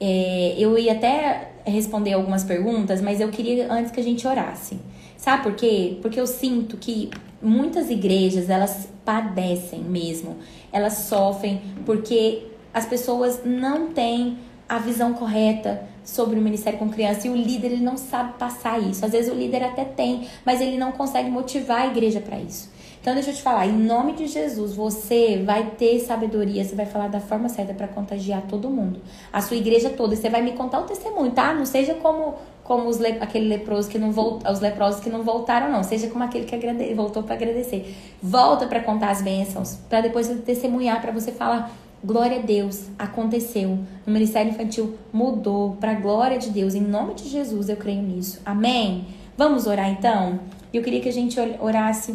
É, 0.00 0.56
eu 0.58 0.76
ia 0.76 0.90
até 0.90 1.52
responder 1.64 2.14
algumas 2.14 2.42
perguntas, 2.42 3.00
mas 3.00 3.20
eu 3.20 3.28
queria 3.28 3.72
antes 3.72 3.92
que 3.92 4.00
a 4.00 4.02
gente 4.02 4.26
orasse. 4.26 4.76
Sabe 5.16 5.44
por 5.44 5.54
quê? 5.54 5.98
Porque 6.02 6.18
eu 6.18 6.26
sinto 6.26 6.76
que 6.76 7.10
muitas 7.40 7.90
igrejas, 7.90 8.50
elas 8.50 8.88
padecem 9.04 9.82
mesmo. 9.82 10.38
Elas 10.72 10.94
sofrem 10.94 11.62
porque 11.86 12.42
as 12.72 12.86
pessoas 12.86 13.42
não 13.44 13.92
têm 13.92 14.36
a 14.68 14.78
visão 14.78 15.14
correta 15.14 15.93
sobre 16.04 16.38
o 16.38 16.42
ministério 16.42 16.78
com 16.78 16.88
criança 16.88 17.26
e 17.26 17.30
o 17.30 17.36
líder 17.36 17.72
ele 17.72 17.82
não 17.82 17.96
sabe 17.96 18.34
passar 18.38 18.80
isso. 18.80 19.04
Às 19.04 19.12
vezes 19.12 19.32
o 19.32 19.34
líder 19.34 19.62
até 19.64 19.84
tem, 19.84 20.28
mas 20.44 20.60
ele 20.60 20.76
não 20.76 20.92
consegue 20.92 21.30
motivar 21.30 21.82
a 21.82 21.86
igreja 21.86 22.20
para 22.20 22.38
isso. 22.38 22.72
Então, 23.00 23.12
deixa 23.12 23.32
eu 23.32 23.34
te 23.34 23.42
falar, 23.42 23.66
em 23.66 23.72
nome 23.72 24.14
de 24.14 24.26
Jesus, 24.26 24.74
você 24.74 25.42
vai 25.44 25.72
ter 25.76 26.00
sabedoria, 26.00 26.64
você 26.64 26.74
vai 26.74 26.86
falar 26.86 27.08
da 27.08 27.20
forma 27.20 27.50
certa 27.50 27.74
para 27.74 27.86
contagiar 27.86 28.40
todo 28.48 28.70
mundo, 28.70 28.98
a 29.30 29.42
sua 29.42 29.58
igreja 29.58 29.90
toda. 29.90 30.16
Você 30.16 30.30
vai 30.30 30.40
me 30.40 30.52
contar 30.52 30.80
o 30.80 30.84
testemunho, 30.84 31.30
tá? 31.30 31.52
Não 31.52 31.66
seja 31.66 31.92
como 31.94 32.34
como 32.64 32.88
os 32.88 32.96
le, 32.96 33.08
aquele 33.20 33.46
leproso 33.46 33.90
que 33.90 33.98
não 33.98 34.10
volta, 34.10 34.50
os 34.50 34.58
leprosos 34.58 35.02
que 35.02 35.10
não 35.10 35.22
voltaram 35.22 35.70
não, 35.70 35.82
seja 35.82 36.08
como 36.08 36.24
aquele 36.24 36.46
que 36.46 36.54
agrade, 36.54 36.94
voltou 36.94 37.22
para 37.22 37.34
agradecer. 37.34 37.94
Volta 38.22 38.66
para 38.66 38.80
contar 38.80 39.10
as 39.10 39.20
bênçãos, 39.20 39.76
para 39.88 40.00
depois 40.00 40.26
testemunhar, 40.46 41.00
para 41.02 41.12
você 41.12 41.30
falar 41.30 41.70
Glória 42.04 42.40
a 42.40 42.42
Deus, 42.42 42.84
aconteceu. 42.98 43.78
No 44.04 44.12
Ministério 44.12 44.52
Infantil 44.52 44.98
mudou 45.10 45.76
para 45.80 45.92
a 45.92 45.94
glória 45.94 46.36
de 46.36 46.50
Deus. 46.50 46.74
Em 46.74 46.82
nome 46.82 47.14
de 47.14 47.26
Jesus, 47.30 47.70
eu 47.70 47.78
creio 47.78 48.02
nisso. 48.02 48.42
Amém? 48.44 49.06
Vamos 49.38 49.66
orar 49.66 49.88
então? 49.88 50.38
Eu 50.70 50.82
queria 50.82 51.00
que 51.00 51.08
a 51.08 51.12
gente 51.12 51.40
orasse 51.58 52.14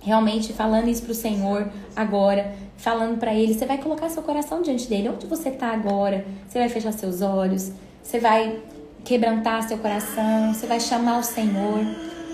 realmente 0.00 0.54
falando 0.54 0.88
isso 0.88 1.02
para 1.02 1.12
o 1.12 1.14
Senhor 1.14 1.68
agora, 1.94 2.54
falando 2.78 3.18
para 3.18 3.34
Ele. 3.34 3.52
Você 3.52 3.66
vai 3.66 3.76
colocar 3.76 4.08
seu 4.08 4.22
coração 4.22 4.62
diante 4.62 4.88
dele. 4.88 5.10
Onde 5.10 5.26
você 5.26 5.50
está 5.50 5.74
agora? 5.74 6.24
Você 6.48 6.58
vai 6.58 6.70
fechar 6.70 6.92
seus 6.92 7.20
olhos. 7.20 7.72
Você 8.02 8.18
vai 8.18 8.62
quebrantar 9.04 9.62
seu 9.68 9.76
coração. 9.76 10.54
Você 10.54 10.66
vai 10.66 10.80
chamar 10.80 11.18
o 11.18 11.22
Senhor. 11.22 11.80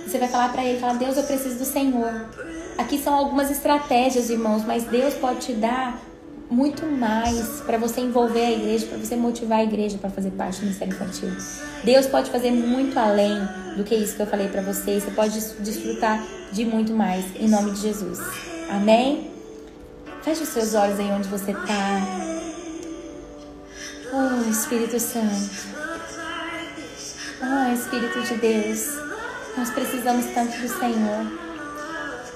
Você 0.06 0.16
vai 0.16 0.28
falar 0.28 0.52
para 0.52 0.64
Ele, 0.64 0.78
falar 0.78 0.94
Deus, 0.94 1.16
eu 1.16 1.24
preciso 1.24 1.58
do 1.58 1.64
Senhor. 1.64 2.28
Aqui 2.78 2.98
são 2.98 3.14
algumas 3.14 3.50
estratégias, 3.50 4.30
irmãos, 4.30 4.64
mas 4.64 4.84
Deus 4.84 5.14
pode 5.14 5.40
te 5.40 5.54
dar 5.54 6.11
muito 6.52 6.84
mais 6.84 7.62
para 7.62 7.78
você 7.78 8.02
envolver 8.02 8.44
a 8.44 8.52
igreja, 8.52 8.86
para 8.86 8.98
você 8.98 9.16
motivar 9.16 9.60
a 9.60 9.64
igreja 9.64 9.96
para 9.96 10.10
fazer 10.10 10.30
parte 10.32 10.58
do 10.58 10.64
ministério 10.64 10.94
infantil. 10.94 11.30
Deus 11.82 12.06
pode 12.06 12.30
fazer 12.30 12.50
muito 12.50 12.98
além 12.98 13.40
do 13.74 13.82
que 13.82 13.94
isso 13.94 14.14
que 14.14 14.22
eu 14.22 14.26
falei 14.26 14.48
para 14.48 14.60
você. 14.60 15.00
Você 15.00 15.10
pode 15.12 15.40
desfrutar 15.60 16.22
de 16.52 16.66
muito 16.66 16.92
mais 16.92 17.24
em 17.36 17.48
nome 17.48 17.70
de 17.70 17.80
Jesus. 17.80 18.18
Amém? 18.68 19.30
Feche 20.22 20.42
os 20.42 20.50
seus 20.50 20.74
olhos 20.74 21.00
aí 21.00 21.10
onde 21.10 21.26
você 21.28 21.52
está. 21.52 22.00
Oh, 24.12 24.50
Espírito 24.50 25.00
Santo. 25.00 25.50
Oh, 27.40 27.72
Espírito 27.72 28.20
de 28.20 28.34
Deus. 28.34 28.88
Nós 29.56 29.70
precisamos 29.70 30.26
tanto 30.34 30.58
do 30.58 30.68
Senhor. 30.68 31.32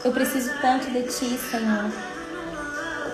Eu 0.02 0.12
preciso 0.12 0.50
tanto 0.62 0.90
de 0.90 1.02
Ti, 1.02 1.38
Senhor 1.50 2.15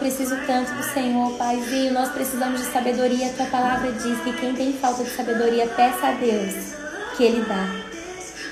preciso 0.03 0.37
tanto 0.49 0.75
do 0.75 0.83
Senhor, 0.83 1.33
Paizinho. 1.39 1.95
Nós 1.95 2.11
precisamos 2.11 2.61
de 2.61 2.67
sabedoria. 2.67 3.29
A 3.29 3.33
tua 3.35 3.47
palavra 3.47 3.93
diz 3.93 4.19
que 4.21 4.33
quem 4.33 4.53
tem 4.53 4.73
falta 4.73 5.05
de 5.05 5.11
sabedoria, 5.11 5.69
peça 5.69 6.09
a 6.09 6.13
Deus 6.13 6.75
que 7.17 7.23
Ele 7.23 7.45
dá. 7.45 7.69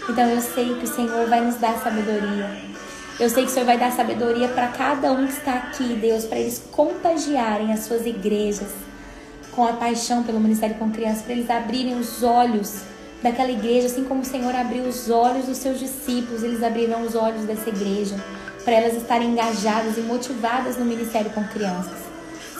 Então 0.09 0.31
eu 0.31 0.41
sei 0.41 0.77
que 0.77 0.85
o 0.85 0.89
Senhor 0.95 1.29
vai 1.29 1.41
nos 1.41 1.57
dar 1.57 1.77
sabedoria. 1.83 2.71
Eu 3.19 3.29
sei 3.29 3.45
que 3.45 3.51
o 3.51 3.53
Senhor 3.53 3.67
vai 3.67 3.77
dar 3.77 3.91
sabedoria 3.91 4.47
para 4.47 4.69
cada 4.69 5.11
um 5.11 5.27
que 5.27 5.33
está 5.33 5.55
aqui, 5.55 5.99
Deus, 6.01 6.25
para 6.25 6.39
eles 6.39 6.63
contagiarem 6.71 7.73
as 7.73 7.81
suas 7.81 8.07
igrejas 8.07 8.69
com 9.51 9.67
a 9.67 9.73
paixão 9.73 10.23
pelo 10.23 10.39
ministério 10.39 10.77
com 10.77 10.89
crianças, 10.91 11.23
para 11.23 11.33
eles 11.33 11.51
abrirem 11.51 11.99
os 11.99 12.23
olhos 12.23 12.83
daquela 13.21 13.51
igreja, 13.51 13.89
assim 13.89 14.05
como 14.05 14.21
o 14.21 14.25
Senhor 14.25 14.55
abriu 14.55 14.85
os 14.85 15.11
olhos 15.11 15.47
dos 15.47 15.59
seus 15.59 15.81
discípulos, 15.81 16.45
eles 16.45 16.63
abriram 16.63 17.03
os 17.03 17.17
olhos 17.17 17.45
dessa 17.45 17.69
igreja 17.69 18.15
para 18.65 18.75
elas 18.75 18.95
estarem 18.95 19.31
engajadas 19.31 19.97
e 19.97 20.01
motivadas 20.01 20.77
no 20.77 20.85
ministério 20.85 21.31
com 21.31 21.45
crianças. 21.45 21.99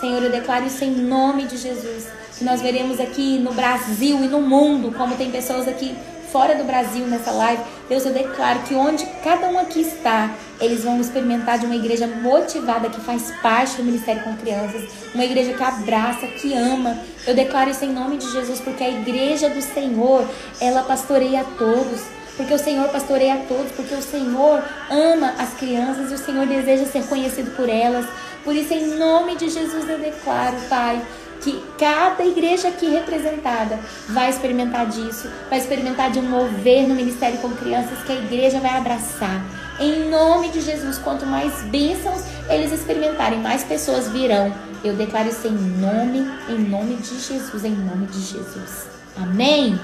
Senhor, 0.01 0.23
eu 0.23 0.31
declaro 0.31 0.67
isso 0.67 0.83
em 0.83 0.93
nome 0.93 1.45
de 1.45 1.57
Jesus. 1.57 2.07
Que 2.39 2.45
nós 2.45 2.63
veremos 2.63 2.99
aqui 2.99 3.39
no 3.39 3.53
Brasil 3.53 4.25
e 4.25 4.29
no 4.29 4.41
mundo, 4.41 4.97
como 4.97 5.15
tem 5.15 5.31
pessoas 5.31 5.69
aqui 5.69 5.95
fora 6.33 6.55
do 6.55 6.65
Brasil 6.65 7.07
nessa 7.07 7.31
live. 7.31 7.63
Deus, 7.89 8.07
eu 8.07 8.13
declaro 8.13 8.61
que 8.61 8.75
onde 8.75 9.05
cada 9.23 9.49
um 9.49 9.59
aqui 9.59 9.81
está, 9.81 10.31
eles 10.61 10.85
vão 10.85 11.01
experimentar 11.01 11.59
de 11.59 11.67
uma 11.67 11.77
igreja 11.77 12.07
motivada 12.07 12.89
que 12.89 13.01
faz 13.01 13.31
parte 13.43 13.77
do 13.77 13.85
ministério 13.85 14.23
com 14.23 14.37
crianças, 14.37 14.89
uma 15.15 15.25
igreja 15.25 15.53
que 15.53 15.63
abraça, 15.63 16.27
que 16.29 16.55
ama. 16.55 16.99
Eu 17.27 17.35
declaro 17.35 17.71
isso 17.71 17.85
em 17.85 17.93
nome 17.93 18.17
de 18.17 18.31
Jesus, 18.33 18.61
porque 18.61 18.83
a 18.83 18.89
igreja 18.89 19.51
do 19.51 19.61
Senhor, 19.61 20.27
ela 20.61 20.83
pastoreia 20.83 21.41
a 21.41 21.45
todos 21.45 22.01
porque 22.41 22.55
o 22.55 22.59
Senhor 22.59 22.89
pastoreia 22.89 23.35
a 23.35 23.39
todos, 23.39 23.71
porque 23.73 23.95
o 23.95 24.01
Senhor 24.01 24.65
ama 24.91 25.35
as 25.39 25.53
crianças 25.55 26.11
e 26.11 26.15
o 26.15 26.19
Senhor 26.19 26.47
deseja 26.47 26.87
ser 26.87 27.05
conhecido 27.05 27.51
por 27.51 27.69
elas. 27.69 28.07
Por 28.43 28.57
isso, 28.57 28.73
em 28.73 28.97
nome 28.97 29.37
de 29.37 29.51
Jesus, 29.51 29.87
eu 29.87 29.99
declaro, 29.99 30.57
Pai, 30.71 31.03
que 31.43 31.63
cada 31.79 32.25
igreja 32.25 32.69
aqui 32.69 32.89
representada 32.89 33.79
vai 34.09 34.31
experimentar 34.31 34.87
disso, 34.87 35.31
vai 35.51 35.59
experimentar 35.59 36.11
de 36.11 36.19
um 36.19 36.23
mover 36.23 36.89
no 36.89 36.95
ministério 36.95 37.39
com 37.41 37.51
crianças 37.51 38.03
que 38.05 38.13
a 38.13 38.17
igreja 38.17 38.59
vai 38.59 38.75
abraçar. 38.75 39.45
Em 39.79 40.09
nome 40.09 40.49
de 40.49 40.63
Jesus, 40.63 40.97
quanto 40.97 41.27
mais 41.27 41.63
bênçãos 41.65 42.23
eles 42.49 42.73
experimentarem, 42.73 43.39
mais 43.39 43.65
pessoas 43.65 44.09
virão. 44.09 44.51
Eu 44.83 44.95
declaro 44.95 45.29
isso 45.29 45.47
em 45.47 45.53
nome, 45.53 46.27
em 46.49 46.59
nome 46.59 46.97
de 46.97 47.21
Jesus, 47.21 47.65
em 47.65 47.75
nome 47.75 48.07
de 48.07 48.21
Jesus. 48.21 48.87
Amém? 49.15 49.79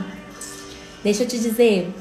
Deixa 1.04 1.22
eu 1.22 1.28
te 1.28 1.38
dizer, 1.38 1.94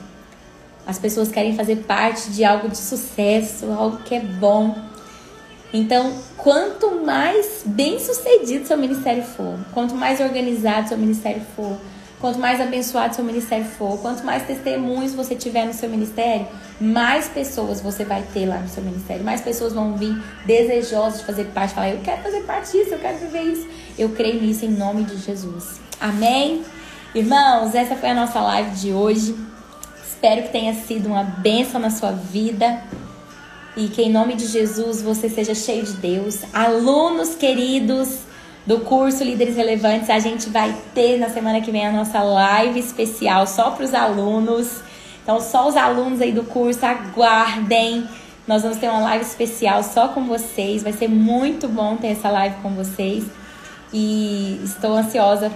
as 0.86 0.99
pessoas 0.99 1.29
querem 1.29 1.55
fazer 1.55 1.77
parte 1.77 2.29
de 2.29 2.43
algo 2.43 2.69
de 2.69 2.77
sucesso, 2.77 3.71
algo 3.71 3.97
que 4.03 4.15
é 4.15 4.19
bom. 4.19 4.75
Então, 5.73 6.13
quanto 6.38 7.03
mais 7.03 7.63
bem 7.65 7.99
sucedido 7.99 8.67
seu 8.67 8.77
ministério 8.77 9.23
for, 9.23 9.57
quanto 9.73 9.95
mais 9.95 10.21
organizado 10.21 10.88
seu 10.88 10.97
ministério 10.97 11.41
for, 11.55 11.77
quanto 12.21 12.39
mais 12.39 12.61
abençoado 12.61 13.15
seu 13.15 13.25
ministério 13.25 13.65
for, 13.65 13.99
quanto 13.99 14.23
mais 14.23 14.43
testemunhos 14.43 15.13
você 15.13 15.36
tiver 15.36 15.65
no 15.65 15.73
seu 15.73 15.89
ministério, 15.89 16.47
mais 16.79 17.27
pessoas 17.27 17.81
você 17.81 18.05
vai 18.05 18.23
ter 18.33 18.45
lá 18.45 18.59
no 18.59 18.69
seu 18.69 18.83
ministério, 18.83 19.23
mais 19.23 19.41
pessoas 19.41 19.73
vão 19.73 19.97
vir 19.97 20.15
desejosas 20.45 21.19
de 21.19 21.25
fazer 21.25 21.45
parte, 21.45 21.73
falar, 21.73 21.89
eu 21.89 21.99
quero 22.01 22.21
fazer 22.21 22.41
parte 22.43 22.71
disso, 22.71 22.93
eu 22.93 22.99
quero 22.99 23.17
viver 23.17 23.41
isso. 23.41 23.67
Eu 23.97 24.09
creio 24.09 24.41
nisso 24.41 24.65
em 24.65 24.71
nome 24.71 25.03
de 25.03 25.17
Jesus. 25.17 25.79
Amém? 25.99 26.63
Irmãos, 27.13 27.73
essa 27.73 27.95
foi 27.95 28.09
a 28.09 28.13
nossa 28.13 28.39
live 28.39 28.71
de 28.71 28.91
hoje. 28.91 29.36
Espero 30.26 30.41
que 30.41 30.49
tenha 30.49 30.73
sido 30.73 31.05
uma 31.05 31.21
bênção 31.21 31.80
na 31.80 31.91
sua 31.91 32.09
vida 32.11 32.82
e 33.78 33.88
que 33.89 34.01
em 34.01 34.11
nome 34.11 34.34
de 34.34 34.47
Jesus 34.47 34.99
você 34.99 35.30
seja 35.30 35.53
cheio 35.53 35.84
de 35.84 35.93
Deus. 35.97 36.39
Alunos 36.51 37.36
queridos, 37.36 38.21
do 38.65 38.80
curso 38.80 39.23
Líderes 39.23 39.55
Relevantes, 39.55 40.09
a 40.09 40.17
gente 40.17 40.49
vai 40.49 40.76
ter 40.95 41.19
na 41.19 41.30
semana 41.30 41.61
que 41.61 41.69
vem 41.69 41.86
a 41.86 41.91
nossa 41.91 42.23
live 42.23 42.80
especial 42.80 43.45
só 43.45 43.69
para 43.69 43.86
os 43.86 43.93
alunos. 43.93 44.82
Então, 45.21 45.39
só 45.39 45.67
os 45.67 45.78
alunos 45.78 46.19
aí 46.19 46.32
do 46.32 46.43
curso, 46.43 46.84
aguardem. 46.84 48.09
Nós 48.47 48.63
vamos 48.63 48.80
ter 48.80 48.89
uma 48.89 49.01
live 49.01 49.23
especial 49.23 49.84
só 49.84 50.07
com 50.07 50.26
vocês. 50.26 50.82
Vai 50.82 50.93
ser 50.93 51.07
muito 51.07 51.67
bom 51.67 51.97
ter 51.97 52.07
essa 52.07 52.32
live 52.32 52.55
com 52.63 52.71
vocês. 52.71 53.26
E 53.93 54.59
estou 54.63 54.97
ansiosa 54.97 55.51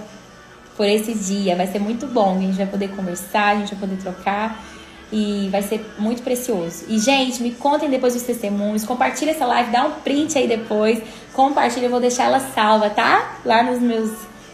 por 0.80 0.88
esse 0.88 1.13
dia. 1.13 1.57
Vai 1.57 1.67
ser 1.67 1.80
muito 1.80 2.07
bom. 2.07 2.38
A 2.38 2.39
gente 2.39 2.55
vai 2.55 2.65
poder 2.65 2.88
conversar, 2.95 3.49
a 3.49 3.55
gente 3.55 3.75
vai 3.75 3.82
poder 3.82 4.01
trocar 4.01 4.63
e 5.11 5.49
vai 5.51 5.61
ser 5.61 5.86
muito 5.99 6.21
precioso. 6.21 6.86
E, 6.88 6.97
gente, 6.99 7.43
me 7.43 7.51
contem 7.51 7.89
depois 7.89 8.15
os 8.15 8.21
testemunhos, 8.21 8.86
compartilha 8.86 9.32
essa 9.32 9.45
live, 9.45 9.71
dá 9.71 9.86
um 9.86 9.91
print 9.91 10.38
aí 10.38 10.47
depois, 10.47 11.01
compartilha, 11.34 11.88
eu 11.88 11.89
vou 11.89 11.99
deixar 11.99 12.25
ela 12.25 12.39
salva, 12.39 12.89
tá? 12.89 13.39
Lá 13.43 13.61
nos 13.61 13.80
meus, 13.80 14.09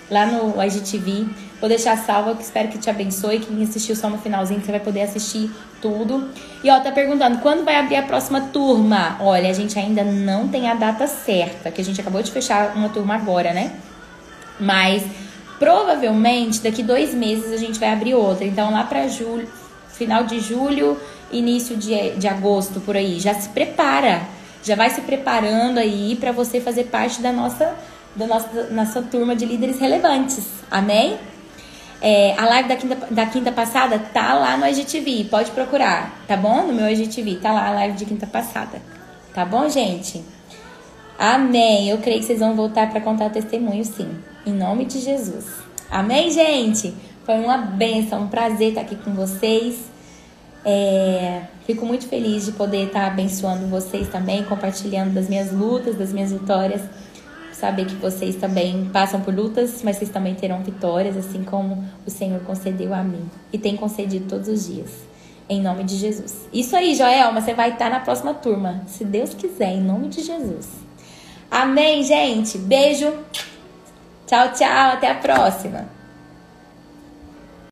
lá 0.10 0.26
no 0.26 0.60
IGTV, 0.64 1.28
vou 1.60 1.70
deixar 1.70 1.96
salva, 1.96 2.34
que 2.34 2.42
espero 2.42 2.70
que 2.70 2.80
te 2.80 2.90
abençoe, 2.90 3.40
quem 3.40 3.62
assistiu 3.62 3.96
só 3.96 4.10
no 4.10 4.18
finalzinho, 4.18 4.62
você 4.62 4.72
vai 4.72 4.80
poder 4.80 5.02
assistir 5.02 5.52
tudo. 5.80 6.32
E, 6.64 6.72
ó, 6.72 6.80
tá 6.80 6.92
perguntando, 6.92 7.38
quando 7.40 7.64
vai 7.64 7.76
abrir 7.76 7.98
a 7.98 8.04
próxima 8.04 8.42
turma? 8.42 9.18
Olha, 9.20 9.48
a 9.48 9.54
gente 9.54 9.78
ainda 9.78 10.04
não 10.04 10.48
tem 10.48 10.72
a 10.72 10.74
data 10.74 11.06
certa, 11.06 11.70
que 11.70 11.82
a 11.82 11.86
gente 11.86 12.02
acabou 12.02 12.24
de 12.24 12.32
fechar 12.32 12.76
uma 12.76 12.90
turma 12.90 13.14
agora, 13.14 13.54
né? 13.54 13.74
Mas, 14.60 15.04
provavelmente, 15.60 16.62
daqui 16.62 16.84
dois 16.84 17.14
meses 17.14 17.52
a 17.52 17.58
gente 17.58 17.80
vai 17.80 17.92
abrir 17.92 18.14
outra, 18.14 18.46
então 18.46 18.72
lá 18.72 18.84
pra 18.84 19.08
julho 19.08 19.48
final 19.96 20.24
de 20.24 20.40
julho, 20.40 21.00
início 21.32 21.76
de, 21.76 22.12
de 22.12 22.28
agosto, 22.28 22.80
por 22.82 22.96
aí. 22.96 23.20
Já 23.20 23.34
se 23.34 23.50
prepara, 23.50 24.22
já 24.64 24.76
vai 24.76 24.90
se 24.90 25.02
preparando 25.02 25.80
aí 25.80 26.16
para 26.20 26.32
você 26.32 26.62
fazer 26.62 26.86
parte 26.86 27.22
da 27.22 27.32
nossa, 27.32 27.74
da 28.16 28.28
nossa, 28.28 28.70
nossa 28.72 29.02
turma 29.02 29.36
de 29.36 29.46
líderes 29.46 29.80
relevantes. 29.80 30.46
Amém? 30.70 31.18
É, 32.02 32.36
a 32.38 32.46
live 32.46 32.70
da 32.70 32.76
quinta, 32.76 33.08
da 33.10 33.26
quinta 33.26 33.52
passada 33.52 33.98
tá 33.98 34.34
lá 34.34 34.58
no 34.58 34.68
IGTV, 34.68 35.28
pode 35.30 35.52
procurar, 35.52 36.14
tá 36.28 36.36
bom? 36.36 36.68
No 36.68 36.74
meu 36.74 36.90
IGTV, 36.90 37.38
tá 37.38 37.52
lá 37.52 37.68
a 37.68 37.72
live 37.72 37.98
de 37.98 38.06
quinta 38.06 38.28
passada. 38.28 38.82
Tá 39.34 39.46
bom, 39.46 39.68
gente? 39.70 40.24
Amém. 41.18 41.90
Eu 41.90 42.00
creio 42.00 42.20
que 42.20 42.26
vocês 42.26 42.40
vão 42.40 42.56
voltar 42.56 42.90
para 42.90 43.00
contar 43.00 43.28
o 43.28 43.30
testemunho, 43.30 43.84
sim. 43.86 44.10
Em 44.46 44.54
nome 44.54 44.86
de 44.86 45.00
Jesus. 45.00 45.46
Amém, 45.90 46.30
gente? 46.30 46.94
Foi 47.26 47.36
uma 47.36 47.58
benção, 47.58 48.24
um 48.24 48.28
prazer 48.28 48.70
estar 48.70 48.82
aqui 48.82 48.96
com 48.98 49.14
vocês. 49.14 49.92
É, 50.64 51.44
fico 51.66 51.86
muito 51.86 52.08
feliz 52.08 52.46
de 52.46 52.52
poder 52.52 52.88
estar 52.88 53.08
abençoando 53.08 53.68
vocês 53.68 54.10
também, 54.10 54.44
compartilhando 54.44 55.14
das 55.14 55.30
minhas 55.30 55.52
lutas, 55.52 55.96
das 55.96 56.12
minhas 56.12 56.32
vitórias. 56.32 56.82
Saber 57.54 57.86
que 57.86 57.96
vocês 57.96 58.36
também 58.36 58.90
passam 58.92 59.22
por 59.22 59.34
lutas, 59.34 59.82
mas 59.84 59.96
vocês 59.96 60.10
também 60.10 60.36
terão 60.36 60.62
vitórias, 60.62 61.16
assim 61.16 61.44
como 61.44 61.84
o 62.06 62.12
Senhor 62.12 62.42
concedeu 62.42 62.94
a 62.94 63.02
mim 63.02 63.30
e 63.54 63.58
tem 63.58 63.78
concedido 63.78 64.28
todos 64.28 64.50
os 64.50 64.68
dias. 64.68 64.92
Em 65.48 65.62
nome 65.62 65.84
de 65.86 65.96
Jesus. 65.96 66.48
Isso 66.52 66.76
aí, 66.76 66.94
Joelma, 66.94 67.40
você 67.40 67.54
vai 67.54 67.72
estar 67.72 67.90
na 67.90 68.02
próxima 68.02 68.34
turma, 68.34 68.84
se 68.88 69.06
Deus 69.06 69.34
quiser, 69.34 69.72
em 69.72 69.82
nome 69.82 70.10
de 70.10 70.22
Jesus. 70.22 70.85
Amém, 71.50 72.04
gente. 72.04 72.58
Beijo. 72.58 73.12
Tchau, 74.28 74.52
tchau. 74.54 74.92
Até 74.94 75.12
a 75.12 75.16
próxima. 75.16 75.95